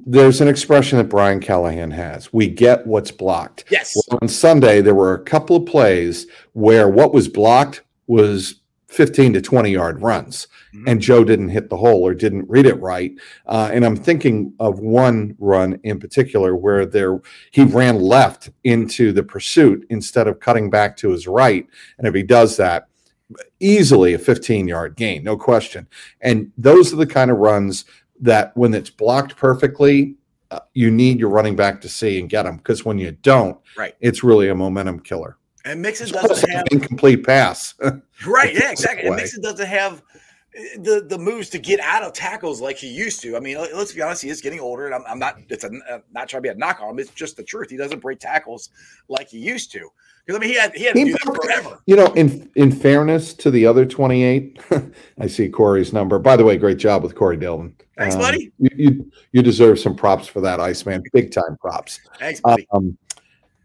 there's 0.06 0.40
an 0.40 0.48
expression 0.48 0.98
that 0.98 1.08
Brian 1.08 1.40
Callahan 1.40 1.90
has. 1.90 2.32
We 2.32 2.48
get 2.48 2.86
what's 2.86 3.10
blocked. 3.10 3.64
yes. 3.70 3.94
Well, 3.96 4.18
on 4.22 4.28
Sunday, 4.28 4.80
there 4.80 4.94
were 4.94 5.14
a 5.14 5.22
couple 5.22 5.56
of 5.56 5.66
plays 5.66 6.26
where 6.52 6.88
what 6.88 7.12
was 7.12 7.28
blocked 7.28 7.82
was 8.06 8.59
15 8.90 9.32
to 9.34 9.40
20 9.40 9.70
yard 9.70 10.02
runs, 10.02 10.48
Mhm. 10.74 10.84
and 10.88 11.00
Joe 11.00 11.22
didn't 11.24 11.50
hit 11.50 11.70
the 11.70 11.76
hole 11.76 12.02
or 12.06 12.12
didn't 12.12 12.48
read 12.48 12.66
it 12.66 12.80
right. 12.80 13.12
Uh, 13.46 13.70
and 13.72 13.84
I'm 13.84 13.96
thinking 13.96 14.52
of 14.58 14.80
one 14.80 15.36
run 15.38 15.78
in 15.84 15.98
particular 16.00 16.56
where 16.56 16.84
there 16.84 17.20
he 17.52 17.62
ran 17.62 18.00
left 18.00 18.50
into 18.64 19.12
the 19.12 19.22
pursuit 19.22 19.86
instead 19.90 20.26
of 20.26 20.40
cutting 20.40 20.70
back 20.70 20.96
to 20.98 21.10
his 21.10 21.26
right. 21.28 21.66
And 21.98 22.06
if 22.06 22.14
he 22.14 22.22
does 22.24 22.56
that, 22.56 22.88
easily 23.60 24.12
a 24.14 24.18
15 24.18 24.66
yard 24.66 24.96
gain, 24.96 25.22
no 25.22 25.36
question. 25.36 25.86
And 26.20 26.50
those 26.58 26.92
are 26.92 26.96
the 26.96 27.06
kind 27.06 27.30
of 27.30 27.36
runs 27.38 27.84
that 28.20 28.50
when 28.56 28.74
it's 28.74 28.90
blocked 28.90 29.36
perfectly, 29.36 30.16
uh, 30.50 30.58
you 30.74 30.90
need 30.90 31.20
your 31.20 31.28
running 31.30 31.54
back 31.54 31.80
to 31.80 31.88
see 31.88 32.18
and 32.18 32.28
get 32.28 32.42
them 32.42 32.56
because 32.56 32.84
when 32.84 32.98
you 32.98 33.12
don't, 33.22 33.56
Right. 33.78 33.94
it's 34.00 34.24
really 34.24 34.48
a 34.48 34.54
momentum 34.54 34.98
killer. 34.98 35.36
And 35.64 35.82
Mixon 35.82 36.08
It's 36.08 36.12
doesn't 36.12 36.48
an 36.50 36.56
have 36.56 36.66
incomplete 36.70 37.24
pass. 37.24 37.74
right, 38.26 38.54
yeah, 38.54 38.70
exactly. 38.70 39.08
And. 39.08 39.16
Mixon 39.16 39.42
doesn't 39.42 39.66
have 39.66 40.02
eh, 40.54 40.78
the 40.78 41.04
the 41.06 41.18
moves 41.18 41.50
to 41.50 41.58
get 41.58 41.80
out 41.80 42.02
of 42.02 42.12
tackles 42.12 42.60
like 42.60 42.76
he 42.78 42.88
used 42.88 43.20
to. 43.22 43.36
I 43.36 43.40
mean, 43.40 43.58
let- 43.58 43.74
let's 43.74 43.92
be 43.92 44.02
honest, 44.02 44.22
he 44.22 44.30
is 44.30 44.40
getting 44.40 44.60
older, 44.60 44.86
and 44.86 44.94
I'm, 44.94 45.02
I'm 45.06 45.18
not. 45.18 45.36
It's 45.48 45.64
a, 45.64 45.70
uh, 45.90 45.98
not 46.12 46.28
trying 46.28 46.42
to 46.42 46.48
be 46.48 46.48
a 46.48 46.54
knock 46.54 46.80
on 46.80 46.90
him. 46.90 46.98
It's 46.98 47.10
just 47.10 47.36
the 47.36 47.42
truth. 47.42 47.70
He 47.70 47.76
doesn't 47.76 48.00
break 48.00 48.20
tackles 48.20 48.70
like 49.08 49.28
he 49.28 49.38
used 49.38 49.70
to. 49.72 49.90
Because 50.24 50.38
I 50.38 50.40
mean, 50.40 50.50
he 50.50 50.56
had 50.56 50.74
he 50.74 50.84
had 50.84 50.96
He 50.96 51.12
forever. 51.12 51.80
You 51.86 51.96
know, 51.96 52.06
in 52.14 52.50
in 52.54 52.70
fairness 52.72 53.34
to 53.34 53.50
the 53.50 53.66
other 53.66 53.84
28, 53.84 54.60
I 55.18 55.26
see 55.26 55.48
Corey's 55.48 55.92
number. 55.92 56.18
By 56.18 56.36
the 56.36 56.44
way, 56.44 56.56
great 56.56 56.78
job 56.78 57.02
with 57.02 57.14
Corey 57.14 57.36
Dillon. 57.36 57.74
Thanks, 57.98 58.16
buddy. 58.16 58.52
You, 58.58 58.70
you 58.76 59.12
you 59.32 59.42
deserve 59.42 59.78
some 59.78 59.94
props 59.94 60.26
for 60.26 60.40
that, 60.40 60.60
Iceman. 60.60 61.02
Big 61.12 61.32
time 61.32 61.56
props. 61.60 62.00
Thanks, 62.18 62.40
buddy. 62.40 62.66
Um, 62.72 62.96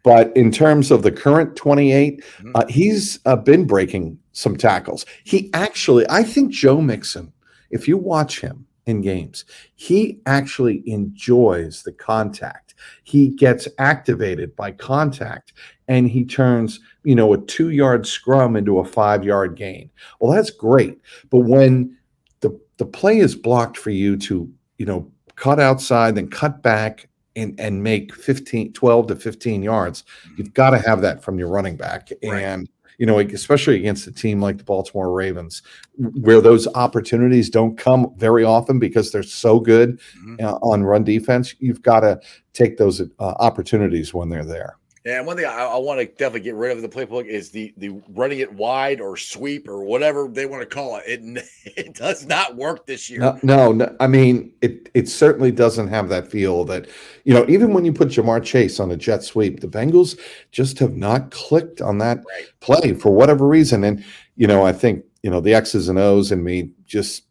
but 0.05 0.31
in 0.37 0.51
terms 0.51 0.91
of 0.91 1.01
the 1.01 1.11
current 1.11 1.55
28, 1.55 2.23
Mhm. 2.43 2.51
uh, 2.53 2.65
he's 2.69 3.19
uh, 3.25 3.35
been 3.35 3.65
breaking 3.65 4.17
some 4.33 4.55
tackles. 4.55 5.03
He 5.23 5.49
actually, 5.53 6.05
I 6.09 6.21
think 6.23 6.51
Joe 6.51 6.79
Mixon, 6.79 7.33
if 7.71 7.87
you 7.87 7.97
watch 7.97 8.39
him 8.39 8.67
in 8.85 9.01
games, 9.01 9.45
he 9.73 10.19
actually 10.27 10.83
enjoys 10.85 11.81
the 11.81 11.91
contact. 11.91 12.75
He 13.03 13.29
gets 13.29 13.67
activated 13.79 14.55
by 14.55 14.73
contact 14.73 15.53
and 15.87 16.07
he 16.07 16.23
turns, 16.23 16.79
you 17.03 17.15
know, 17.15 17.33
a 17.33 17.39
two 17.39 17.71
yard 17.71 18.05
scrum 18.05 18.55
into 18.55 18.77
a 18.77 18.85
five 18.85 19.23
yard 19.23 19.55
gain. 19.55 19.89
Well, 20.19 20.31
that's 20.31 20.51
great. 20.51 20.99
But 21.31 21.39
when 21.39 21.97
the, 22.41 22.59
the 22.77 22.85
play 22.85 23.17
is 23.17 23.33
blocked 23.33 23.77
for 23.77 23.89
you 23.89 24.17
to, 24.17 24.47
you 24.77 24.85
know, 24.85 25.11
cut 25.35 25.59
outside, 25.59 26.13
then 26.13 26.27
cut 26.27 26.61
back 26.61 27.09
and, 27.35 27.59
and 27.59 27.83
make 27.83 28.13
15, 28.13 28.73
12 28.73 29.07
to 29.07 29.15
15 29.15 29.63
yards, 29.63 30.03
you've 30.37 30.53
got 30.53 30.71
to 30.71 30.79
have 30.79 31.01
that 31.01 31.23
from 31.23 31.37
your 31.39 31.49
running 31.49 31.75
back. 31.75 32.09
Right. 32.23 32.41
And 32.43 32.69
you 32.97 33.05
know, 33.05 33.19
especially 33.19 33.75
against 33.75 34.07
a 34.07 34.11
team 34.11 34.39
like 34.41 34.57
the 34.57 34.63
Baltimore 34.63 35.11
Ravens, 35.11 35.61
where 35.97 36.39
those 36.39 36.65
opportunities 36.75 37.49
don't 37.49 37.77
come 37.77 38.13
very 38.15 38.45
often 38.45 38.79
because 38.79 39.11
they're 39.11 39.21
so 39.21 39.59
good 39.59 39.99
Mhm. 40.17 40.41
uh, 40.41 40.57
on 40.61 40.83
run 40.83 41.03
defense. 41.03 41.55
You've 41.59 41.81
got 41.81 41.99
to 42.01 42.21
take 42.53 42.77
those 42.77 43.01
uh, 43.01 43.05
opportunities 43.19 44.13
when 44.13 44.29
they're 44.29 44.45
there. 44.45 44.77
Yeah, 45.05 45.19
and 45.19 45.27
one 45.27 45.37
thing 45.37 45.45
I, 45.45 45.65
I 45.65 45.77
want 45.77 45.99
to 45.99 46.07
definitely 46.07 46.39
get 46.39 46.55
rid 46.55 46.75
of 46.75 46.81
the 46.81 46.89
playbook 46.89 47.27
is 47.27 47.51
the 47.51 47.71
the 47.77 48.01
running 48.09 48.39
it 48.39 48.51
wide 48.51 48.99
or 48.99 49.15
sweep 49.15 49.69
or 49.69 49.83
whatever 49.83 50.27
they 50.27 50.47
want 50.47 50.63
to 50.63 50.65
call 50.65 50.97
it. 50.97 51.03
It 51.05 51.45
it 51.77 51.93
does 51.93 52.25
not 52.25 52.55
work 52.55 52.87
this 52.87 53.07
year. 53.07 53.19
No, 53.19 53.39
no, 53.43 53.71
no, 53.71 53.95
I 53.99 54.07
mean, 54.07 54.51
it 54.61 54.89
it 54.95 55.07
certainly 55.07 55.51
doesn't 55.51 55.89
have 55.89 56.09
that 56.09 56.31
feel 56.31 56.65
that, 56.65 56.87
you 57.23 57.35
know, 57.35 57.45
even 57.47 57.71
when 57.71 57.85
you 57.85 57.93
put 57.93 58.07
Jamar 58.07 58.43
Chase 58.43 58.79
on 58.79 58.89
a 58.89 58.97
jet 58.97 59.23
sweep, 59.23 59.59
the 59.59 59.67
Bengals 59.67 60.19
just 60.51 60.79
have 60.79 60.95
not 60.95 61.29
clicked 61.29 61.81
on 61.81 61.99
that 61.99 62.17
Right. 62.17 62.47
play 62.59 62.93
for 62.95 63.11
whatever 63.13 63.47
reason. 63.47 63.83
And, 63.83 64.03
you 64.35 64.47
know, 64.47 64.65
I 64.65 64.73
think, 64.73 65.05
you 65.21 65.29
know, 65.29 65.39
the 65.39 65.53
X's 65.53 65.87
and 65.87 65.99
O's 65.99 66.31
and 66.31 66.43
me 66.43 66.71
just 66.85 67.25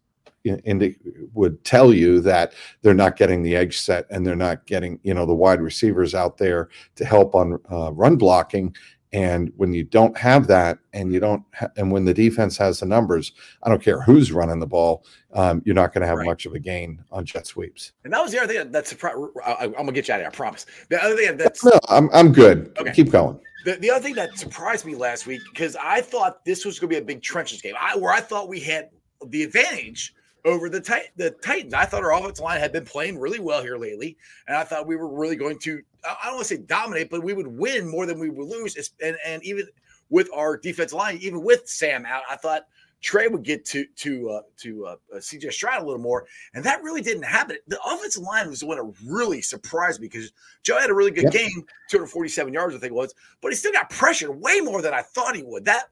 indi- 0.44 0.96
would 1.32 1.62
tell 1.64 1.92
you 1.92 2.20
that 2.20 2.52
they're 2.82 2.94
not 2.94 3.16
getting 3.16 3.42
the 3.42 3.56
edge 3.56 3.78
set 3.78 4.06
and 4.10 4.26
they're 4.26 4.36
not 4.36 4.66
getting, 4.66 4.98
you 5.02 5.14
know, 5.14 5.26
the 5.26 5.34
wide 5.34 5.60
receivers 5.60 6.14
out 6.14 6.36
there 6.36 6.68
to 6.96 7.04
help 7.04 7.34
on 7.34 7.58
uh, 7.70 7.92
run 7.92 8.16
blocking. 8.16 8.74
And 9.12 9.52
when 9.56 9.72
you 9.72 9.84
don't 9.84 10.16
have 10.18 10.48
that, 10.48 10.78
and 10.92 11.12
you 11.12 11.20
don't, 11.20 11.44
ha- 11.54 11.68
and 11.76 11.92
when 11.92 12.04
the 12.04 12.12
defense 12.12 12.56
has 12.56 12.80
the 12.80 12.86
numbers, 12.86 13.30
I 13.62 13.68
don't 13.68 13.80
care 13.80 14.02
who's 14.02 14.32
running 14.32 14.58
the 14.58 14.66
ball, 14.66 15.04
um, 15.34 15.62
you're 15.64 15.76
not 15.76 15.92
going 15.94 16.02
to 16.02 16.08
have 16.08 16.18
Right. 16.18 16.26
much 16.26 16.46
of 16.46 16.54
a 16.54 16.58
gain 16.58 16.98
on 17.12 17.24
jet 17.24 17.46
sweeps. 17.46 17.92
And 18.02 18.12
that 18.12 18.20
was 18.20 18.32
the 18.32 18.42
other 18.42 18.52
thing 18.52 18.72
that 18.72 18.88
surprised. 18.88 19.16
I'm 19.46 19.72
gonna 19.72 19.92
get 19.92 20.08
you 20.08 20.14
out 20.14 20.20
of 20.20 20.24
here. 20.24 20.30
I 20.32 20.34
promise. 20.34 20.66
The 20.88 21.00
other 21.00 21.14
thing 21.16 21.36
that's 21.36 21.64
No, 21.64 21.78
I'm 21.88 22.10
I'm 22.12 22.32
good. 22.32 22.76
Okay. 22.76 22.92
Keep 22.92 23.10
going. 23.10 23.38
The, 23.64 23.76
the 23.76 23.88
other 23.90 24.02
thing 24.02 24.16
that 24.16 24.36
surprised 24.36 24.84
me 24.84 24.96
last 24.96 25.28
week 25.28 25.42
because 25.52 25.76
I 25.76 26.00
thought 26.00 26.44
this 26.44 26.64
was 26.64 26.80
going 26.80 26.90
to 26.90 26.96
be 26.96 27.02
a 27.02 27.06
big 27.06 27.22
trenches 27.22 27.62
game, 27.62 27.74
I, 27.80 27.96
where 27.96 28.12
I 28.12 28.20
thought 28.20 28.48
we 28.48 28.58
had 28.58 28.90
the 29.28 29.44
advantage 29.44 30.12
over 30.44 30.68
the 30.68 30.80
tit- 30.80 31.12
the 31.16 31.30
Titans. 31.30 31.74
I 31.74 31.84
thought 31.84 32.02
our 32.04 32.12
offensive 32.14 32.44
line 32.44 32.60
had 32.60 32.72
been 32.72 32.84
playing 32.84 33.18
really 33.18 33.40
well 33.40 33.62
here 33.62 33.76
lately, 33.78 34.16
and 34.46 34.56
I 34.56 34.64
thought 34.64 34.86
we 34.86 34.96
were 34.96 35.08
really 35.08 35.36
going 35.36 35.58
to 35.60 35.82
I 36.04 36.26
don't 36.26 36.34
want 36.36 36.48
to 36.48 36.54
say 36.56 36.60
dominate, 36.62 37.10
but 37.10 37.22
we 37.22 37.32
would 37.32 37.46
win 37.46 37.88
more 37.88 38.06
than 38.06 38.18
we 38.18 38.30
would 38.30 38.48
lose. 38.48 38.90
And 39.02 39.16
and 39.24 39.42
even 39.42 39.66
with 40.10 40.28
our 40.34 40.56
defensive 40.56 40.96
line, 40.96 41.18
even 41.22 41.42
with 41.42 41.66
Sam 41.68 42.04
out, 42.06 42.22
I 42.30 42.36
thought 42.36 42.66
Trey 43.00 43.28
would 43.28 43.42
get 43.42 43.64
to 43.66 43.84
to 43.96 44.30
uh, 44.30 44.42
to 44.58 44.86
uh, 44.86 44.96
uh, 45.14 45.16
CJ 45.18 45.52
Stroud 45.52 45.82
a 45.82 45.84
little 45.84 46.00
more, 46.00 46.26
and 46.54 46.64
that 46.64 46.82
really 46.82 47.02
didn't 47.02 47.24
happen. 47.24 47.56
The 47.68 47.78
offensive 47.86 48.22
line 48.22 48.48
was 48.48 48.60
the 48.60 48.66
one 48.66 48.78
that 48.78 48.94
really 49.06 49.42
surprised 49.42 50.00
me 50.00 50.08
because 50.08 50.32
Joe 50.62 50.78
had 50.78 50.90
a 50.90 50.94
really 50.94 51.10
good 51.10 51.24
Yep. 51.24 51.32
game, 51.32 51.64
247 51.90 52.52
yards, 52.52 52.74
I 52.74 52.78
think 52.78 52.92
it 52.92 52.94
was, 52.94 53.14
but 53.40 53.50
he 53.50 53.56
still 53.56 53.72
got 53.72 53.90
pressured 53.90 54.40
way 54.40 54.60
more 54.60 54.80
than 54.80 54.94
I 54.94 55.02
thought 55.02 55.36
he 55.36 55.42
would. 55.42 55.64
That 55.66 55.84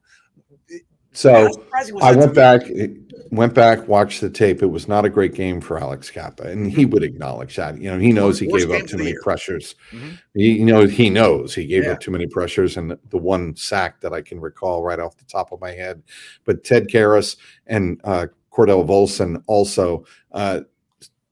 So 1.13 1.33
how 1.33 1.51
surprising 1.53 1.95
was 1.95 2.05
I 2.05 2.17
went 2.17 2.35
back, 2.35 2.63
went 3.31 3.55
back, 3.55 3.87
watched 3.87 4.21
the 4.21 4.31
tape. 4.31 4.63
It 4.63 4.67
was 4.67 4.89
not 4.89 5.05
a 5.05 5.11
great 5.11 5.35
game 5.35 5.61
for 5.61 5.79
Alex 5.79 6.11
Cappa, 6.11 6.45
and 6.45 6.71
he 6.71 6.87
would 6.87 7.03
acknowledge 7.03 7.57
that. 7.57 7.79
You 7.81 7.91
know, 7.91 7.99
he 7.99 8.13
knows 8.13 8.39
he 8.39 8.47
gave 8.47 8.71
up 8.71 8.87
too 8.87 8.99
many 8.99 9.15
pressures. 9.23 9.75
Mhm. 9.91 10.19
He, 10.35 10.53
you 10.59 10.65
know, 10.65 10.87
he 10.87 11.11
knows 11.11 11.55
he 11.55 11.67
gave 11.67 11.85
Yeah. 11.85 11.93
up 11.93 12.01
too 12.01 12.11
many 12.11 12.27
pressures, 12.27 12.77
and 12.77 12.97
the 13.11 13.19
one 13.19 13.55
sack 13.57 14.01
that 14.01 14.13
I 14.13 14.23
can 14.23 14.41
recall 14.41 14.83
right 14.83 14.99
off 14.99 15.17
the 15.17 15.25
top 15.25 15.53
of 15.53 15.61
my 15.61 15.73
head. 15.73 16.03
But 16.45 16.65
Ted 16.65 16.89
Karras 16.89 17.37
and 17.67 18.01
uh, 18.05 18.27
Cordell 18.51 18.87
Volson 18.87 19.43
also 19.47 20.05
uh, 20.33 20.61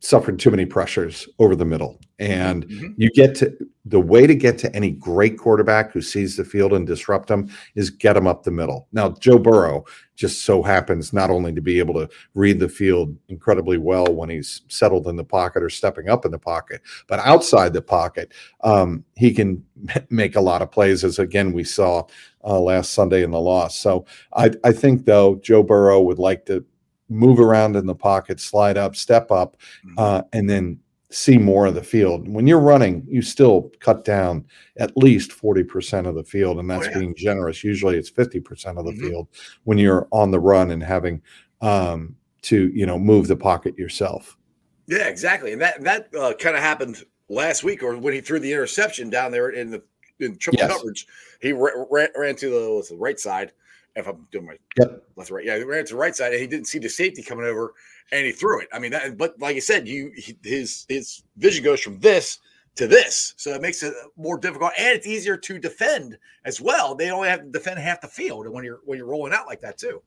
suffered 0.01 0.39
too 0.39 0.51
many 0.51 0.65
pressures 0.65 1.29
over 1.39 1.55
the 1.55 1.65
middle, 1.65 2.01
and 2.19 2.67
Mhm. 2.67 2.95
you 2.97 3.11
get 3.11 3.35
to 3.37 3.55
the 3.87 4.01
way 4.01 4.27
to 4.27 4.35
get 4.35 4.59
to 4.59 4.75
any 4.77 4.91
great 4.91 5.39
quarterback 5.39 5.91
who 5.93 6.03
sees 6.03 6.37
the 6.37 6.45
field 6.45 6.73
and 6.73 6.87
disrupt 6.87 7.29
them 7.29 7.49
is 7.75 7.89
get 7.91 8.13
them 8.13 8.27
up 8.27 8.43
the 8.43 8.51
middle. 8.51 8.87
Now, 8.93 9.11
Joe 9.11 9.39
Burrow 9.39 9.85
just 10.17 10.43
so 10.45 10.63
happens 10.63 11.13
not 11.15 11.31
only 11.31 11.53
to 11.55 11.63
be 11.63 11.79
able 11.79 11.95
to 11.95 12.09
read 12.35 12.59
the 12.61 12.69
field 12.69 13.17
incredibly 13.29 13.79
well 13.79 14.07
when 14.15 14.29
he's 14.29 14.63
settled 14.69 15.09
in 15.09 15.17
the 15.17 15.25
pocket 15.25 15.63
or 15.63 15.71
stepping 15.71 16.09
up 16.11 16.25
in 16.27 16.31
the 16.31 16.39
pocket, 16.39 16.83
but 17.09 17.21
outside 17.21 17.73
the 17.73 17.83
pocket, 17.83 18.33
um, 18.63 19.03
he 19.17 19.33
can 19.33 19.63
make 20.11 20.37
a 20.37 20.41
lot 20.41 20.63
of 20.63 20.71
plays, 20.71 21.05
as 21.05 21.19
again 21.19 21.53
we 21.53 21.65
saw 21.65 22.03
uh, 22.45 22.61
last 22.61 22.93
Sunday 22.93 23.23
in 23.23 23.31
the 23.31 23.41
loss. 23.41 23.79
So 23.79 24.05
I, 24.35 24.51
I 24.63 24.73
think 24.73 25.05
though 25.05 25.37
Joe 25.37 25.63
Burrow 25.63 26.01
would 26.03 26.19
like 26.19 26.45
to 26.47 26.65
move 27.11 27.41
around 27.41 27.77
in 27.77 27.85
the 27.87 27.95
pocket, 27.95 28.41
slide 28.41 28.79
up, 28.79 28.97
step 28.97 29.31
up, 29.31 29.57
uh, 29.99 30.23
and 30.33 30.49
then 30.49 30.79
see 31.11 31.37
more 31.37 31.67
of 31.67 31.75
the 31.75 31.83
field. 31.83 32.29
When 32.29 32.47
you're 32.47 32.61
running, 32.61 33.05
you 33.09 33.21
still 33.21 33.73
cut 33.81 34.05
down 34.05 34.45
at 34.79 34.97
least 34.97 35.33
40% 35.33 36.07
of 36.07 36.15
the 36.15 36.23
field, 36.23 36.61
and 36.61 36.71
that's 36.71 36.87
yeah. 36.87 36.99
being 37.01 37.15
generous. 37.17 37.65
Usually 37.65 37.99
it's 37.99 38.11
50% 38.11 38.79
of 38.79 38.87
the 38.87 38.93
Mhm. 38.93 39.01
field 39.01 39.29
when 39.65 39.77
you're 39.77 40.07
on 40.13 40.31
the 40.31 40.41
run 40.41 40.71
and 40.71 40.83
having 40.83 41.21
um, 41.63 42.17
to, 42.41 42.69
you 42.69 42.87
know, 42.87 42.99
move 42.99 43.27
the 43.29 43.37
pocket 43.37 43.77
yourself. 43.77 44.39
Yeah, 44.87 45.09
exactly. 45.09 45.53
And 45.53 45.61
that 45.61 45.83
that 45.83 46.09
uh, 46.19 46.33
kind 46.33 46.57
of 46.57 46.63
happened 46.63 47.05
last 47.29 47.63
week, 47.63 47.83
or 47.83 47.99
when 47.99 48.15
he 48.15 48.23
threw 48.23 48.39
the 48.39 48.51
interception 48.51 49.11
down 49.11 49.31
there 49.31 49.51
in 49.51 49.71
the 49.71 49.83
in 50.21 50.39
triple 50.39 50.61
Yes. 50.61 50.73
coverage. 50.73 51.07
He 51.41 51.53
ra- 51.53 51.85
ran, 51.91 52.09
ran 52.17 52.37
to 52.37 52.49
the, 52.49 52.87
the 52.89 52.97
right 52.97 53.19
side. 53.19 53.53
If 53.97 54.07
I'm 54.07 54.27
doing 54.31 54.47
my 54.47 54.57
Yep. 54.79 55.03
left 55.17 55.31
right, 55.31 55.45
yeah, 55.45 55.57
he 55.57 55.65
ran 55.65 55.85
to 55.85 55.95
the 55.95 55.99
right 55.99 56.15
side, 56.15 56.33
and 56.33 56.41
he 56.41 56.47
didn't 56.47 56.69
see 56.69 56.79
the 56.79 56.89
safety 56.89 57.23
coming 57.23 57.45
over, 57.45 57.75
and 58.13 58.25
he 58.25 58.33
threw 58.33 58.61
it. 58.61 58.69
I 58.73 58.79
mean, 58.79 58.93
that, 58.93 59.17
but 59.19 59.39
like 59.41 59.57
I 59.57 59.61
said, 59.61 59.89
you 59.89 60.13
he, 60.17 60.37
his 60.45 60.87
his 60.89 61.23
vision 61.37 61.65
goes 61.65 61.81
from 61.81 61.99
this 61.99 62.39
to 62.77 62.87
this, 62.87 63.35
so 63.37 63.53
it 63.53 63.61
makes 63.61 63.83
it 63.83 63.93
more 64.17 64.39
difficult, 64.39 64.73
and 64.79 64.97
it's 64.97 65.07
easier 65.07 65.37
to 65.37 65.59
defend 65.59 66.17
as 66.45 66.61
well. 66.61 66.95
They 66.95 67.11
only 67.11 67.29
have 67.29 67.43
to 67.43 67.51
defend 67.51 67.81
half 67.81 68.01
the 68.01 68.09
field, 68.09 68.49
when 68.49 68.65
you're 68.65 68.81
when 68.85 68.97
you're 68.97 69.09
rolling 69.09 69.33
out 69.33 69.47
like 69.47 69.61
that 69.63 69.77
too. 69.77 70.03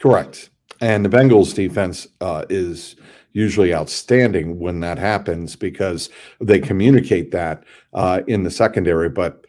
Correct. 0.00 0.50
And 0.80 1.04
the 1.04 1.08
Bengals 1.08 1.54
defense 1.54 2.06
uh, 2.20 2.44
is 2.50 2.96
usually 3.32 3.74
outstanding 3.74 4.58
when 4.58 4.80
that 4.80 4.98
happens 4.98 5.56
because 5.56 6.10
they 6.40 6.58
communicate 6.58 7.30
that 7.32 7.64
uh, 7.92 8.20
in 8.26 8.42
the 8.42 8.50
secondary. 8.50 9.08
But 9.08 9.46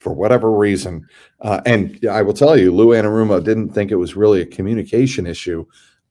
for 0.00 0.12
whatever 0.12 0.50
reason, 0.50 1.06
uh, 1.42 1.60
and 1.66 1.98
I 2.10 2.22
will 2.22 2.32
tell 2.34 2.58
you, 2.58 2.74
Lou 2.74 2.88
Anarumo 2.88 3.42
didn't 3.44 3.70
think 3.70 3.90
it 3.90 3.96
was 3.96 4.16
really 4.16 4.40
a 4.40 4.46
communication 4.46 5.26
issue 5.26 5.64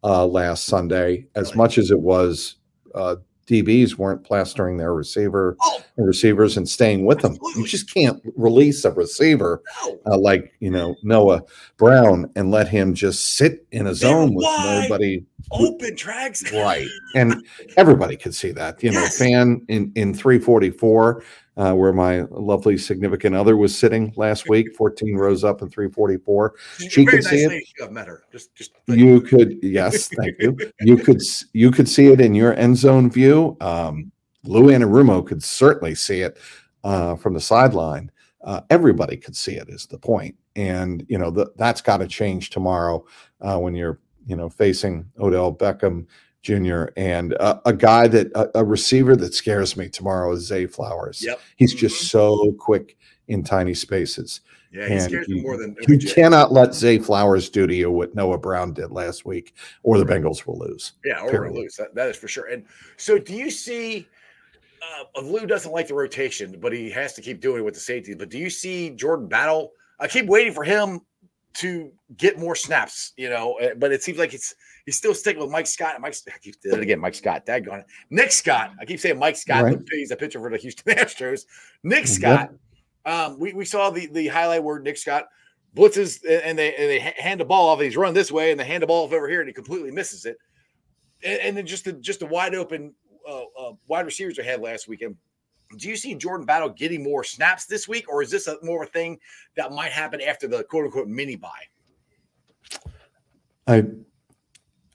uh, 0.04 0.25
last 0.25 0.65
Sunday 0.65 1.28
as 1.36 1.56
much 1.56 1.78
as 1.78 1.91
it 1.91 1.99
was 1.99 2.56
uh, 2.95 3.15
DBs 3.47 3.95
weren't 3.95 4.23
plastering 4.23 4.78
their 4.78 4.93
receiver 4.93 5.58
Oh! 5.63 5.82
receivers 5.97 6.56
and 6.56 6.69
staying 6.69 7.04
with 7.06 7.19
them. 7.21 7.36
You 7.56 7.65
just 7.65 7.91
can't 7.91 8.21
release 8.38 8.86
a 8.86 8.91
receiver 8.91 9.62
uh, 10.06 10.17
like 10.19 10.54
you 10.60 10.69
know 10.69 10.95
Noah 11.04 11.41
Brown 11.78 12.30
and 12.36 12.52
let 12.52 12.67
him 12.69 12.93
just 12.93 13.36
sit 13.38 13.65
in 13.71 13.88
a 13.88 13.95
zone 13.95 14.36
with 14.36 14.45
nobody 14.45 15.25
Open 15.52 15.95
tracks, 15.95 16.43
right. 16.54 16.88
And 17.15 17.43
everybody 17.75 18.15
could 18.15 18.36
see 18.36 18.52
that 18.52 18.84
you 18.84 18.91
know 18.91 19.02
Yes. 19.02 19.17
fan 19.17 19.65
in 19.67 19.91
in 19.95 20.13
344 20.13 21.23
uh, 21.60 21.74
where 21.74 21.91
my 21.91 22.22
lovely 22.32 22.78
significant 22.78 23.36
other 23.36 23.58
was 23.58 23.78
sitting 23.78 24.13
last 24.15 24.48
week. 24.48 24.74
14 24.78 25.17
rows 25.17 25.43
up 25.43 25.62
in 25.62 25.69
344 25.69 26.54
She's 26.78 26.91
She 26.91 27.06
very 27.06 27.17
could 27.17 27.26
nice 27.26 27.34
see 27.34 27.43
it. 27.43 27.63
I've 27.84 27.91
met 27.91 28.08
her. 28.08 28.24
Just, 28.32 28.56
just 28.56 28.72
you 28.88 29.19
could 29.19 29.60
yes 29.62 30.08
thank 30.08 30.39
you. 30.39 30.58
You 30.80 30.95
could 30.95 31.22
you 31.52 31.69
could 31.69 31.89
see 31.89 32.08
it 32.08 32.22
in 32.22 32.34
your 32.34 32.54
end 32.54 32.78
zone 32.78 33.12
view. 33.12 33.58
Um 33.60 34.12
lou 34.45 34.67
anarumo 34.67 35.26
could 35.28 35.43
certainly 35.43 35.95
see 35.95 36.22
it 36.22 36.38
uh 36.86 37.17
from 37.17 37.34
the 37.34 37.41
sideline. 37.41 38.10
Uh, 38.41 38.62
everybody 38.69 39.17
could 39.17 39.36
see 39.36 39.56
it 39.56 39.67
is 39.67 39.86
the 39.86 40.00
point. 40.00 40.34
And 40.56 41.06
you 41.10 41.17
know 41.17 41.30
th- 41.30 41.50
that's 41.58 41.82
got 41.82 41.98
to 41.98 42.08
change 42.08 42.52
tomorrow 42.52 43.06
uh, 43.41 43.60
when 43.60 43.76
you're 43.76 44.00
you 44.28 44.38
know 44.38 44.50
facing 44.50 45.12
odell 45.19 45.54
beckham 45.54 46.06
jr 46.41 46.86
and 46.97 47.36
uh, 47.39 47.60
a 47.65 47.73
guy 47.73 48.08
that 48.08 48.28
a, 48.36 48.60
a 48.60 48.63
receiver 48.63 49.15
that 49.15 49.34
scares 49.34 49.75
me 49.75 49.89
tomorrow 49.89 50.32
is 50.32 50.45
zay 50.45 50.65
flowers 50.65 51.21
Yep. 51.25 51.39
he's 51.58 51.73
just 51.73 52.10
so 52.10 52.52
quick 52.60 52.97
in 53.28 53.43
tiny 53.43 53.73
spaces 53.73 54.41
Yeah, 54.71 54.88
he 54.88 54.93
and 54.93 55.02
scares 55.04 55.28
me 55.28 55.38
you, 55.38 55.43
more 55.43 55.58
than 55.58 55.75
you 55.88 55.97
cannot 55.97 56.52
let 56.52 56.73
Zay 56.75 56.99
Flowers 56.99 57.49
do 57.49 57.65
to 57.67 57.73
you 57.75 57.89
what 57.91 58.13
Noah 58.15 58.38
Brown 58.38 58.71
did 58.73 58.91
last 58.91 59.25
week, 59.25 59.56
or 59.82 59.97
the 59.97 60.06
Bengals 60.06 60.45
will 60.45 60.60
lose. 60.60 60.93
Yeah, 61.04 61.21
or 61.21 61.52
lose. 61.52 61.75
That, 61.75 61.95
that 61.95 62.08
is 62.10 62.17
for 62.17 62.28
sure. 62.28 62.45
And 62.47 62.65
so, 62.95 63.17
do 63.17 63.34
you 63.34 63.49
see? 63.49 64.08
Uh, 65.15 65.21
Lou 65.21 65.45
doesn't 65.47 65.71
like 65.71 65.88
the 65.88 65.95
rotation, 65.95 66.56
but 66.60 66.71
he 66.71 66.89
has 66.91 67.13
to 67.13 67.21
keep 67.21 67.41
doing 67.41 67.62
it 67.62 67.65
with 67.65 67.73
the 67.73 67.80
safety. 67.80 68.13
But 68.13 68.30
do 68.30 68.38
you 68.38 68.49
see 68.49 68.91
Jordan 68.91 69.28
Battle? 69.28 69.71
I 69.99 70.08
keep 70.08 70.28
waiting 70.28 70.54
for 70.54 70.63
him 70.63 71.02
to 71.56 71.91
get 72.17 72.38
more 72.38 72.56
snaps, 72.56 73.13
you 73.17 73.30
know. 73.30 73.58
uh, 73.60 73.73
But 73.75 73.91
it 73.91 74.04
seems 74.04 74.19
like 74.19 74.34
it's 74.36 74.54
he's 74.89 74.97
still 74.97 75.13
sticking 75.13 75.39
with 75.39 75.52
Mike 75.52 75.67
Scott. 75.67 76.02
Mike, 76.02 76.15
I 76.34 76.39
keep 76.39 76.60
did 76.62 76.73
it 76.73 76.80
again. 76.80 76.99
Mike 76.99 77.13
Scott, 77.13 77.45
daggone 77.45 77.82
it. 77.82 77.86
Nick 78.10 78.32
Scott. 78.32 78.71
I 78.82 78.86
keep 78.86 78.99
saying 78.99 79.19
Mike 79.19 79.36
Scott. 79.36 79.63
Right. 79.63 79.78
He's 79.91 80.10
a 80.10 80.15
pitcher 80.15 80.39
for 80.39 80.49
the 80.49 80.58
Houston 80.58 80.95
Astros. 80.97 81.45
Nick 81.84 81.99
Yep. 81.99 82.08
Scott. 82.08 82.49
Um, 83.06 83.38
we, 83.39 83.54
we 83.54 83.65
saw 83.65 83.91
the 83.91 84.08
the 84.08 84.28
highlight 84.28 84.63
where 84.63 84.80
Nick 84.80 84.97
Scott 84.97 85.25
blitzes 85.75 86.21
and 86.28 86.58
they 86.58 86.73
and 86.73 86.89
they 86.89 86.99
hand 86.99 87.39
the 87.39 87.45
ball 87.45 87.70
off. 87.70 87.78
And 87.78 87.86
he's 87.86 87.97
run 87.97 88.16
this 88.16 88.32
way 88.32 88.49
and 88.49 88.59
they 88.59 88.66
hand 88.66 88.82
the 88.82 88.88
ball 88.88 89.05
off 89.05 89.13
over 89.13 89.30
here 89.30 89.41
and 89.41 89.47
he 89.47 89.53
completely 89.53 89.91
misses 89.91 90.26
it. 90.26 90.38
And, 91.24 91.39
and 91.39 91.57
then 91.57 91.68
just 91.68 91.86
the 91.86 91.93
just 91.93 92.22
the 92.22 92.26
wide 92.26 92.55
open 92.55 92.95
uh, 93.30 93.43
uh, 93.55 93.74
wide 93.88 94.07
receivers 94.07 94.39
we 94.39 94.43
had 94.43 94.59
last 94.59 94.88
weekend. 94.88 95.18
Do 95.78 95.88
you 95.88 95.97
see 95.97 96.16
Jordan 96.16 96.47
Battle 96.47 96.70
getting 96.70 97.03
more 97.03 97.24
snaps 97.24 97.68
this 97.68 97.88
week, 97.88 98.11
or 98.11 98.24
is 98.24 98.32
this 98.32 98.47
a 98.47 98.57
more 98.63 98.82
of 98.82 98.89
a 98.89 98.91
thing 98.91 99.20
that 99.55 99.72
might 99.72 99.91
happen 99.91 100.20
after 100.20 100.47
the 100.47 100.63
quote 100.63 100.86
unquote 100.86 101.07
mini 101.07 101.36
bye? 101.36 101.49
I 103.68 103.84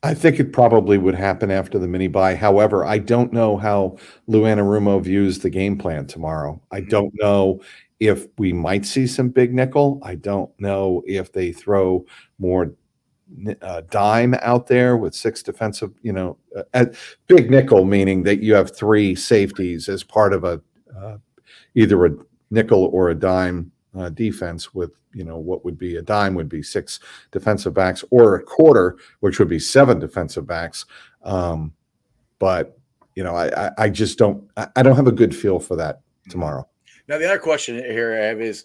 I 0.04 0.12
think 0.12 0.38
it 0.38 0.52
probably 0.52 0.98
would 0.98 1.14
happen 1.14 1.50
after 1.50 1.78
the 1.78 1.88
mini 1.88 2.08
bye. 2.08 2.34
However, 2.34 2.84
I 2.84 2.98
don't 2.98 3.32
know 3.32 3.56
how 3.56 3.96
Lou 4.26 4.42
Anarumo 4.42 5.02
views 5.02 5.38
the 5.38 5.48
game 5.48 5.78
plan 5.78 6.06
tomorrow. 6.06 6.60
I 6.70 6.82
Mhm. 6.82 6.90
don't 6.90 7.12
know 7.20 7.60
if 8.00 8.26
we 8.36 8.52
might 8.52 8.84
see 8.84 9.06
some 9.06 9.30
big 9.30 9.54
nickel. 9.54 9.98
I 10.02 10.16
don't 10.16 10.50
know 10.60 11.02
if 11.06 11.32
they 11.32 11.52
throw 11.52 12.04
more 12.38 12.74
uh, 13.62 13.80
dime 13.90 14.34
out 14.42 14.66
there 14.66 14.96
with 14.98 15.14
six 15.14 15.42
defensive, 15.42 15.90
you 16.02 16.12
know, 16.12 16.36
uh, 16.54 16.62
at 16.74 16.94
big 17.26 17.50
nickel, 17.50 17.84
meaning 17.86 18.22
that 18.24 18.42
you 18.42 18.54
have 18.54 18.76
three 18.76 19.14
safeties 19.14 19.88
as 19.88 20.04
part 20.04 20.34
of 20.34 20.44
a 20.44 20.60
uh, 20.94 21.16
either 21.74 22.04
a 22.04 22.10
nickel 22.50 22.84
or 22.92 23.08
a 23.08 23.14
dime 23.14 23.72
uh, 23.96 24.10
defense 24.10 24.74
with, 24.74 24.92
you 25.14 25.24
know, 25.24 25.38
what 25.38 25.64
would 25.64 25.78
be 25.78 25.96
a 25.96 26.02
dime 26.02 26.34
would 26.34 26.48
be 26.48 26.62
six 26.62 27.00
defensive 27.30 27.74
backs 27.74 28.04
or 28.10 28.36
a 28.36 28.42
quarter, 28.42 28.96
which 29.20 29.38
would 29.38 29.48
be 29.48 29.58
seven 29.58 29.98
defensive 29.98 30.46
backs. 30.46 30.86
Um, 31.22 31.72
but 32.38 32.78
you 33.14 33.22
know, 33.22 33.34
I, 33.34 33.66
I, 33.66 33.70
I 33.78 33.88
just 33.88 34.18
don't 34.18 34.44
I, 34.56 34.68
I 34.76 34.82
don't 34.82 34.96
have 34.96 35.06
a 35.06 35.12
good 35.12 35.34
feel 35.34 35.58
for 35.60 35.76
that 35.76 36.00
tomorrow. 36.28 36.66
Now, 37.08 37.18
the 37.18 37.26
other 37.26 37.38
question 37.38 37.76
here 37.76 38.14
I 38.14 38.24
have 38.26 38.40
is 38.40 38.64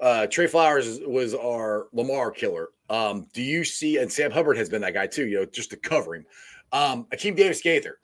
uh, 0.00 0.26
Trey 0.26 0.46
Flowers 0.46 1.00
was 1.06 1.34
our 1.34 1.88
Lamar 1.92 2.30
killer. 2.30 2.68
Um, 2.88 3.26
do 3.32 3.42
you 3.42 3.64
see, 3.64 3.98
and 3.98 4.10
Sam 4.10 4.30
Hubbard 4.30 4.56
has 4.56 4.68
been 4.68 4.80
that 4.82 4.94
guy 4.94 5.06
too, 5.06 5.26
you 5.26 5.38
know, 5.38 5.44
just 5.44 5.70
to 5.70 5.76
cover 5.76 6.16
him. 6.16 6.26
Um, 6.72 7.06
Akeem 7.12 7.36
Davis 7.36 7.60
Gaither, 7.60 7.98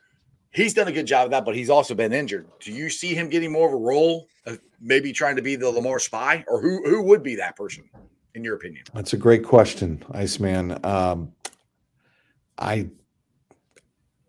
he's 0.57 0.75
done 0.75 0.89
a 0.89 0.93
good 0.93 1.07
job 1.07 1.27
of 1.27 1.31
that, 1.31 1.45
but 1.45 1.55
he's 1.55 1.71
also 1.71 1.95
been 1.95 2.13
injured. 2.13 2.49
Do 2.61 2.73
you 2.73 2.89
see 2.89 3.15
him 3.15 3.29
getting 3.29 3.53
more 3.53 3.69
of 3.69 3.75
a 3.75 3.77
role, 3.77 4.27
of 4.47 4.59
maybe 4.81 5.13
trying 5.13 5.37
to 5.37 5.43
be 5.43 5.55
the 5.55 5.71
Lamar 5.71 5.99
spy, 5.99 6.45
or 6.49 6.61
who 6.61 6.83
who 6.89 7.03
would 7.03 7.23
be 7.23 7.37
that 7.37 7.57
person, 7.57 7.85
in 8.35 8.43
your 8.43 8.57
opinion? 8.57 8.85
That's 8.95 9.13
a 9.13 9.19
great 9.19 9.45
question, 9.45 10.03
Iceman. 10.11 10.85
Um, 10.85 11.33
I 12.59 12.89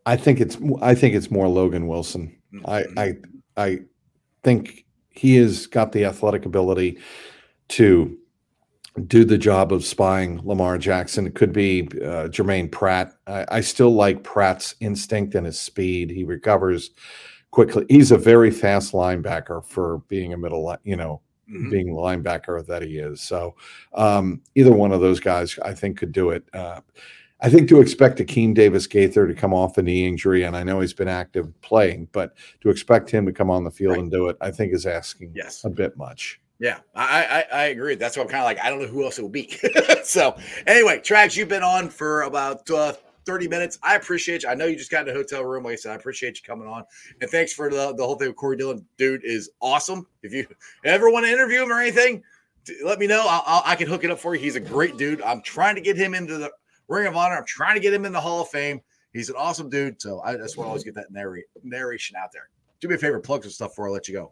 I 0.06 0.18
think 0.18 0.40
it's 0.40 0.58
I 0.82 0.94
think 0.94 1.16
it's 1.16 1.32
more 1.32 1.48
Logan 1.48 1.88
Wilson. 1.88 2.38
I 2.66 2.84
Mhm. 2.84 2.98
I 3.58 3.64
I 3.64 3.80
think 4.44 4.86
he 5.10 5.38
has 5.38 5.66
got 5.66 5.94
the 5.94 6.06
athletic 6.06 6.46
ability 6.46 7.00
to 7.70 8.18
do 9.06 9.24
the 9.24 9.38
job 9.38 9.72
of 9.72 9.86
spying 9.86 10.42
Lamar 10.44 10.78
Jackson. 10.78 11.28
It 11.28 11.36
could 11.36 11.54
be 11.54 11.88
uh, 12.04 12.28
Germaine 12.30 12.70
Pratt. 12.70 13.14
I, 13.28 13.46
I 13.50 13.62
still 13.62 13.92
like 13.92 14.24
Pratt's 14.24 14.76
instinct 14.80 15.36
and 15.36 15.46
his 15.46 15.60
speed. 15.60 16.10
He 16.10 16.24
recovers 16.24 16.92
quickly. 17.52 17.86
He's 17.90 18.12
a 18.12 18.18
very 18.18 18.52
fast 18.52 18.94
linebacker 18.94 19.64
for 19.66 20.00
being 20.08 20.34
a 20.34 20.38
middle, 20.38 20.66
li- 20.66 20.78
you 20.84 20.96
know, 20.96 21.22
Mhm. 21.50 21.72
being 21.72 21.88
the 21.96 22.02
linebacker 22.02 22.66
that 22.68 22.82
he 22.82 22.98
is. 22.98 23.22
So 23.22 23.56
um, 23.94 24.42
either 24.56 24.74
one 24.74 24.92
of 24.92 25.00
those 25.00 25.22
guys, 25.22 25.58
I 25.64 25.74
think, 25.74 25.98
could 25.98 26.12
do 26.12 26.32
it. 26.32 26.44
Uh, 26.54 26.82
I 27.40 27.50
think 27.50 27.70
to 27.70 27.80
expect 27.80 28.20
Akeem 28.20 28.54
Davis 28.54 28.86
Gaither 28.86 29.26
to 29.28 29.34
come 29.34 29.54
off 29.54 29.78
a 29.78 29.82
knee 29.82 30.06
injury, 30.08 30.44
and 30.44 30.58
I 30.58 30.64
know 30.64 30.82
he's 30.82 30.92
been 30.94 31.08
active 31.08 31.50
playing, 31.62 32.10
but 32.12 32.34
to 32.62 32.70
expect 32.70 33.10
him 33.10 33.26
to 33.28 33.32
come 33.32 33.50
on 33.50 33.64
the 33.64 33.72
field 33.72 33.92
Right. 33.94 34.02
and 34.02 34.12
do 34.12 34.28
it, 34.28 34.36
I 34.42 34.52
think 34.52 34.74
is 34.74 34.86
asking 34.86 35.32
Yes. 35.36 35.64
a 35.64 35.70
bit 35.70 35.96
much. 35.96 36.42
Yeah, 36.60 36.80
I, 36.96 37.46
I 37.52 37.56
I 37.56 37.64
agree. 37.66 37.96
That's 37.96 38.18
why 38.18 38.24
I'm 38.24 38.30
kind 38.30 38.42
of 38.42 38.46
like 38.46 38.60
I 38.64 38.70
don't 38.70 38.82
know 38.82 38.88
who 38.88 39.04
else 39.04 39.20
it 39.20 39.22
will 39.22 39.30
be. 39.30 39.56
so 40.04 40.36
anyway, 40.66 41.00
Trags, 41.00 41.38
you've 41.38 41.50
been 41.50 41.64
on 41.64 41.88
for 41.90 42.24
about 42.24 42.68
uh, 42.72 42.94
30 43.28 43.48
minutes. 43.50 43.78
I 43.84 43.96
appreciate 43.96 44.44
you. 44.44 44.50
I 44.50 44.56
know 44.56 44.66
you 44.66 44.76
just 44.76 44.90
got 44.90 45.08
in 45.08 45.14
a 45.14 45.18
hotel 45.18 45.44
room. 45.44 45.66
Like 45.66 45.74
I 45.74 45.76
said, 45.76 45.92
I 45.92 45.96
appreciate 45.96 46.38
you 46.38 46.44
coming 46.44 46.68
on. 46.68 46.84
And 47.22 47.30
thanks 47.30 47.54
for 47.54 47.70
the, 47.70 47.94
the 47.94 48.04
whole 48.04 48.16
thing 48.16 48.30
with 48.30 48.38
Corey 48.38 48.56
Dillon. 48.56 48.86
Dude 48.98 49.24
is 49.24 49.52
awesome. 49.62 50.08
If 50.24 50.34
you 50.34 50.48
ever 50.86 51.12
want 51.12 51.26
to 51.26 51.32
interview 51.32 51.62
him 51.62 51.72
or 51.72 51.80
anything, 51.80 52.24
let 52.84 53.00
me 53.00 53.06
know. 53.06 53.26
I'll, 53.28 53.44
I'll, 53.46 53.64
I 53.66 53.76
can 53.76 53.88
hook 53.88 54.06
it 54.06 54.12
up 54.12 54.18
for 54.18 54.34
you. 54.34 54.42
He's 54.42 54.56
a 54.56 54.62
great 54.62 54.98
dude. 54.98 55.22
I'm 55.22 55.42
trying 55.42 55.76
to 55.76 55.82
get 55.82 55.98
him 55.98 56.14
into 56.14 56.38
the 56.38 56.52
Ring 56.88 57.06
of 57.06 57.18
Honor. 57.18 57.36
I'm 57.36 57.46
trying 57.46 57.76
to 57.76 57.82
get 57.82 57.94
him 57.94 58.06
in 58.06 58.14
the 58.14 58.22
Hall 58.22 58.42
of 58.42 58.48
Fame. 58.48 58.80
He's 59.12 59.30
an 59.30 59.36
awesome 59.38 59.70
dude. 59.70 60.02
So 60.02 60.22
I 60.22 60.38
just 60.38 60.58
want 60.58 60.66
to 60.66 60.70
always 60.70 60.86
get 60.86 60.96
that 60.96 61.12
narrate, 61.12 61.46
narration 61.64 62.16
out 62.16 62.32
there. 62.32 62.50
Do 62.80 62.88
me 62.88 62.96
a 62.96 62.98
favor, 62.98 63.20
plug 63.20 63.44
some 63.44 63.52
stuff 63.52 63.72
before 63.72 63.90
I 63.90 63.92
let 63.92 64.08
you 64.08 64.14
go. 64.14 64.32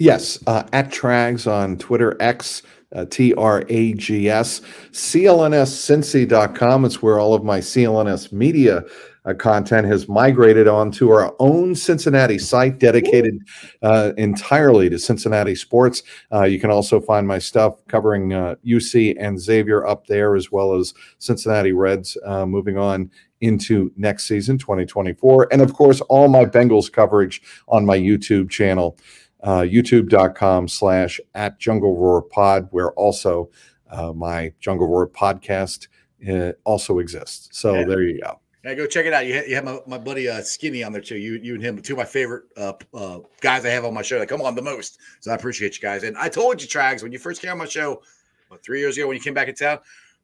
Yes, 0.00 0.42
uh, 0.46 0.64
at 0.72 0.88
Trags 0.90 1.46
on 1.46 1.76
Twitter, 1.76 2.16
X, 2.20 2.62
uh, 2.96 3.04
T 3.04 3.34
R 3.34 3.64
A 3.68 3.92
G 3.92 4.30
S, 4.30 4.62
CLNSCincy.com. 4.92 6.86
It's 6.86 7.02
where 7.02 7.20
all 7.20 7.34
of 7.34 7.44
my 7.44 7.58
CLNS 7.58 8.32
media 8.32 8.82
uh, 9.26 9.34
content 9.34 9.86
has 9.86 10.08
migrated 10.08 10.66
onto 10.66 11.10
our 11.10 11.34
own 11.38 11.74
Cincinnati 11.74 12.38
site 12.38 12.78
dedicated 12.78 13.40
uh, 13.82 14.12
entirely 14.16 14.88
to 14.88 14.98
Cincinnati 14.98 15.54
sports. 15.54 16.02
Uh, 16.32 16.44
you 16.44 16.58
can 16.58 16.70
also 16.70 16.98
find 16.98 17.28
my 17.28 17.38
stuff 17.38 17.74
covering 17.86 18.32
uh, 18.32 18.54
UC 18.66 19.16
and 19.20 19.38
Xavier 19.38 19.86
up 19.86 20.06
there, 20.06 20.34
as 20.34 20.50
well 20.50 20.74
as 20.74 20.94
Cincinnati 21.18 21.72
Reds 21.72 22.16
uh, 22.24 22.46
moving 22.46 22.78
on 22.78 23.10
into 23.40 23.92
next 23.96 24.26
season, 24.26 24.58
2024. 24.58 25.48
And 25.52 25.62
of 25.62 25.72
course, 25.74 26.00
all 26.02 26.28
my 26.28 26.44
Bengals 26.44 26.92
coverage 26.92 27.42
on 27.68 27.86
my 27.86 27.98
YouTube 27.98 28.50
channel 28.50 28.96
uh, 29.42 29.60
youtube.com 29.60 30.68
slash 30.68 31.20
at 31.34 31.58
jungle 31.58 31.96
roar 31.96 32.22
pod 32.22 32.68
where 32.70 32.92
also 32.92 33.50
uh, 33.90 34.12
my 34.12 34.52
jungle 34.60 34.86
roar 34.88 35.06
podcast 35.08 35.88
uh, 36.30 36.52
also 36.64 36.98
exists 36.98 37.48
so 37.52 37.74
Yeah. 37.74 37.84
there 37.84 38.02
you 38.02 38.20
go 38.20 38.38
Yeah, 38.62 38.74
go 38.74 38.86
check 38.86 39.06
it 39.06 39.14
out. 39.14 39.24
You 39.26 39.34
have, 39.34 39.48
you 39.48 39.54
have 39.54 39.64
my, 39.64 39.78
my 39.86 39.96
buddy 39.96 40.28
uh, 40.28 40.42
Skinny 40.42 40.84
on 40.84 40.92
there 40.92 41.00
too. 41.00 41.16
You 41.16 41.40
you 41.42 41.54
and 41.54 41.62
him, 41.62 41.80
two 41.80 41.94
of 41.94 41.98
my 41.98 42.04
favorite 42.04 42.44
uh, 42.58 42.74
uh, 42.92 43.20
guys 43.40 43.64
I 43.64 43.70
have 43.70 43.86
on 43.86 43.94
my 43.94 44.02
show. 44.02 44.18
They 44.18 44.26
come 44.26 44.42
on 44.42 44.54
the 44.54 44.60
most, 44.60 44.98
so 45.20 45.32
I 45.32 45.34
appreciate 45.34 45.76
you 45.76 45.80
guys. 45.80 46.02
And 46.02 46.14
I 46.18 46.28
told 46.28 46.60
you, 46.60 46.68
Trags, 46.68 47.02
when 47.02 47.10
you 47.10 47.18
first 47.18 47.40
came 47.40 47.52
on 47.52 47.56
my 47.58 47.64
show, 47.64 48.02
what, 48.48 48.62
three 48.62 48.80
years 48.80 48.98
ago 48.98 49.06
when 49.08 49.16
you 49.16 49.22
came 49.22 49.32
back 49.32 49.48
in 49.48 49.54
town, 49.54 49.78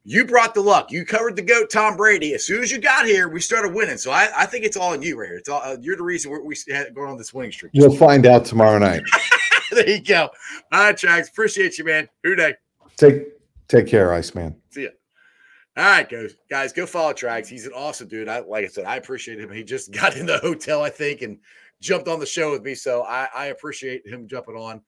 you 0.09 0.25
brought 0.25 0.55
the 0.55 0.61
luck. 0.61 0.93
You 0.93 1.05
covered 1.05 1.35
the 1.35 1.43
goat, 1.43 1.69
Tom 1.69 1.97
Brady. 1.97 2.33
As 2.33 2.47
soon 2.47 2.63
as 2.63 2.71
you 2.71 2.79
got 2.79 3.07
here, 3.07 3.29
we 3.29 3.41
started 3.41 3.75
winning. 3.75 3.99
So 3.99 4.13
I, 4.13 4.29
I 4.37 4.47
think 4.47 4.65
it's 4.65 4.77
all 4.77 4.93
on 4.93 5.03
you 5.03 5.19
right 5.19 5.27
here. 5.27 5.37
It's 5.37 5.49
all 5.49 5.61
uh, 5.65 5.77
you're 5.81 5.97
the 5.97 6.05
reason 6.05 6.31
we're, 6.31 6.45
we 6.45 6.57
had 6.69 6.95
going 6.95 7.11
on 7.11 7.19
this 7.19 7.35
winning 7.35 7.51
streak. 7.51 7.73
you'll 7.75 7.97
find 7.97 8.25
out 8.25 8.45
tomorrow 8.45 8.79
night 8.79 9.03
there 9.73 9.91
you 9.91 10.01
go. 10.01 10.31
All 10.71 10.85
right, 10.85 10.97
Trags, 10.97 11.29
appreciate 11.29 11.77
you, 11.77 11.85
man. 11.85 12.09
Who 12.23 12.37
Dey? 12.37 12.55
take 12.97 13.25
take 13.67 13.89
care 13.89 14.15
iceman 14.15 14.55
See 14.71 14.85
ya. 14.85 14.91
All 15.77 15.85
right, 15.85 16.09
guys, 16.09 16.37
guys, 16.49 16.73
go 16.73 16.87
follow 16.87 17.13
Trags. 17.13 17.49
He's 17.49 17.67
an 17.67 17.73
awesome 17.73 18.07
dude. 18.07 18.29
I 18.29 18.39
like 18.41 18.65
I 18.65 18.69
said, 18.69 18.85
I 18.85 18.97
appreciate 18.97 19.41
him. 19.41 19.51
He 19.51 19.65
just 19.65 19.93
got 20.01 20.17
in 20.17 20.27
the 20.27 20.39
hotel, 20.39 20.83
I 20.83 20.91
think, 20.91 21.23
and 21.23 21.37
jumped 21.81 22.07
on 22.07 22.21
the 22.21 22.27
show 22.27 22.53
with 22.53 22.63
me. 22.63 22.77
So 22.77 23.03
I, 23.03 23.29
I 23.35 23.47
appreciate 23.47 24.07
him 24.07 24.29
jumping 24.29 24.55
on. 24.55 24.83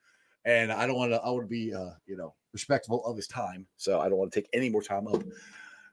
And 0.44 0.72
I 0.72 0.86
don't 0.86 0.96
want 0.96 1.10
to, 1.10 1.20
I 1.20 1.30
would 1.30 1.48
be 1.48 1.74
uh, 1.74 1.90
you 2.06 2.16
know, 2.16 2.34
respectful 2.52 3.04
of 3.04 3.16
his 3.16 3.26
time. 3.26 3.66
So 3.76 4.00
I 4.00 4.08
don't 4.08 4.18
want 4.18 4.32
to 4.32 4.40
take 4.40 4.48
any 4.52 4.68
more 4.68 4.82
time 4.82 5.06
up. 5.06 5.22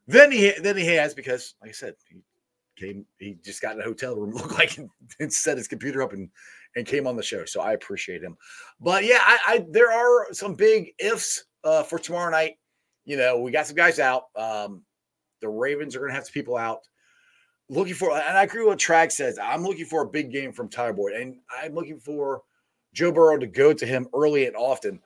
Then 0.08 0.32
he 0.32 0.52
then 0.62 0.78
he 0.78 0.86
has 0.96 1.14
because, 1.14 1.56
like 1.62 1.70
I 1.70 1.74
said, 1.74 1.96
he 2.08 2.22
came, 2.78 3.06
he 3.18 3.38
just 3.44 3.62
got 3.62 3.76
in 3.76 3.82
a 3.82 3.86
hotel 3.86 4.16
room, 4.16 4.32
looked 4.36 4.58
like 4.58 4.78
and 5.20 5.34
set 5.34 5.58
his 5.58 5.68
computer 5.68 6.02
up 6.02 6.14
and 6.14 6.30
and 6.76 6.86
came 6.86 7.08
on 7.08 7.16
the 7.16 7.24
show. 7.24 7.46
So 7.46 7.62
I 7.62 7.74
appreciate 7.74 8.22
him. 8.22 8.38
But 8.80 9.06
yeah, 9.06 9.20
I, 9.22 9.40
I 9.48 9.66
there 9.70 9.92
are 9.92 10.34
some 10.34 10.56
big 10.56 10.92
ifs 11.00 11.46
uh, 11.64 11.84
for 11.84 11.98
tomorrow 11.98 12.30
night 12.30 12.58
you 13.06 13.18
know, 13.18 13.40
we 13.40 13.52
got 13.52 13.68
some 13.68 13.76
guys 13.76 14.00
out. 14.00 14.26
Um, 14.36 14.82
the 15.42 15.48
Ravens 15.48 15.96
are 15.96 16.00
going 16.00 16.10
to 16.10 16.16
have 16.16 16.26
some 16.26 16.34
people 16.34 16.58
out. 16.58 16.80
Looking 17.70 17.94
for, 17.94 18.12
and 18.12 18.38
I 18.38 18.44
agree 18.44 18.62
with 18.62 18.70
what 18.70 18.80
Trag 18.80 19.12
says. 19.12 19.40
I'm 19.42 19.64
looking 19.64 19.86
for 19.86 20.02
a 20.02 20.08
big 20.08 20.32
game 20.32 20.52
from 20.52 20.70
Tyler 20.70 20.94
Boyd, 20.94 21.14
and 21.14 21.38
I'm 21.50 21.74
looking 21.74 22.00
for 22.00 22.44
Joe 22.94 23.12
Burrow 23.12 23.38
to 23.38 23.48
go 23.48 23.74
to 23.74 23.86
him 23.86 24.08
early 24.14 24.46
and 24.46 24.56
often 24.56 25.00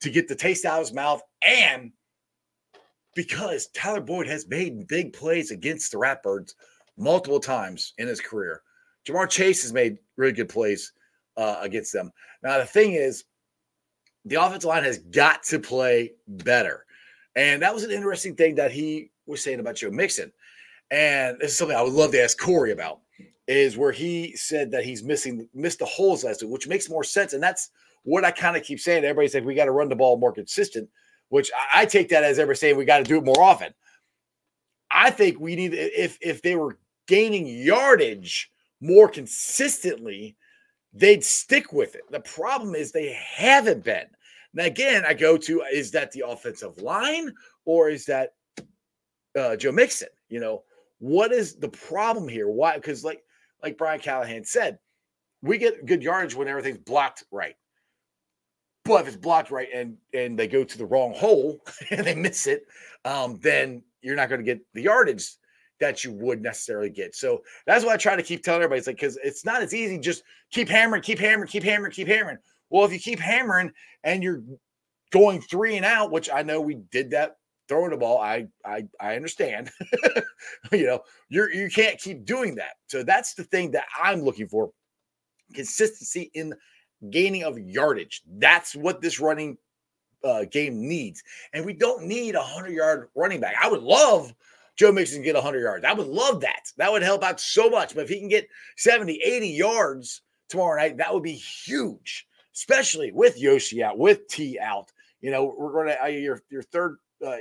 to 0.00 0.10
get 0.10 0.28
the 0.28 0.34
taste 0.34 0.64
out 0.64 0.80
of 0.80 0.86
his 0.86 0.94
mouth, 0.94 1.22
and 1.46 1.92
because 3.14 3.68
Tyler 3.68 4.00
Boyd 4.00 4.26
has 4.26 4.46
made 4.46 4.86
big 4.86 5.12
plays 5.12 5.50
against 5.50 5.90
the 5.90 5.98
Ratbirds 5.98 6.52
multiple 6.98 7.40
times 7.40 7.94
in 7.98 8.06
his 8.06 8.20
career. 8.20 8.62
Ja'Marr 9.06 9.28
Chase 9.28 9.62
has 9.62 9.72
made 9.72 9.98
really 10.16 10.32
good 10.32 10.48
plays 10.48 10.92
uh, 11.36 11.56
against 11.60 11.92
them. 11.92 12.12
Now, 12.42 12.58
the 12.58 12.66
thing 12.66 12.92
is, 12.92 13.24
the 14.24 14.42
offensive 14.42 14.68
line 14.68 14.84
has 14.84 14.98
got 14.98 15.42
to 15.44 15.58
play 15.58 16.12
better. 16.26 16.84
And 17.36 17.62
that 17.62 17.72
was 17.72 17.84
an 17.84 17.90
interesting 17.90 18.34
thing 18.34 18.54
that 18.56 18.72
he 18.72 19.10
was 19.26 19.42
saying 19.42 19.60
about 19.60 19.76
Joe 19.76 19.90
Mixon. 19.90 20.32
And 20.90 21.38
this 21.38 21.52
is 21.52 21.58
something 21.58 21.76
I 21.76 21.82
would 21.82 21.92
love 21.92 22.12
to 22.12 22.22
ask 22.22 22.38
Corey 22.38 22.72
about, 22.72 23.00
is 23.46 23.76
where 23.76 23.92
he 23.92 24.34
said 24.36 24.70
that 24.72 24.84
he's 24.84 25.02
missing 25.02 25.48
missed 25.54 25.78
the 25.78 25.84
holes 25.84 26.24
last 26.24 26.42
week, 26.42 26.50
which 26.50 26.68
makes 26.68 26.90
more 26.90 27.04
sense. 27.04 27.32
And 27.32 27.42
that's 27.42 27.70
what 28.06 28.24
I 28.24 28.30
kind 28.30 28.56
of 28.56 28.62
keep 28.62 28.78
saying. 28.78 29.04
Everybody's 29.04 29.34
like, 29.34 29.44
we 29.44 29.54
got 29.54 29.64
to 29.64 29.72
run 29.72 29.88
the 29.88 29.96
ball 29.96 30.16
more 30.16 30.32
consistent, 30.32 30.88
which 31.28 31.50
I, 31.54 31.82
I 31.82 31.86
take 31.86 32.08
that 32.10 32.22
as 32.22 32.38
everybody 32.38 32.58
saying 32.58 32.76
we 32.76 32.84
got 32.84 32.98
to 32.98 33.04
do 33.04 33.18
it 33.18 33.24
more 33.24 33.42
often. 33.42 33.74
I 34.92 35.10
think 35.10 35.40
we 35.40 35.56
need 35.56 35.74
if 35.74 36.16
if 36.22 36.40
they 36.40 36.54
were 36.54 36.78
gaining 37.08 37.46
yardage 37.48 38.50
more 38.80 39.08
consistently, 39.08 40.36
they'd 40.92 41.24
stick 41.24 41.72
with 41.72 41.96
it. 41.96 42.02
The 42.10 42.20
problem 42.20 42.76
is 42.76 42.92
they 42.92 43.12
haven't 43.12 43.82
been. 43.82 44.06
Now, 44.54 44.64
again, 44.64 45.04
I 45.04 45.12
go 45.12 45.36
to 45.36 45.62
is 45.72 45.90
that 45.90 46.12
the 46.12 46.24
offensive 46.28 46.80
line 46.80 47.34
or 47.64 47.90
is 47.90 48.06
that 48.06 48.34
uh, 49.36 49.56
Joe 49.56 49.72
Mixon? 49.72 50.08
You 50.28 50.38
know, 50.38 50.62
what 50.98 51.32
is 51.32 51.56
the 51.56 51.68
problem 51.68 52.28
here? 52.28 52.48
Why? 52.48 52.76
Because 52.76 53.02
like 53.02 53.24
like 53.64 53.76
Brian 53.76 53.98
Callahan 53.98 54.44
said, 54.44 54.78
we 55.42 55.58
get 55.58 55.86
good 55.86 56.04
yardage 56.04 56.36
when 56.36 56.46
everything's 56.46 56.78
blocked 56.78 57.24
right. 57.32 57.56
But 58.86 59.02
if 59.02 59.08
it's 59.08 59.16
blocked 59.16 59.50
right 59.50 59.68
and 59.74 59.96
and 60.14 60.38
they 60.38 60.46
go 60.46 60.64
to 60.64 60.78
the 60.78 60.86
wrong 60.86 61.12
hole 61.14 61.60
and 61.90 62.06
they 62.06 62.14
miss 62.14 62.46
it, 62.46 62.66
um, 63.04 63.38
then 63.42 63.82
you're 64.02 64.16
not 64.16 64.28
going 64.28 64.40
to 64.40 64.44
get 64.44 64.60
the 64.74 64.82
yardage 64.82 65.36
that 65.80 66.04
you 66.04 66.12
would 66.12 66.40
necessarily 66.40 66.90
get. 66.90 67.14
So 67.14 67.42
that's 67.66 67.84
why 67.84 67.94
I 67.94 67.96
try 67.96 68.16
to 68.16 68.22
keep 68.22 68.42
telling 68.42 68.62
everybody. 68.62 68.78
It's 68.78 68.86
like 68.86 68.96
because 68.96 69.18
it's 69.22 69.44
not 69.44 69.62
as 69.62 69.74
easy. 69.74 69.98
Just 69.98 70.22
keep 70.50 70.68
hammering, 70.68 71.02
keep 71.02 71.18
hammering, 71.18 71.48
keep 71.48 71.62
hammering, 71.62 71.92
keep 71.92 72.08
hammering. 72.08 72.38
Well, 72.70 72.84
if 72.84 72.92
you 72.92 72.98
keep 72.98 73.18
hammering 73.18 73.72
and 74.04 74.22
you're 74.22 74.42
going 75.10 75.40
three 75.40 75.76
and 75.76 75.84
out, 75.84 76.10
which 76.10 76.30
I 76.32 76.42
know 76.42 76.60
we 76.60 76.76
did 76.90 77.10
that 77.10 77.36
throwing 77.68 77.90
the 77.90 77.96
ball, 77.96 78.20
I 78.20 78.46
I 78.64 78.86
I 79.00 79.16
understand. 79.16 79.70
you 80.72 80.86
know, 80.86 81.00
you're 81.28 81.52
you 81.52 81.68
can't 81.68 81.98
keep 81.98 82.24
doing 82.24 82.54
that. 82.56 82.76
So 82.86 83.02
that's 83.02 83.34
the 83.34 83.44
thing 83.44 83.72
that 83.72 83.86
I'm 84.00 84.22
looking 84.22 84.48
for. 84.48 84.70
Consistency 85.54 86.30
in 86.34 86.54
gaining 87.10 87.44
of 87.44 87.58
yardage. 87.58 88.22
That's 88.38 88.74
what 88.74 89.00
this 89.00 89.20
running 89.20 89.58
uh, 90.24 90.44
game 90.44 90.86
needs. 90.86 91.22
And 91.52 91.64
we 91.64 91.72
don't 91.72 92.04
need 92.04 92.34
a 92.34 92.40
100 92.40 92.72
yard 92.72 93.08
running 93.14 93.40
back. 93.40 93.56
I 93.62 93.68
would 93.68 93.82
love 93.82 94.34
Joe 94.76 94.92
Mixon 94.92 95.18
to 95.18 95.24
get 95.24 95.34
100 95.34 95.60
yards. 95.60 95.84
I 95.84 95.92
would 95.92 96.06
love 96.06 96.40
that. 96.42 96.70
That 96.76 96.92
would 96.92 97.02
help 97.02 97.22
out 97.22 97.40
so 97.40 97.70
much. 97.70 97.94
But 97.94 98.04
if 98.04 98.10
he 98.10 98.18
can 98.18 98.28
get 98.28 98.48
70, 98.76 99.20
80 99.24 99.48
yards 99.48 100.22
tomorrow 100.48 100.80
night, 100.80 100.98
that 100.98 101.12
would 101.12 101.22
be 101.22 101.32
huge, 101.32 102.26
especially 102.54 103.12
with 103.12 103.38
Yoshi 103.38 103.82
out, 103.82 103.98
with 103.98 104.28
T 104.28 104.58
out. 104.58 104.92
You 105.20 105.30
know, 105.30 105.54
we're 105.56 105.72
going 105.72 105.88
to, 105.88 106.02
uh, 106.02 106.06
your, 106.06 106.42
your 106.50 106.62
third 106.62 106.98
uh, 107.26 107.36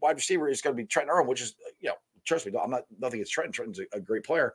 wide 0.00 0.16
receiver 0.16 0.48
is 0.48 0.62
going 0.62 0.76
to 0.76 0.82
be 0.82 0.86
Trent 0.86 1.10
Irwin, 1.10 1.26
which 1.26 1.42
is, 1.42 1.54
you 1.80 1.88
know, 1.88 1.96
trust 2.24 2.46
me, 2.46 2.52
I'm 2.62 2.70
not, 2.70 2.84
nothing 2.98 3.18
against 3.18 3.32
Trent. 3.32 3.52
Trenton's 3.52 3.80
a, 3.80 3.96
a 3.96 4.00
great 4.00 4.24
player. 4.24 4.54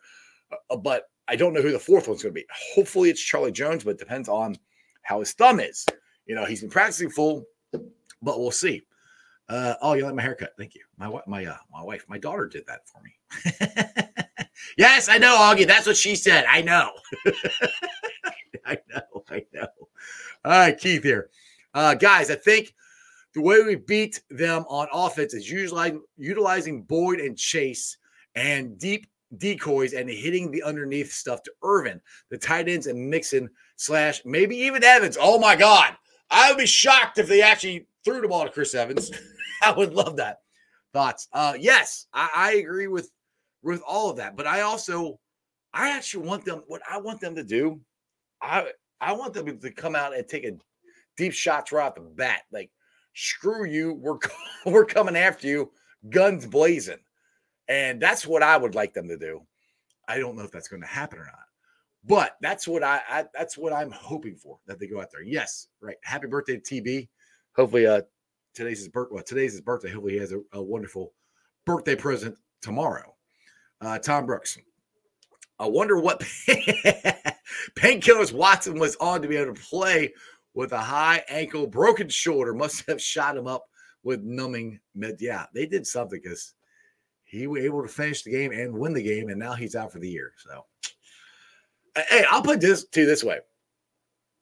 Uh, 0.70 0.78
but 0.78 1.10
I 1.28 1.36
don't 1.36 1.54
know 1.54 1.62
who 1.62 1.72
the 1.72 1.80
fourth 1.80 2.08
one's 2.08 2.24
going 2.24 2.34
to 2.34 2.42
be. 2.42 2.46
Hopefully 2.76 3.10
it's 3.10 3.22
Charlie 3.22 3.52
Jones, 3.52 3.84
but 3.84 3.92
it 3.92 4.00
depends 4.00 4.30
on 4.30 4.58
how 5.02 5.20
his 5.20 5.34
thumb 5.34 5.60
is. 5.60 5.86
You 6.26 6.36
know, 6.36 6.46
he's 6.46 6.62
been 6.62 6.70
practicing 6.70 7.10
full, 7.10 7.46
but 7.72 8.40
we'll 8.40 8.52
see. 8.52 8.84
Uh, 9.48 9.76
oh, 9.82 9.94
you 9.94 10.04
like 10.04 10.16
my 10.16 10.22
haircut? 10.22 10.54
Thank 10.58 10.74
you. 10.74 10.82
My 10.98 11.20
my 11.28 11.46
uh, 11.46 11.58
my 11.72 11.84
wife, 11.84 12.06
my 12.10 12.18
daughter 12.18 12.48
did 12.48 12.66
that 12.66 12.82
for 12.88 13.02
me. 13.04 14.08
yes, 14.78 15.08
I 15.08 15.20
know, 15.20 15.38
Augie. 15.38 15.68
That's 15.68 15.86
what 15.86 15.98
she 15.98 16.16
said. 16.16 16.46
I 16.50 16.62
know. 16.64 16.92
I 18.66 18.80
know. 18.90 19.24
I 19.30 19.46
know. 19.54 19.68
All 20.44 20.52
right, 20.52 20.78
Keith 20.78 21.04
here, 21.04 21.30
uh, 21.76 21.94
guys. 21.94 22.32
I 22.32 22.36
think 22.36 22.74
the 23.34 23.42
way 23.42 23.62
we 23.62 23.76
beat 23.76 24.22
them 24.32 24.66
on 24.68 24.88
offense 24.92 25.36
is 25.36 25.52
usually 25.52 26.00
utilizing 26.18 26.82
Boyd 26.82 27.20
and 27.20 27.38
Chase 27.38 27.98
and 28.34 28.80
deep 28.80 29.06
decoys 29.38 29.94
and 29.94 30.10
hitting 30.10 30.52
the 30.52 30.64
underneath 30.64 31.12
stuff 31.12 31.44
to 31.44 31.52
Irwin, 31.64 32.02
the 32.30 32.38
tight 32.38 32.70
ends, 32.70 32.88
and 32.88 33.10
Mixon 33.10 33.50
slash 33.76 34.22
maybe 34.26 34.56
even 34.56 34.84
Evans. 34.84 35.18
Oh 35.20 35.40
my 35.40 35.56
God. 35.56 35.96
I 36.30 36.52
would 36.52 36.58
be 36.58 36.66
shocked 36.66 37.18
if 37.18 37.28
they 37.28 37.42
actually 37.42 37.88
threw 38.04 38.22
the 38.22 38.28
ball 38.28 38.46
to 38.46 38.52
Chris 38.52 38.74
Evans. 38.74 39.12
I 39.64 39.72
would 39.72 39.94
love 39.94 40.18
that. 40.18 40.40
Thoughts? 40.94 41.28
Uh 41.34 41.54
yes, 41.60 42.08
I, 42.14 42.30
I 42.36 42.52
agree 42.54 42.88
with 42.88 43.12
with 43.64 43.82
all 43.86 44.10
of 44.10 44.18
that. 44.18 44.38
But 44.38 44.48
I 44.48 44.62
also 44.62 45.20
I 45.74 45.90
actually 45.90 46.26
want 46.26 46.46
them 46.46 46.64
what 46.68 46.82
I 46.90 46.98
want 47.00 47.20
them 47.20 47.36
to 47.36 47.44
do. 47.44 47.82
I 48.42 48.70
I 49.02 49.14
want 49.14 49.34
them 49.34 49.60
to 49.60 49.72
come 49.72 49.96
out 49.96 50.16
and 50.16 50.28
take 50.28 50.46
a 50.46 50.58
deep 51.18 51.34
shots 51.34 51.72
right 51.72 51.86
off 51.86 51.96
the 51.96 52.02
bat. 52.02 52.42
Like, 52.52 52.72
screw 53.14 53.66
you, 53.66 53.94
we're 53.94 54.18
we're 54.66 54.86
coming 54.86 55.16
after 55.16 55.48
you, 55.48 55.72
guns 56.10 56.46
blazing. 56.46 57.00
And 57.68 58.02
that's 58.02 58.28
what 58.28 58.44
I 58.44 58.58
would 58.58 58.76
like 58.76 58.94
them 58.94 59.08
to 59.08 59.18
do. 59.18 59.42
I 60.08 60.20
don't 60.20 60.36
know 60.36 60.44
if 60.44 60.52
that's 60.52 60.68
going 60.68 60.82
to 60.82 60.88
happen 60.88 61.20
or 61.20 61.26
not. 61.26 61.46
But 62.08 62.36
that's 62.42 62.68
what 62.68 62.84
I, 62.84 63.02
I, 63.10 63.26
that's 63.34 63.58
what 63.58 63.74
I'm 63.74 63.92
hoping 63.92 64.36
for 64.36 64.60
that 64.68 64.80
they 64.80 64.88
go 64.88 65.02
out 65.02 65.12
there. 65.12 65.24
Yes, 65.24 65.68
right. 65.82 65.96
Happy 66.04 66.28
birthday 66.28 66.58
to 66.58 66.82
TB. 66.82 67.08
Hopefully 67.56 67.88
uh 67.88 68.02
today's 68.54 68.80
his 68.80 68.90
birthday. 68.90 69.16
Well, 69.16 69.24
today's 69.24 69.54
his 69.54 69.62
birthday. 69.62 69.90
Hopefully 69.92 70.14
he 70.14 70.20
has 70.20 70.32
a, 70.32 70.42
a 70.54 70.62
wonderful 70.62 71.14
birthday 71.66 71.96
present 71.96 72.38
tomorrow. 72.62 73.16
Uh 73.82 73.98
Tom 73.98 74.28
Brooks. 74.28 74.58
I 75.58 75.68
wonder 75.68 75.98
what 75.98 76.20
painkillers 77.80 78.34
Watson 78.34 78.78
was 78.78 78.96
on 78.98 79.22
to 79.22 79.28
be 79.28 79.38
able 79.38 79.56
to 79.56 79.62
play 79.62 80.14
with 80.54 80.74
a 80.74 80.78
high 80.78 81.24
ankle, 81.28 81.66
broken 81.66 82.10
shoulder. 82.10 82.54
Must 82.54 82.88
have 82.88 83.02
shot 83.02 83.38
him 83.38 83.48
up 83.48 83.66
with 84.04 84.22
numbing 84.22 84.80
med. 84.94 85.18
Yeah, 85.20 85.46
they 85.56 85.66
did 85.66 85.88
something 85.88 86.20
because 86.22 86.54
he 87.36 87.48
was 87.48 87.64
able 87.64 87.82
to 87.82 87.88
finish 87.88 88.24
the 88.24 88.32
game 88.32 88.52
and 88.52 88.74
win 88.74 88.94
the 88.94 89.04
game, 89.04 89.30
and 89.30 89.40
now 89.40 89.54
he's 89.54 89.76
out 89.76 89.92
for 89.92 90.00
the 90.00 90.10
year. 90.10 90.34
So, 90.38 90.66
hey, 92.10 92.26
I'll 92.30 92.42
put 92.42 92.62
this 92.62 92.86
to 92.86 93.06
this 93.06 93.24
way: 93.24 93.40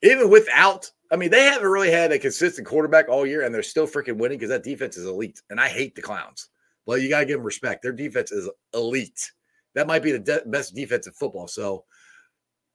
even 0.01 0.29
without, 0.29 0.89
I 1.11 1.15
mean, 1.15 1.31
they 1.31 1.43
haven't 1.43 1.67
really 1.67 1.91
had 1.91 2.11
a 2.11 2.19
consistent 2.19 2.67
quarterback 2.67 3.09
all 3.09 3.25
year, 3.25 3.43
and 3.43 3.53
they're 3.53 3.63
still 3.63 3.87
freaking 3.87 4.17
winning 4.17 4.37
because 4.37 4.49
that 4.49 4.63
defense 4.63 4.97
is 4.97 5.07
elite. 5.07 5.41
And 5.49 5.59
I 5.59 5.67
hate 5.67 5.95
the 5.95 6.01
clowns. 6.01 6.49
Well, 6.85 6.97
you 6.97 7.09
got 7.09 7.21
to 7.21 7.25
give 7.25 7.37
them 7.37 7.45
respect. 7.45 7.81
Their 7.81 7.93
defense 7.93 8.31
is 8.31 8.49
elite. 8.73 9.31
That 9.75 9.87
might 9.87 10.03
be 10.03 10.11
the 10.11 10.19
de- 10.19 10.43
best 10.45 10.75
defense 10.75 11.07
in 11.07 11.13
football. 11.13 11.47
So, 11.47 11.85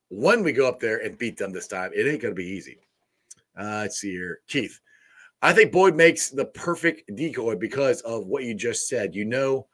when 0.09 0.43
we 0.43 0.53
go 0.53 0.69
up 0.69 0.81
there 0.81 0.99
and 0.99 1.19
beat 1.19 1.37
them 1.37 1.53
this 1.53 1.69
time, 1.69 1.91
it 1.95 2.09
ain't 2.09 2.23
to 2.23 2.33
be 2.33 2.47
easy. 2.47 2.79
Uh, 3.59 3.83
let's 3.83 3.99
see 3.99 4.13
here, 4.13 4.41
Keith. 4.49 4.81
I 5.43 5.53
think 5.53 5.71
Boyd 5.71 5.95
makes 5.95 6.31
the 6.31 6.47
perfect 6.47 7.15
decoy 7.15 7.55
because 7.55 8.01
of 8.01 8.27
what 8.27 8.43
you 8.43 8.55
just 8.55 8.89
said. 8.89 9.15
You 9.15 9.25
know 9.25 9.69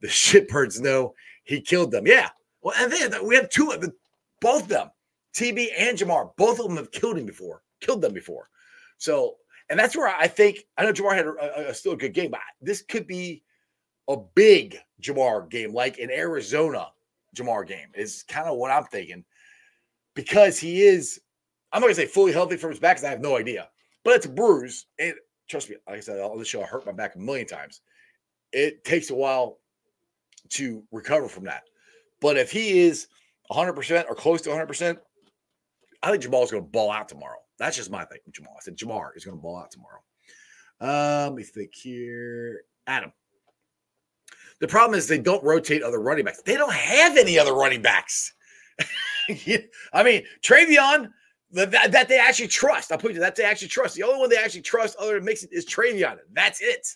the 0.00 0.08
shitbirds 0.08 0.80
know 0.80 1.14
he 1.44 1.60
killed 1.60 1.90
them. 1.90 2.06
Yeah. 2.06 2.28
Well, 2.62 2.74
and 2.78 2.92
then 2.92 3.26
we 3.26 3.34
have 3.36 3.48
two 3.48 3.70
of 3.70 3.80
them, 3.80 3.92
both 4.40 4.62
of 4.62 4.68
them, 4.68 4.90
TB 5.34 5.68
and 5.78 5.96
Ja'Marr, 5.96 6.30
Both 6.36 6.58
of 6.58 6.66
them 6.66 6.76
have 6.76 6.90
killed 6.90 7.18
him 7.18 7.26
before, 7.26 7.62
killed 7.80 8.02
them 8.02 8.12
before. 8.12 8.48
So, 8.98 9.36
and 9.70 9.78
that's 9.78 9.96
where 9.96 10.08
I 10.08 10.26
think 10.26 10.64
I 10.76 10.82
know 10.82 10.92
Ja'Marr 10.92 11.14
had 11.14 11.26
a, 11.26 11.70
a, 11.70 11.74
still 11.74 11.92
a 11.92 11.96
good 11.96 12.14
game, 12.14 12.30
but 12.30 12.40
this 12.60 12.82
could 12.82 13.06
be 13.06 13.42
a 14.08 14.16
big 14.34 14.76
Ja'Marr 15.02 15.48
game, 15.48 15.72
like 15.72 15.98
an 15.98 16.10
Arizona 16.10 16.88
Ja'Marr 17.36 17.66
game, 17.66 17.88
is 17.94 18.24
kind 18.24 18.48
of 18.48 18.56
what 18.56 18.70
I'm 18.70 18.84
thinking. 18.84 19.24
Because 20.14 20.58
he 20.58 20.82
is, 20.82 21.20
I'm 21.72 21.80
not 21.80 21.86
gonna 21.86 21.94
say 21.94 22.06
fully 22.06 22.32
healthy 22.32 22.56
from 22.56 22.70
his 22.70 22.80
back, 22.80 22.96
because 22.96 23.04
I 23.04 23.10
have 23.10 23.20
no 23.20 23.36
idea. 23.36 23.68
But 24.04 24.16
it's 24.16 24.26
a 24.26 24.30
bruise. 24.30 24.86
And 24.98 25.14
trust 25.48 25.70
me, 25.70 25.76
like 25.86 25.98
I 25.98 26.00
said, 26.00 26.18
on 26.18 26.38
the 26.38 26.44
show, 26.44 26.62
I 26.62 26.66
hurt 26.66 26.86
my 26.86 26.92
back 26.92 27.14
a 27.14 27.18
million 27.18 27.46
times. 27.46 27.82
It 28.52 28.82
takes 28.82 29.10
a 29.10 29.14
while 29.14 29.58
to 30.50 30.82
recover 30.92 31.28
from 31.28 31.44
that. 31.44 31.62
But 32.20 32.36
if 32.36 32.50
he 32.50 32.80
is 32.80 33.08
100% 33.50 34.04
or 34.08 34.14
close 34.14 34.42
to 34.42 34.50
100%, 34.50 34.98
I 36.02 36.10
think 36.10 36.22
Jamal's 36.22 36.50
going 36.50 36.62
to 36.62 36.68
ball 36.68 36.90
out 36.90 37.08
tomorrow. 37.08 37.38
That's 37.58 37.76
just 37.76 37.90
my 37.90 38.04
thing. 38.04 38.20
Jamal. 38.30 38.54
I 38.56 38.60
said 38.60 38.76
Ja'Marr 38.76 39.16
is 39.16 39.24
going 39.24 39.36
to 39.36 39.42
ball 39.42 39.58
out 39.58 39.70
tomorrow. 39.70 40.00
Um, 40.80 41.30
let 41.30 41.34
me 41.34 41.42
think 41.42 41.74
here. 41.74 42.62
Adam. 42.86 43.12
The 44.60 44.68
problem 44.68 44.98
is 44.98 45.06
they 45.06 45.18
don't 45.18 45.42
rotate 45.44 45.82
other 45.82 46.00
running 46.00 46.24
backs. 46.24 46.42
They 46.42 46.56
don't 46.56 46.72
have 46.72 47.16
any 47.16 47.38
other 47.38 47.54
running 47.54 47.82
backs. 47.82 48.32
I 49.92 50.02
mean, 50.02 50.24
Trayveon, 50.42 51.10
that, 51.52 51.92
that, 51.92 52.08
they 52.08 52.18
actually 52.18 52.48
trust. 52.48 52.90
I'll 52.90 52.98
put 52.98 53.12
you 53.12 53.20
that 53.20 53.36
they 53.36 53.44
actually 53.44 53.68
trust. 53.68 53.94
The 53.94 54.02
only 54.02 54.18
one 54.18 54.30
they 54.30 54.36
actually 54.36 54.62
trust 54.62 54.96
other 54.98 55.14
than 55.14 55.24
Mixon 55.24 55.48
is 55.52 55.66
Trayveon. 55.66 56.16
That's 56.32 56.60
it. 56.60 56.88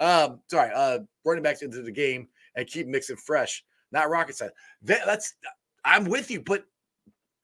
Um, 0.00 0.40
sorry, 0.48 0.70
uh, 0.74 1.00
running 1.24 1.42
backs 1.42 1.62
into 1.62 1.82
the 1.82 1.92
game 1.92 2.28
and 2.58 2.66
keep 2.66 2.86
Mixon 2.86 3.16
fresh. 3.16 3.64
Not 3.92 4.10
rocket 4.10 4.36
science. 4.36 4.54
That, 4.82 5.06
that's 5.06 5.34
I'm 5.84 6.04
with 6.04 6.30
you, 6.30 6.42
but 6.42 6.64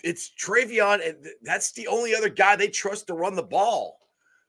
it's 0.02 0.32
Trayveon, 0.38 1.08
and 1.08 1.16
that's 1.42 1.72
the 1.72 1.86
only 1.86 2.14
other 2.14 2.28
guy 2.28 2.56
they 2.56 2.68
trust 2.68 3.06
to 3.06 3.14
run 3.14 3.34
the 3.34 3.42
ball. 3.42 3.98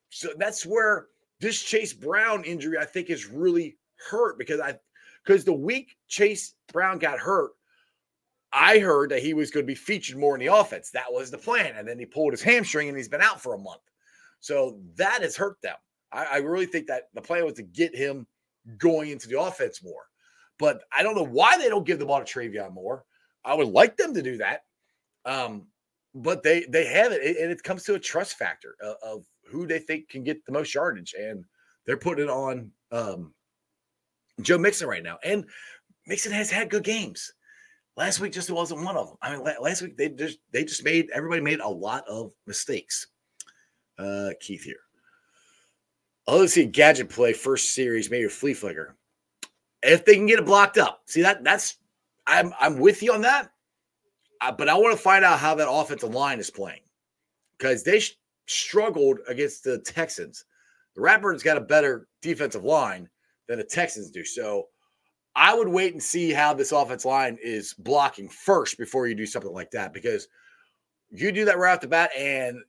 So 0.10 0.30
that's 0.38 0.66
where 0.66 1.08
this 1.40 1.62
Chase 1.62 1.94
Brown 1.94 2.44
injury, 2.44 2.78
I 2.78 2.86
think, 2.86 3.10
is 3.10 3.28
really 3.28 3.78
hurt 4.10 4.38
because 4.38 4.60
I 4.60 4.78
because 5.24 5.46
the 5.46 5.54
week 5.54 5.98
Chase 6.08 6.56
Brown 6.74 7.00
got 7.00 7.20
hurt, 7.20 7.52
I 8.52 8.80
heard 8.80 9.12
that 9.12 9.22
he 9.22 9.34
was 9.34 9.52
going 9.52 9.66
to 9.66 9.68
be 9.68 9.76
featured 9.76 10.18
more 10.18 10.36
in 10.36 10.40
the 10.40 10.54
offense. 10.54 10.92
That 10.92 11.12
was 11.12 11.32
the 11.32 11.38
plan. 11.38 11.76
And 11.78 11.88
then 11.88 11.98
he 12.00 12.06
pulled 12.06 12.34
his 12.34 12.42
hamstring 12.42 12.90
and 12.90 12.98
he's 12.98 13.10
been 13.10 13.22
out 13.22 13.42
for 13.42 13.54
a 13.54 13.60
month. 13.60 13.82
So 14.40 14.80
that 14.96 15.22
has 15.22 15.36
hurt 15.36 15.62
them. 15.62 15.76
I, 16.12 16.26
I 16.26 16.38
really 16.38 16.66
think 16.66 16.88
that 16.88 17.10
the 17.14 17.22
plan 17.22 17.46
was 17.46 17.56
to 17.56 17.64
get 17.64 17.96
him 17.96 18.28
going 18.78 19.10
into 19.10 19.28
the 19.28 19.40
offense 19.40 19.84
more. 19.84 20.04
But 20.58 20.84
I 20.96 21.04
don't 21.04 21.16
know 21.16 21.24
why 21.24 21.58
they 21.58 21.70
don't 21.70 21.86
give 21.86 22.00
the 22.00 22.06
ball 22.06 22.24
to 22.24 22.26
Trayveon 22.26 22.74
more. 22.74 23.04
I 23.44 23.54
would 23.54 23.68
like 23.68 23.98
them 23.98 24.14
to 24.14 24.22
do 24.22 24.38
that. 24.38 24.62
Um, 25.26 25.68
but 26.14 26.44
they 26.44 26.66
they 26.70 26.86
have 26.86 27.12
it, 27.12 27.38
and 27.38 27.52
it 27.52 27.64
comes 27.64 27.84
to 27.84 27.96
a 27.96 28.00
trust 28.00 28.38
factor 28.38 28.76
of, 28.82 28.96
of, 29.04 29.26
who 29.52 29.68
they 29.68 29.78
think 29.78 30.10
can 30.10 30.24
get 30.24 30.44
the 30.46 30.52
most 30.52 30.74
yardage, 30.74 31.14
and 31.14 31.46
they're 31.86 31.98
putting 31.98 32.26
it 32.26 32.32
on 32.32 32.72
um, 32.92 33.32
Joe 34.42 34.58
Mixon 34.58 34.88
right 34.88 35.04
now. 35.04 35.20
And 35.24 35.46
Mixon 36.08 36.32
has 36.32 36.50
had 36.50 36.72
good 36.72 36.84
games. 36.84 37.32
Last 37.96 38.20
week 38.20 38.34
just 38.34 38.50
wasn't 38.50 38.84
one 38.84 38.98
of 38.98 39.08
them. 39.08 39.18
I 39.22 39.36
mean, 39.36 39.46
last 39.62 39.84
week 39.84 39.98
they 39.98 40.10
just 40.10 40.40
they 40.52 40.64
just 40.64 40.84
made 40.84 41.10
everybody 41.14 41.42
made 41.42 41.60
a 41.60 41.68
lot 41.68 42.08
of 42.08 42.32
mistakes. 42.48 43.08
Uh, 44.00 44.32
Keith 44.40 44.64
here. 44.64 44.76
Oh, 46.28 46.40
let's 46.40 46.54
see 46.54 46.66
gadget 46.66 47.10
play 47.10 47.34
first 47.34 47.76
series, 47.76 48.10
maybe 48.10 48.26
a 48.26 48.30
flea 48.30 48.56
flicker 48.56 48.98
if 49.86 50.06
they 50.06 50.16
can 50.16 50.26
get 50.28 50.40
it 50.40 50.46
blocked 50.46 50.78
up. 50.78 51.02
See 51.08 51.22
that 51.24 51.44
that's 51.44 51.78
I'm 52.28 52.54
I'm 52.60 52.80
with 52.80 53.04
you 53.04 53.14
on 53.14 53.22
that. 53.22 53.52
uh, 54.42 54.52
but 54.52 54.70
I 54.70 54.76
want 54.76 54.96
to 54.96 55.02
find 55.04 55.26
out 55.26 55.40
how 55.40 55.56
that 55.56 55.70
offensive 55.70 56.14
line 56.14 56.40
is 56.40 56.52
playing 56.52 56.82
because 57.58 57.84
they 57.84 58.00
sh- 58.00 58.18
struggled 58.48 59.20
against 59.28 59.64
the 59.64 59.80
Texans. 59.80 60.46
The 60.96 61.02
Ratbirds 61.02 61.44
got 61.44 61.58
a 61.58 61.62
better 61.62 62.08
defensive 62.22 62.64
line 62.64 63.10
than 63.48 63.58
the 63.60 63.64
Texans 63.64 64.12
do. 64.12 64.24
So 64.26 64.68
I 65.36 65.54
would 65.56 65.68
wait 65.68 65.94
and 65.94 66.02
see 66.04 66.32
how 66.32 66.54
this 66.54 66.72
offensive 66.72 67.06
line 67.10 67.38
is 67.44 67.74
blocking 67.76 68.30
first 68.30 68.78
before 68.78 69.08
you 69.08 69.16
do 69.16 69.26
something 69.26 69.54
like 69.54 69.72
that 69.72 69.94
because 69.94 70.28
you 71.12 71.32
do 71.32 71.46
that 71.46 71.58
right 71.60 71.74
off 71.74 71.82
the 71.82 71.88
bat 71.88 72.12
and 72.18 72.60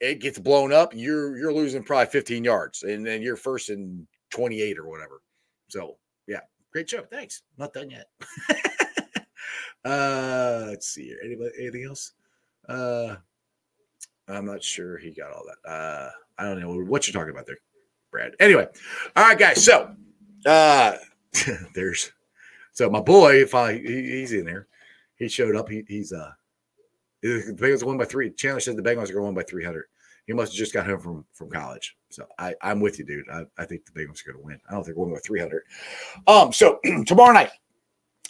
it 0.00 0.20
gets 0.20 0.38
blown 0.38 0.72
up, 0.72 0.92
you're 0.94 1.36
you're 1.38 1.52
losing 1.52 1.82
probably 1.84 2.06
15 2.06 2.44
yards 2.44 2.82
and 2.82 3.06
then 3.06 3.22
you're 3.22 3.36
first 3.36 3.70
and 3.70 4.06
28 4.30 4.78
or 4.78 4.88
whatever. 4.88 5.22
So 5.68 5.96
yeah, 6.26 6.40
great 6.74 6.90
show. 6.90 7.04
Thanks. 7.04 7.42
Not 7.56 7.72
done 7.72 7.88
yet. 7.90 8.08
uh 9.84 10.64
let's 10.66 10.88
see 10.88 11.04
here. 11.04 11.18
Anybody 11.24 11.50
anything 11.58 11.84
else? 11.84 12.12
Uh 12.68 13.16
I'm 14.28 14.44
not 14.44 14.62
sure 14.62 14.98
he 14.98 15.12
got 15.12 15.32
all 15.32 15.44
that. 15.46 15.70
Uh 15.70 16.10
I 16.36 16.44
don't 16.44 16.60
know 16.60 16.74
what 16.82 17.06
you're 17.06 17.12
talking 17.12 17.32
about 17.32 17.46
there, 17.46 17.58
Brad. 18.10 18.34
Anyway, 18.40 18.66
all 19.14 19.24
right, 19.24 19.38
guys. 19.38 19.64
So 19.64 19.94
uh 20.46 20.96
there's 21.74 22.10
so 22.72 22.90
my 22.90 23.00
boy, 23.00 23.46
finally 23.46 23.86
he, 23.86 24.18
he's 24.18 24.32
in 24.32 24.44
there. 24.44 24.66
He 25.16 25.28
showed 25.28 25.54
up. 25.54 25.68
He, 25.68 25.84
he's 25.86 26.12
uh 26.12 26.32
the 27.22 27.56
Bengals 27.56 27.84
won 27.84 27.96
by 27.96 28.04
three. 28.04 28.30
Chandler 28.30 28.60
said 28.60 28.76
the 28.76 28.82
Bengals 28.82 29.10
are 29.10 29.14
going 29.14 29.34
to 29.34 29.40
by 29.40 29.44
300. 29.48 29.86
He 30.26 30.32
must 30.32 30.52
have 30.52 30.58
just 30.58 30.72
got 30.72 30.86
home 30.86 31.00
from 31.00 31.24
from 31.32 31.50
college. 31.50 31.96
So 32.10 32.26
I, 32.38 32.54
I'm 32.62 32.80
with 32.80 32.98
you, 32.98 33.04
dude. 33.04 33.28
I, 33.30 33.42
I 33.58 33.64
think 33.64 33.84
the 33.84 33.92
Bengals 33.92 34.26
are 34.26 34.32
going 34.32 34.42
to 34.42 34.46
win. 34.46 34.60
I 34.68 34.72
don't 34.72 34.84
think 34.84 34.96
we're 34.96 35.06
going 35.06 35.16
by 35.16 35.20
300. 35.20 35.62
Um, 36.26 36.52
so 36.52 36.80
tomorrow 37.06 37.32
night, 37.32 37.50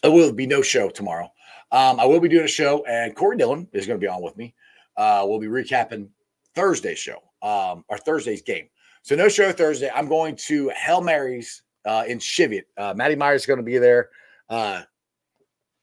there 0.02 0.10
will 0.10 0.32
be 0.32 0.46
no 0.46 0.62
show 0.62 0.88
tomorrow. 0.88 1.30
Um, 1.72 1.98
I 1.98 2.04
will 2.04 2.20
be 2.20 2.28
doing 2.28 2.44
a 2.44 2.48
show, 2.48 2.84
and 2.84 3.14
Corey 3.14 3.36
Dillon 3.36 3.68
is 3.72 3.86
going 3.86 3.98
to 3.98 4.04
be 4.04 4.08
on 4.08 4.22
with 4.22 4.36
me. 4.36 4.54
Uh, 4.96 5.24
we'll 5.26 5.40
be 5.40 5.46
recapping 5.46 6.08
Thursday's 6.54 6.98
show, 6.98 7.18
um, 7.42 7.84
our 7.88 7.98
Thursday's 7.98 8.42
game. 8.42 8.68
So 9.02 9.14
no 9.16 9.28
show 9.28 9.52
Thursday. 9.52 9.90
I'm 9.94 10.08
going 10.08 10.36
to 10.46 10.70
Hail 10.70 11.00
Marys 11.00 11.62
uh, 11.84 12.04
in 12.06 12.18
Cheviot. 12.18 12.66
Uh, 12.76 12.94
Matty 12.96 13.16
Myers 13.16 13.42
is 13.42 13.46
going 13.46 13.58
to 13.58 13.64
be 13.64 13.78
there. 13.78 14.10
Uh, 14.48 14.82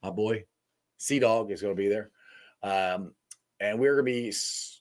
my 0.02 0.10
boy, 0.10 0.44
Sea 0.98 1.18
Dog 1.18 1.50
is 1.50 1.62
going 1.62 1.74
to 1.74 1.80
be 1.80 1.88
there. 1.88 2.10
Um, 2.62 3.12
and 3.62 3.78
we're 3.78 3.94
going 3.94 4.06
to 4.06 4.30
be 4.30 4.34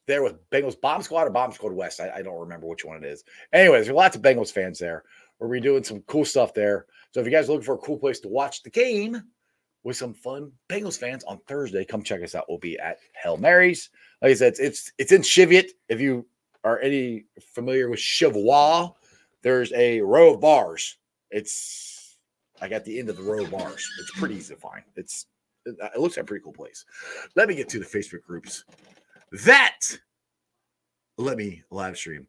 there 0.08 0.24
with 0.24 0.50
Bengals 0.50 0.80
Bomb 0.80 1.04
Squad 1.04 1.28
or 1.28 1.30
Bomb 1.30 1.52
Squad 1.52 1.72
West. 1.72 2.02
I, 2.02 2.10
I 2.16 2.22
don't 2.22 2.40
remember 2.40 2.68
which 2.68 2.84
one 2.84 3.04
it 3.04 3.08
is. 3.08 3.24
Anyways, 3.54 3.86
there's 3.86 3.96
lots 3.96 4.16
of 4.16 4.22
Bengals 4.22 4.52
fans 4.52 4.80
there. 4.80 5.04
We're 5.40 5.48
be 5.48 5.60
doing 5.60 5.84
some 5.84 6.02
cool 6.02 6.26
stuff 6.26 6.54
there. 6.54 6.88
So 7.12 7.20
if 7.20 7.26
you 7.26 7.32
guys 7.32 7.48
are 7.48 7.54
looking 7.54 7.66
for 7.66 7.76
a 7.76 7.80
cool 7.80 7.98
place 7.98 8.20
to 8.22 8.28
watch 8.28 8.64
the 8.64 8.70
game 8.70 9.22
with 9.84 9.98
some 9.98 10.14
fun 10.14 10.52
Bengals 10.68 10.98
fans 10.98 11.24
on 11.24 11.40
Thursday, 11.48 11.86
come 11.86 12.04
check 12.04 12.24
us 12.24 12.36
out. 12.36 12.46
We'll 12.50 12.58
be 12.58 12.78
at 12.80 12.98
Hail 13.22 13.38
Marys. 13.38 13.90
Like 14.22 14.32
I 14.32 14.34
said, 14.34 14.50
it's 14.50 14.60
it's, 14.60 14.92
it's 14.98 15.12
in 15.12 15.22
Cheviot. 15.22 15.72
If 15.88 16.02
you 16.02 16.26
are 16.64 16.80
any 16.80 17.26
familiar 17.54 17.90
with 17.90 18.00
Chevrois, 18.00 18.94
there's 19.44 19.72
a 19.74 20.02
row 20.02 20.34
of 20.34 20.42
bars. 20.42 20.98
It's 21.30 22.18
like 22.60 22.72
at 22.72 22.86
the 22.86 23.00
end 23.00 23.10
of 23.10 23.18
the 23.18 23.24
row 23.24 23.44
of 23.44 23.52
bars. 23.52 23.88
It's 24.00 24.12
pretty 24.12 24.36
easy 24.36 24.54
to 24.54 24.60
find. 24.60 24.84
It's 24.96 25.26
it 25.66 26.00
looks 26.00 26.18
like 26.18 26.24
a 26.24 26.28
pretty 26.28 26.44
cool 26.44 26.54
place. 26.54 26.86
Let 27.36 27.48
me 27.48 27.56
get 27.56 27.70
to 27.70 27.80
the 27.80 27.86
Facebook 27.86 28.24
groups. 28.24 28.66
That 29.46 29.78
let 31.18 31.38
me 31.38 31.64
live 31.70 31.98
stream. 31.98 32.28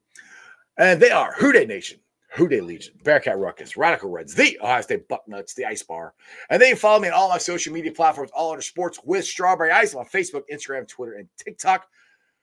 And 0.79 1.01
they 1.01 1.11
are 1.11 1.35
Who 1.39 1.53
Dey 1.53 1.67
Nation, 1.67 1.99
Who 2.35 2.49
Dey 2.49 2.61
Legion, 2.61 2.95
Bearcat 3.05 3.39
Ruckus, 3.39 3.77
Radical 3.77 4.11
Reds, 4.11 4.35
the 4.35 4.59
Ohio 4.63 4.81
State 4.83 5.09
Bucknuts, 5.09 5.55
the 5.55 5.65
Ice 5.65 5.83
Bar. 5.83 6.15
And 6.51 6.61
they 6.61 6.75
follow 6.75 7.01
me 7.01 7.09
on 7.09 7.15
all 7.15 7.29
my 7.29 7.39
social 7.39 7.73
media 7.73 7.93
platforms, 7.93 8.31
all 8.35 8.51
under 8.51 8.63
sports 8.63 8.99
with 9.05 9.25
Strawberry 9.25 9.71
Ice 9.71 9.95
on 9.95 10.05
Facebook, 10.07 10.43
Instagram, 10.53 10.89
Twitter, 10.89 11.15
and 11.15 11.29
TikTok. 11.37 11.87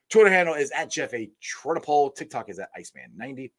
Twitter 0.10 0.30
handle 0.30 0.56
is 0.56 0.72
at 0.72 0.92
Jeff 0.92 1.14
A. 1.14 1.30
Trinopole. 1.42 2.16
TikTok 2.16 2.50
is 2.50 2.60
at 2.60 2.70
Iceman90. 2.78 3.52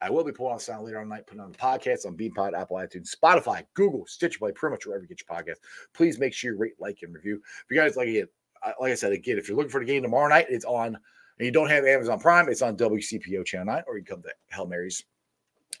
I 0.00 0.10
will 0.10 0.24
be 0.24 0.32
pulling 0.32 0.52
on 0.52 0.60
sound 0.60 0.84
later 0.84 0.98
on 0.98 1.04
tonight, 1.04 1.26
putting 1.26 1.40
on 1.40 1.50
the 1.50 1.58
podcast 1.58 2.06
on 2.06 2.16
Beanpod, 2.16 2.58
Apple 2.58 2.76
iTunes, 2.76 3.14
Spotify, 3.14 3.64
Google, 3.74 4.06
Stitcher 4.06 4.38
Play, 4.38 4.52
pretty 4.52 4.74
much 4.74 4.86
wherever 4.86 5.02
you 5.02 5.08
get 5.08 5.22
your 5.28 5.36
podcast. 5.36 5.58
Please 5.92 6.18
make 6.18 6.32
sure 6.32 6.52
you 6.52 6.58
rate, 6.58 6.74
like, 6.78 7.00
and 7.02 7.12
review. 7.12 7.36
If 7.36 7.66
you 7.70 7.76
guys 7.76 7.96
like 7.96 8.08
it, 8.08 8.32
like 8.80 8.92
I 8.92 8.94
said 8.94 9.12
again, 9.12 9.38
if 9.38 9.48
you're 9.48 9.56
looking 9.56 9.70
for 9.70 9.80
the 9.80 9.86
game 9.86 10.02
tomorrow 10.02 10.28
night, 10.28 10.46
it's 10.48 10.64
on, 10.64 10.86
and 10.86 11.46
you 11.46 11.50
don't 11.50 11.70
have 11.70 11.84
Amazon 11.84 12.20
Prime, 12.20 12.48
it's 12.48 12.62
on 12.62 12.76
WCPO 12.76 13.44
Channel 13.44 13.66
9, 13.66 13.82
or 13.86 13.98
you 13.98 14.04
can 14.04 14.16
come 14.16 14.22
to 14.22 14.30
Hail 14.54 14.66
Marys 14.66 15.04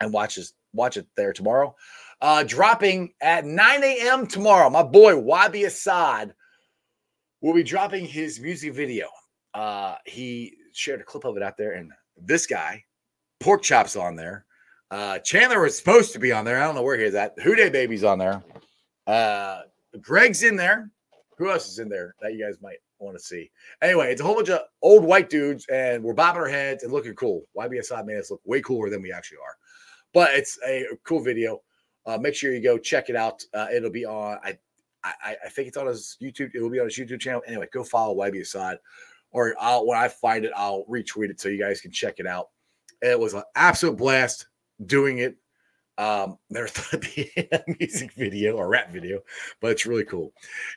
and 0.00 0.12
watch 0.12 0.36
this, 0.36 0.52
watch 0.72 0.96
it 0.96 1.06
there 1.16 1.32
tomorrow. 1.32 1.74
Uh, 2.20 2.42
dropping 2.42 3.12
at 3.20 3.44
9 3.44 3.84
a.m. 3.84 4.26
tomorrow, 4.26 4.68
my 4.68 4.82
boy 4.82 5.16
Wabi 5.16 5.64
Assad 5.64 6.34
will 7.40 7.54
be 7.54 7.62
dropping 7.62 8.04
his 8.04 8.40
music 8.40 8.74
video. 8.74 9.06
Uh, 9.54 9.96
he 10.04 10.56
shared 10.72 11.00
a 11.00 11.04
clip 11.04 11.24
of 11.24 11.36
it 11.36 11.42
out 11.42 11.56
there, 11.56 11.72
and 11.72 11.92
this 12.16 12.46
guy, 12.46 12.84
Pork 13.40 13.62
Chops, 13.62 13.96
on 13.96 14.16
there. 14.16 14.44
Uh, 14.90 15.18
Chandler 15.18 15.60
was 15.60 15.76
supposed 15.76 16.12
to 16.12 16.18
be 16.18 16.32
on 16.32 16.44
there. 16.44 16.58
I 16.58 16.64
don't 16.64 16.74
know 16.74 16.82
where 16.82 16.98
he 16.98 17.04
is 17.04 17.14
at. 17.14 17.34
Who 17.42 17.54
Dey 17.54 17.68
Baby's 17.68 18.04
on 18.04 18.18
there. 18.18 18.42
Uh, 19.06 19.62
Greg's 20.00 20.42
in 20.42 20.56
there. 20.56 20.90
Who 21.36 21.50
else 21.50 21.68
is 21.68 21.78
in 21.78 21.88
there 21.88 22.14
that 22.20 22.32
you 22.34 22.44
guys 22.44 22.56
might 22.60 22.78
want 22.98 23.16
to 23.16 23.22
see? 23.22 23.50
Anyway, 23.80 24.10
it's 24.10 24.20
a 24.20 24.24
whole 24.24 24.34
bunch 24.34 24.48
of 24.48 24.60
old 24.82 25.04
white 25.04 25.30
dudes, 25.30 25.66
and 25.72 26.02
we're 26.02 26.14
bobbing 26.14 26.42
our 26.42 26.48
heads 26.48 26.82
and 26.82 26.92
looking 26.92 27.14
cool. 27.14 27.44
YB 27.56 27.78
Assad 27.78 28.06
made 28.06 28.18
us 28.18 28.30
look 28.30 28.40
way 28.44 28.60
cooler 28.60 28.90
than 28.90 29.02
we 29.02 29.12
actually 29.12 29.38
are. 29.38 29.56
But 30.12 30.34
it's 30.34 30.58
a 30.66 30.86
cool 31.04 31.20
video. 31.20 31.62
Uh, 32.06 32.18
make 32.18 32.34
sure 32.34 32.52
you 32.52 32.62
go 32.62 32.78
check 32.78 33.08
it 33.08 33.16
out. 33.16 33.44
Uh, 33.54 33.68
it'll 33.72 33.90
be 33.90 34.06
on. 34.06 34.38
I, 34.42 34.58
I 35.04 35.36
I 35.44 35.48
think 35.50 35.68
it's 35.68 35.76
on 35.76 35.86
his 35.86 36.16
YouTube. 36.20 36.50
It 36.54 36.60
will 36.60 36.70
be 36.70 36.80
on 36.80 36.86
his 36.86 36.98
YouTube 36.98 37.20
channel. 37.20 37.42
Anyway, 37.46 37.68
go 37.72 37.84
follow 37.84 38.16
YB 38.16 38.40
Assad, 38.40 38.78
or 39.30 39.54
I'll 39.60 39.86
when 39.86 39.98
I 39.98 40.08
find 40.08 40.44
it, 40.44 40.52
I'll 40.56 40.84
retweet 40.86 41.30
it 41.30 41.40
so 41.40 41.50
you 41.50 41.58
guys 41.58 41.80
can 41.80 41.92
check 41.92 42.14
it 42.18 42.26
out. 42.26 42.48
It 43.02 43.18
was 43.18 43.34
an 43.34 43.42
absolute 43.54 43.96
blast 43.96 44.46
doing 44.84 45.18
it. 45.18 45.36
Um, 45.98 46.38
never 46.50 46.68
thought 46.68 46.94
it'd 46.94 47.14
be 47.14 47.30
a 47.52 47.62
music 47.78 48.12
video 48.12 48.56
or 48.56 48.68
rap 48.68 48.92
video, 48.92 49.20
but 49.60 49.72
it's 49.72 49.86
really 49.86 50.04
cool. 50.04 50.32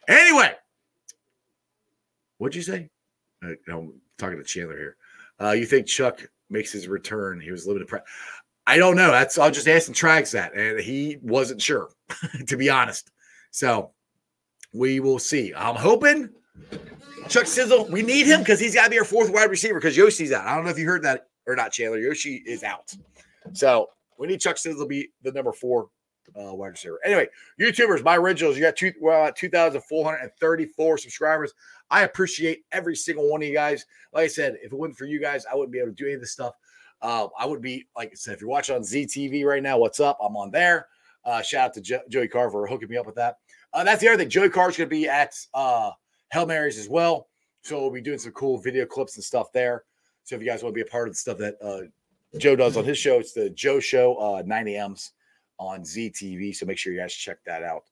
Anyway, 0.07 0.53
what'd 2.37 2.55
you 2.55 2.63
say? 2.63 2.89
Uh, 3.43 3.51
I'm 3.67 3.93
talking 4.17 4.37
to 4.37 4.43
Chandler 4.43 4.77
here. 4.77 4.97
Uh, 5.39 5.51
you 5.51 5.65
think 5.65 5.87
Chuck 5.87 6.27
makes 6.49 6.71
his 6.71 6.87
return? 6.87 7.39
He 7.39 7.51
was 7.51 7.67
in 7.67 7.85
pre- 7.85 7.99
I 8.67 8.77
don't 8.77 8.95
know. 8.95 9.11
That's 9.11 9.37
I'll 9.37 9.51
just 9.51 9.67
ask 9.67 9.91
Trags 9.91 10.31
that, 10.31 10.53
and 10.53 10.79
he 10.79 11.17
wasn't 11.21 11.61
sure, 11.61 11.89
to 12.47 12.57
be 12.57 12.69
honest. 12.69 13.11
So 13.49 13.91
we 14.73 14.99
will 14.99 15.19
see. 15.19 15.53
I'm 15.55 15.75
hoping 15.75 16.29
Chuck 17.27 17.47
Sizzle. 17.47 17.87
We 17.89 18.01
need 18.01 18.27
him 18.27 18.39
because 18.39 18.59
he's 18.59 18.75
got 18.75 18.85
to 18.85 18.89
be 18.89 18.99
our 18.99 19.05
fourth 19.05 19.31
wide 19.31 19.49
receiver 19.49 19.79
because 19.79 19.97
Yoshi's 19.97 20.31
out. 20.31 20.45
I 20.45 20.55
don't 20.55 20.63
know 20.63 20.71
if 20.71 20.77
you 20.77 20.85
heard 20.85 21.03
that 21.03 21.27
or 21.47 21.55
not, 21.55 21.71
Chandler. 21.71 21.99
Yoshi 21.99 22.43
is 22.45 22.63
out, 22.63 22.93
so 23.53 23.89
we 24.17 24.27
need 24.27 24.41
Chuck 24.41 24.57
Sizzle 24.57 24.87
be 24.87 25.09
the 25.23 25.31
number 25.31 25.51
four 25.51 25.89
uh, 26.39 26.53
wide 26.53 26.69
receiver. 26.69 26.99
Anyway, 27.03 27.27
YouTubers, 27.59 28.03
my 28.03 28.15
originals, 28.17 28.55
you 28.55 28.61
got 28.63 28.75
two, 28.75 28.93
well, 29.01 29.31
2,434 29.33 30.97
subscribers. 30.97 31.53
I 31.89 32.03
appreciate 32.03 32.63
every 32.71 32.95
single 32.95 33.29
one 33.29 33.41
of 33.41 33.47
you 33.47 33.53
guys. 33.53 33.85
Like 34.13 34.25
I 34.25 34.27
said, 34.27 34.57
if 34.61 34.71
it 34.71 34.77
wasn't 34.77 34.97
for 34.97 35.05
you 35.05 35.19
guys, 35.19 35.45
I 35.45 35.55
wouldn't 35.55 35.71
be 35.71 35.79
able 35.79 35.89
to 35.89 35.95
do 35.95 36.05
any 36.05 36.13
of 36.13 36.21
this 36.21 36.31
stuff. 36.31 36.55
Uh, 37.01 37.27
I 37.37 37.45
would 37.45 37.61
be, 37.61 37.87
like 37.95 38.09
I 38.11 38.15
said, 38.15 38.35
if 38.35 38.41
you're 38.41 38.49
watching 38.49 38.75
on 38.75 38.81
ZTV 38.81 39.43
right 39.43 39.63
now, 39.63 39.77
what's 39.77 39.99
up? 39.99 40.19
I'm 40.23 40.37
on 40.37 40.51
there. 40.51 40.87
Uh, 41.25 41.41
shout 41.41 41.65
out 41.65 41.73
to 41.73 41.81
jo- 41.81 42.01
Joey 42.09 42.27
Carr 42.27 42.49
for 42.49 42.67
hooking 42.67 42.89
me 42.89 42.97
up 42.97 43.05
with 43.05 43.15
that. 43.15 43.37
Uh, 43.73 43.83
that's 43.83 44.01
the 44.01 44.07
other 44.07 44.17
thing. 44.17 44.29
Joey 44.29 44.49
Carr's 44.49 44.77
going 44.77 44.89
to 44.89 44.95
be 44.95 45.07
at 45.07 45.35
uh, 45.53 45.91
Marys 46.35 46.77
as 46.77 46.89
well. 46.89 47.27
So 47.63 47.79
we'll 47.79 47.91
be 47.91 48.01
doing 48.01 48.19
some 48.19 48.31
cool 48.31 48.57
video 48.57 48.85
clips 48.85 49.15
and 49.15 49.23
stuff 49.23 49.51
there. 49.51 49.83
So 50.23 50.35
if 50.35 50.41
you 50.41 50.47
guys 50.47 50.63
want 50.63 50.73
to 50.73 50.83
be 50.83 50.87
a 50.87 50.91
part 50.91 51.07
of 51.07 51.13
the 51.13 51.17
stuff 51.17 51.37
that 51.39 51.55
uh, 51.61 51.81
Joe 52.37 52.55
does 52.55 52.77
on 52.77 52.85
his 52.85 52.97
show, 52.97 53.19
it's 53.19 53.33
the 53.33 53.49
Joe 53.49 53.79
Show, 53.79 54.15
uh, 54.15 54.43
9 54.45 54.67
a.m.s 54.69 55.11
on 55.61 55.81
ZTV. 55.81 56.55
So 56.55 56.65
make 56.65 56.77
sure 56.77 56.91
you 56.91 56.99
guys 56.99 57.13
check 57.13 57.37
that 57.45 57.63
out. 57.63 57.83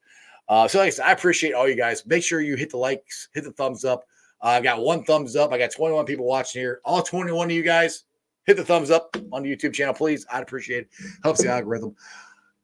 Uh, 0.49 0.67
so 0.67 0.79
like 0.79 0.87
I 0.87 0.89
said, 0.89 1.05
I 1.05 1.11
appreciate 1.11 1.53
all 1.53 1.69
you 1.69 1.75
guys. 1.75 2.05
Make 2.05 2.23
sure 2.23 2.41
you 2.41 2.55
hit 2.55 2.71
the 2.71 2.77
likes, 2.77 3.29
hit 3.33 3.43
the 3.43 3.51
thumbs 3.51 3.85
up. 3.85 4.03
Uh, 4.41 4.47
I 4.47 4.61
got 4.61 4.81
one 4.81 5.03
thumbs 5.03 5.35
up. 5.35 5.53
I 5.53 5.59
got 5.59 5.71
21 5.71 6.05
people 6.05 6.25
watching 6.25 6.61
here. 6.61 6.81
All 6.83 7.03
21 7.03 7.47
of 7.47 7.51
you 7.51 7.61
guys, 7.61 8.05
hit 8.45 8.57
the 8.57 8.65
thumbs 8.65 8.89
up 8.89 9.15
on 9.31 9.43
the 9.43 9.55
YouTube 9.55 9.73
channel, 9.73 9.93
please. 9.93 10.25
I'd 10.31 10.41
appreciate 10.41 10.85
it. 10.85 10.89
Helps 11.23 11.43
the 11.43 11.49
algorithm. 11.49 11.95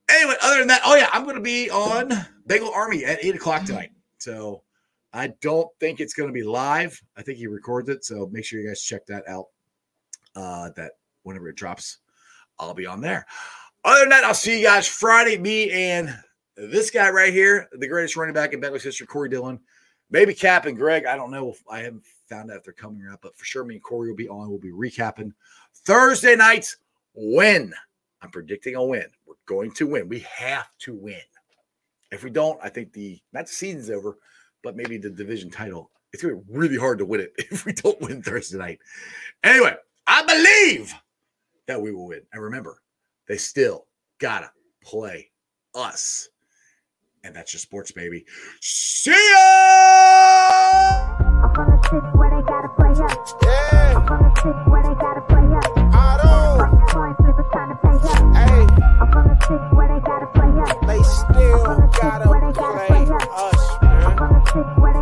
Anyway, 0.10 0.36
other 0.42 0.60
than 0.60 0.68
that, 0.68 0.82
oh 0.86 0.96
yeah, 0.96 1.10
I'm 1.14 1.24
going 1.24 1.36
to 1.36 1.42
be 1.42 1.70
on 1.70 2.12
Bagel 2.48 2.72
Army 2.74 3.06
at 3.06 3.24
eight 3.24 3.36
o'clock 3.36 3.66
tonight. 3.66 3.92
So 4.18 4.64
I 5.14 5.34
don't 5.42 5.68
think 5.80 6.00
it's 6.00 6.14
going 6.14 6.30
to 6.30 6.34
be 6.34 6.44
live. 6.44 7.00
I 7.16 7.22
think 7.22 7.38
he 7.38 7.46
records 7.46 7.90
it. 7.90 8.04
So 8.04 8.28
make 8.32 8.46
sure 8.46 8.60
you 8.60 8.68
guys 8.68 8.82
check 8.82 9.06
that 9.08 9.28
out. 9.28 9.46
Uh, 10.36 10.70
that 10.76 10.94
whenever 11.24 11.50
it 11.50 11.56
drops, 11.56 12.00
I'll 12.60 12.74
be 12.74 12.86
on 12.86 13.02
there. 13.02 13.26
Other 13.84 14.02
than 14.02 14.10
that, 14.10 14.24
I'll 14.24 14.34
see 14.34 14.60
you 14.60 14.66
guys 14.66 14.88
Friday. 14.88 15.38
Me 15.38 15.72
and 15.72 16.16
this 16.58 16.90
guy 16.90 17.10
right 17.10 17.34
here, 17.34 17.68
the 17.74 17.88
greatest 17.88 18.16
running 18.16 18.34
back 18.34 18.54
in 18.54 18.62
Bengals 18.62 18.84
history, 18.84 19.08
Corey 19.08 19.30
Dillon. 19.30 19.60
Maybe 20.12 20.34
Cap 20.34 20.66
and 20.66 20.78
Greg. 20.78 21.06
I 21.06 21.16
don't 21.16 21.32
know. 21.32 21.52
If, 21.52 21.64
I 21.70 21.80
haven't 21.80 22.06
found 22.30 22.52
out 22.52 22.58
if 22.58 22.64
they're 22.64 22.74
coming 22.74 23.02
or 23.02 23.10
not, 23.10 23.22
but 23.22 23.36
for 23.38 23.46
sure, 23.46 23.64
me 23.64 23.76
and 23.76 23.84
Corey 23.84 24.10
will 24.10 24.16
be 24.16 24.30
on. 24.30 24.50
We'll 24.50 24.60
be 24.60 24.72
recapping 24.72 25.32
Thursday 25.74 26.36
night's 26.36 26.78
win. 27.14 27.74
I'm 28.22 28.32
predicting 28.32 28.76
a 28.76 28.84
win. 28.84 29.06
We're 29.26 29.36
going 29.46 29.72
to 29.74 29.88
win. 29.88 30.08
We 30.08 30.20
have 30.20 30.68
to 30.80 30.94
win. 30.96 31.22
If 32.12 32.24
we 32.24 32.30
don't, 32.30 32.60
I 32.64 32.70
think 32.70 32.94
the 32.94 33.20
not 33.34 33.48
the 33.48 33.54
season's 33.54 33.90
over, 33.90 34.18
but 34.64 34.76
maybe 34.76 34.98
the 34.98 35.10
division 35.10 35.50
title 35.50 35.92
It's 36.14 36.24
gonna 36.24 36.36
be 36.36 36.44
really 36.50 36.78
hard 36.78 37.00
to 37.00 37.06
win 37.06 37.22
it 37.22 37.34
if 37.38 37.66
we 37.66 37.74
don't 37.74 38.00
win 38.02 38.22
Thursday 38.22 38.58
night. 38.58 38.80
Anyway, 39.44 39.76
I 40.28 40.34
believe 40.34 40.94
that 41.68 41.82
we 41.82 41.92
will 41.92 42.08
win. 42.08 42.22
And 42.34 42.42
remember, 42.42 42.82
they 43.28 43.38
still 43.38 43.86
gotta 44.20 44.50
play 44.84 45.30
us. 45.76 46.30
And 47.24 47.36
that's 47.36 47.54
your 47.54 47.60
sports, 47.60 47.92
baby. 47.92 48.26
See 48.62 49.12
ya! 49.12 49.38
I'm 51.44 51.54
from 51.54 51.72
the 51.72 51.82
city 51.90 52.08
where 52.18 52.30
they 52.30 52.42
gotta 52.48 52.70
play 52.70 52.90
us. 52.90 53.34
Yeah, 53.44 53.98
I'm 53.98 54.08
from 54.08 54.24
the 54.24 54.42
city 54.42 54.70
where 54.70 54.84
they 54.84 54.96
gotta 54.96 55.22
play 55.22 55.58
us. 55.58 55.68
I 55.94 56.18
don't. 56.22 56.60
Fucking 56.60 56.86
coin 56.90 57.16
flippers 57.22 57.46
trying 57.52 57.70
to 57.70 57.76
pay 57.82 57.98
us. 57.98 58.20
Hey, 58.34 58.66
I'm 59.02 59.12
from 59.12 59.28
the 59.30 59.38
city 59.46 59.76
where 59.76 59.88
they 59.88 60.02
gotta 60.06 60.28
play 60.34 60.50
us. 60.62 61.20
still 61.20 61.66
gotta 62.56 62.88
play 62.88 63.04
us, 63.04 63.82
man. 63.82 64.95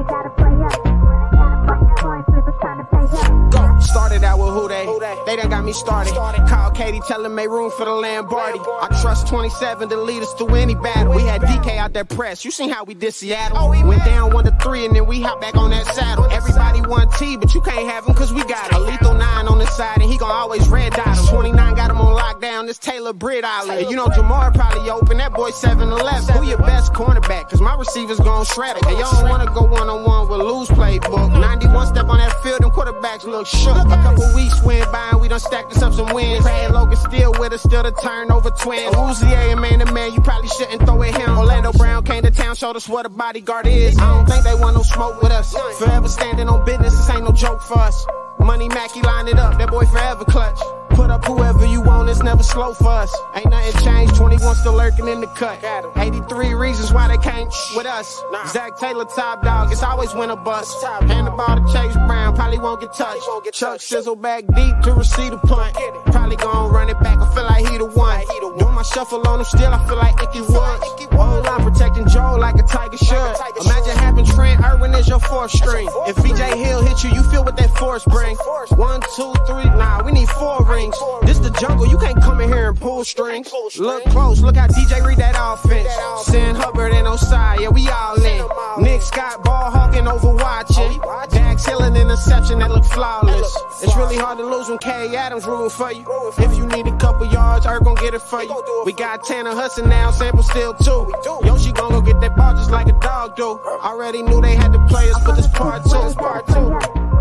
Started 3.84 4.24
out 4.24 4.40
with 4.40 4.50
Who 4.54 4.68
Dey? 4.70 4.86
They 5.26 5.36
done 5.36 5.50
got 5.50 5.64
me 5.64 5.74
started. 5.74 6.14
Call 6.48 6.72
Katie, 6.72 7.00
tell 7.08 7.24
him 7.26 7.36
make 7.36 7.50
room 7.50 7.70
for 7.72 7.86
the 7.86 7.92
Lamborghini. 7.92 8.60
I 8.82 8.88
trust 9.02 9.28
27 9.28 9.90
to 9.90 9.98
lead 9.98 10.24
us 10.24 10.34
through 10.34 10.56
any 10.56 10.76
battle. 10.76 11.14
We 11.14 11.22
had 11.24 11.42
DK 11.42 11.78
out 11.78 11.94
there 11.94 12.04
press. 12.06 12.44
You 12.44 12.52
seen 12.52 12.70
how 12.70 12.84
we 12.84 12.94
did 12.96 13.14
Seattle? 13.14 13.58
Oh, 13.60 13.70
Went 13.88 14.04
down 14.06 14.34
one 14.34 14.46
to 14.46 14.52
three 14.62 14.86
and 14.86 14.96
then 14.96 15.06
we 15.06 15.22
hop 15.22 15.42
back 15.42 15.56
on 15.56 15.70
that 15.72 15.86
saddle. 15.88 16.26
Everybody 16.32 16.82
want 16.82 17.12
T, 17.20 17.38
but 17.38 17.54
you 17.54 17.62
can't 17.62 17.88
have 17.90 18.06
him 18.08 18.14
cause 18.16 18.34
we 18.34 18.44
got 18.46 18.68
it. 18.72 18.74
A 18.74 18.80
lethal 18.80 19.14
nine 19.14 19.48
on 19.48 19.60
the 19.60 19.66
side 19.68 19.98
and 20.02 20.10
he 20.12 20.18
gon' 20.18 20.32
always 20.32 20.68
red 20.70 20.94
dot 20.94 21.18
him. 21.18 21.26
29 21.26 21.76
got 21.76 21.92
him 21.92 21.98
on 21.98 22.18
lockdown. 22.18 22.66
This 22.68 22.78
Taylor 22.80 23.14
Britt 23.14 23.44
Island. 23.44 23.90
You 23.90 23.96
know 23.96 24.08
Ja'Marr 24.08 24.54
probably 24.56 24.90
open. 24.90 25.18
That 25.18 25.34
boy 25.34 25.52
7 25.52 25.88
11. 25.88 26.36
Who 26.38 26.48
your 26.48 26.58
best 26.60 26.94
cornerback? 26.94 27.50
Cause 27.50 27.62
my 27.62 27.76
receivers 27.76 28.20
gon' 28.20 28.46
shred 28.46 28.78
it. 28.78 28.86
And 28.86 28.98
y'all 28.98 29.12
don't 29.22 29.30
wanna 29.30 29.52
go 29.54 29.64
one 29.68 29.90
on 29.90 30.04
one 30.04 30.28
with 30.30 30.40
Lou's 30.40 30.70
playbook. 30.70 31.40
91 31.74 31.88
step 31.88 32.08
on 32.08 32.18
that 32.20 32.44
field, 32.44 32.62
them 32.62 32.70
quarterbacks 32.70 33.24
look 33.24 33.48
shook. 33.48 33.76
A 33.76 33.98
couple 34.06 34.24
weeks 34.36 34.62
went 34.64 34.92
by 34.92 35.10
and 35.12 35.20
we 35.20 35.28
done 35.28 35.40
stacked 35.40 35.72
us 35.72 35.82
up 35.82 35.94
some 35.94 36.14
wins. 36.14 36.44
Brad 36.44 36.72
Logan 36.72 36.96
still 36.96 37.32
with 37.40 37.52
us, 37.52 37.64
still 37.64 37.82
the 37.82 37.92
turnover 37.92 38.52
twin. 38.52 38.92
Uzi 38.94 39.26
A, 39.34 39.56
man 39.56 39.80
to 39.80 39.92
man, 39.92 40.14
you 40.14 40.22
probably 40.22 40.50
shouldn't 40.50 40.86
throw 40.86 41.02
at 41.02 41.18
him. 41.18 41.36
Orlando 41.36 41.72
Brown 41.74 42.04
came 42.04 42.22
to 42.22 42.30
town, 42.30 42.56
showed 42.56 42.76
us 42.76 42.88
what 42.88 43.08
a 43.08 43.10
bodyguard 43.10 43.66
is. 43.66 43.98
I 43.98 44.16
don't 44.16 44.28
think 44.28 44.44
they 44.44 44.54
want 44.54 44.76
no 44.76 44.84
smoke 44.84 45.20
with 45.24 45.32
us. 45.32 45.52
Forever 45.80 46.08
standing 46.10 46.48
on 46.48 46.64
business, 46.64 46.96
this 46.96 47.10
ain't 47.10 47.24
no 47.24 47.32
joke 47.32 47.62
for 47.64 47.80
us. 47.80 48.06
Money 48.40 48.70
Mackey 48.70 49.02
line 49.02 49.28
it 49.28 49.40
up, 49.40 49.58
that 49.58 49.72
boy 49.72 49.86
forever 49.86 50.26
clutch. 50.26 50.60
Put 50.96 51.10
up 51.10 51.26
whoever 51.26 51.66
you 51.66 51.82
want, 51.82 52.10
it's 52.10 52.22
never 52.22 52.44
slow 52.44 52.74
for 52.74 52.90
us. 52.90 53.14
Ain't 53.36 53.50
nothing 53.50 53.84
changed, 53.84 54.16
21 54.16 54.56
still 54.56 54.74
lurking 54.74 55.08
in 55.08 55.22
the 55.22 55.28
cut. 55.28 55.60
83 55.98 56.54
reasons 56.54 56.94
why 56.94 57.08
they 57.08 57.18
can't 57.18 57.52
with 57.76 57.86
us. 57.86 58.22
Zac 58.50 58.78
Taylor, 58.78 59.06
top 59.06 59.44
dog, 59.44 59.72
it's 59.72 59.84
always 59.84 60.14
win 60.14 60.30
a 60.30 60.36
bust. 60.36 60.84
Hand 60.84 61.28
the 61.28 61.32
ball 61.32 61.56
to 61.56 61.74
Chase 61.74 61.94
Brown, 62.08 62.36
probably 62.36 62.60
won't 62.60 62.82
get 62.82 62.94
touched. 62.94 63.24
Chuck 63.54 63.82
sizzle 63.82 64.16
back 64.16 64.44
deep 64.56 64.76
to 64.84 64.94
receive 64.94 65.32
the 65.32 65.38
punt. 65.38 65.76
Probably 66.06 66.36
gon' 66.36 66.72
run 66.72 66.90
it 66.90 67.00
back, 67.00 67.18
I 67.20 67.34
feel 67.34 67.46
like 67.46 67.68
he 67.68 67.78
the 67.78 67.86
one. 67.86 68.22
Doing 68.60 68.76
my 68.76 68.84
shuffle 68.84 69.28
on 69.28 69.40
him 69.40 69.46
still, 69.46 69.74
I 69.74 69.86
feel 69.88 69.98
like 69.98 70.22
Ickey 70.22 70.42
Woods. 70.42 70.84
Whole 71.14 71.42
line 71.42 71.64
protecting 71.64 72.08
Joe 72.08 72.36
like 72.40 72.56
a 72.56 72.64
tiger 72.64 72.98
should. 72.98 73.36
Imagine 73.66 73.98
having 73.98 74.26
Trent 74.26 74.64
Irwin 74.64 74.94
as 74.94 75.08
your 75.08 75.20
fourth 75.20 75.52
string. 75.52 75.88
If 76.08 76.18
BJ 76.18 76.56
Hill 76.56 76.82
hit 76.84 77.04
you, 77.04 77.12
you 77.12 77.24
feel 77.32 77.44
what 77.44 77.58
that 77.58 77.70
force 77.78 78.04
bring. 78.06 78.36
One, 78.78 79.02
two, 79.16 79.34
three, 79.48 79.66
nah, 79.66 80.04
we 80.04 80.12
need 80.12 80.30
four 80.30 80.64
rings. 80.66 80.83
This 81.24 81.40
the 81.40 81.56
jungle, 81.60 81.88
you 81.88 81.98
can't 81.98 82.22
come 82.22 82.42
in 82.42 82.50
here 82.50 82.70
and 82.70 82.80
pull 82.80 83.06
strings. 83.06 83.52
Look 83.80 84.04
close, 84.06 84.42
look 84.42 84.58
how 84.58 84.68
DJ 84.68 85.06
read 85.06 85.18
that 85.18 85.36
offense. 85.38 85.90
Sam 86.26 86.56
Hubbard 86.56 86.94
and 86.94 87.08
Ossai, 87.08 87.62
yeah, 87.62 87.70
we 87.70 87.88
all 87.88 88.22
in. 88.22 88.84
Nick 88.84 89.02
Scott 89.02 89.44
ball 89.44 89.72
hawking 89.72 90.08
over 90.08 90.36
watching. 90.36 91.00
Dax 91.30 91.66
Hill 91.66 91.82
an 91.82 91.96
interception 91.96 92.60
that 92.60 92.72
look 92.72 92.84
flawless. 92.86 93.56
It's 93.82 93.96
really 93.96 94.18
hard 94.18 94.38
to 94.40 94.46
lose 94.46 94.68
when 94.68 94.78
K. 94.80 95.16
Adams 95.16 95.46
rooting 95.46 95.70
for 95.70 95.92
you. 95.92 96.06
If 96.38 96.58
you 96.58 96.68
need 96.68 96.88
a 96.88 96.98
couple 96.98 97.28
yards, 97.28 97.66
Earth 97.66 97.84
gon' 97.84 97.96
get 97.96 98.14
it 98.14 98.22
for 98.22 98.44
you. 98.44 98.84
We 98.86 98.94
got 98.94 99.24
Tanner 99.24 99.52
Hudson 99.52 99.88
now, 99.88 100.12
Sample 100.12 100.44
still 100.44 100.74
too. 100.74 101.12
Yoshi 101.46 101.72
gon' 101.72 101.92
go 101.92 102.02
get 102.02 102.20
that 102.22 102.36
ball 102.36 102.54
just 102.56 102.72
like 102.72 102.88
a 102.88 103.00
dog 103.00 103.36
do. 103.36 103.60
Already 103.82 104.22
knew 104.22 104.42
they 104.42 104.56
had 104.56 104.74
the 104.74 104.80
players, 104.90 105.16
but 105.26 105.36
this 105.36 105.48
part 105.48 105.84
two, 105.84 106.14
part 106.16 106.48
two. 106.48 107.13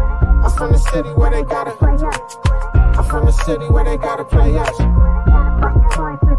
I'm 0.52 0.58
from 0.58 0.72
the 0.72 0.78
city 0.78 1.08
where 1.14 1.30
they 1.30 1.42
gotta. 1.44 1.70
I'm 1.80 3.04
from 3.04 3.24
the 3.24 3.32
city 3.32 3.64
where 3.70 3.84
they 3.84 3.96
gotta 3.96 4.22
play 4.22 4.58
us. 4.58 4.76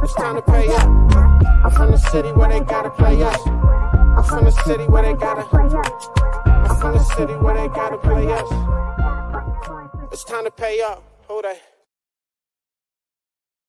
It's 0.03 0.13
time 0.13 0.35
to 0.35 0.41
pay 0.43 0.67
up. 0.69 0.83
I'm 1.65 1.71
from 1.71 1.91
the 1.91 1.97
city 1.97 2.31
where 2.31 2.47
they 2.47 2.59
gotta 2.59 2.91
play 2.91 3.23
us. 3.23 3.41
I'm 3.47 4.23
from 4.23 4.45
the 4.45 4.51
city 4.51 4.83
where 4.85 5.01
they 5.01 5.13
gotta. 5.15 5.41
I'm 6.45 6.75
from 6.79 6.93
the 6.93 7.03
city 7.15 7.33
where 7.33 7.55
they 7.55 7.67
gotta 7.69 7.97
play 7.97 8.31
us. 8.31 8.49
It's 10.11 10.23
time 10.23 10.45
to 10.45 10.51
pay 10.51 10.79
up. 10.81 11.03
Who 11.27 11.41
Dey? 11.41 11.57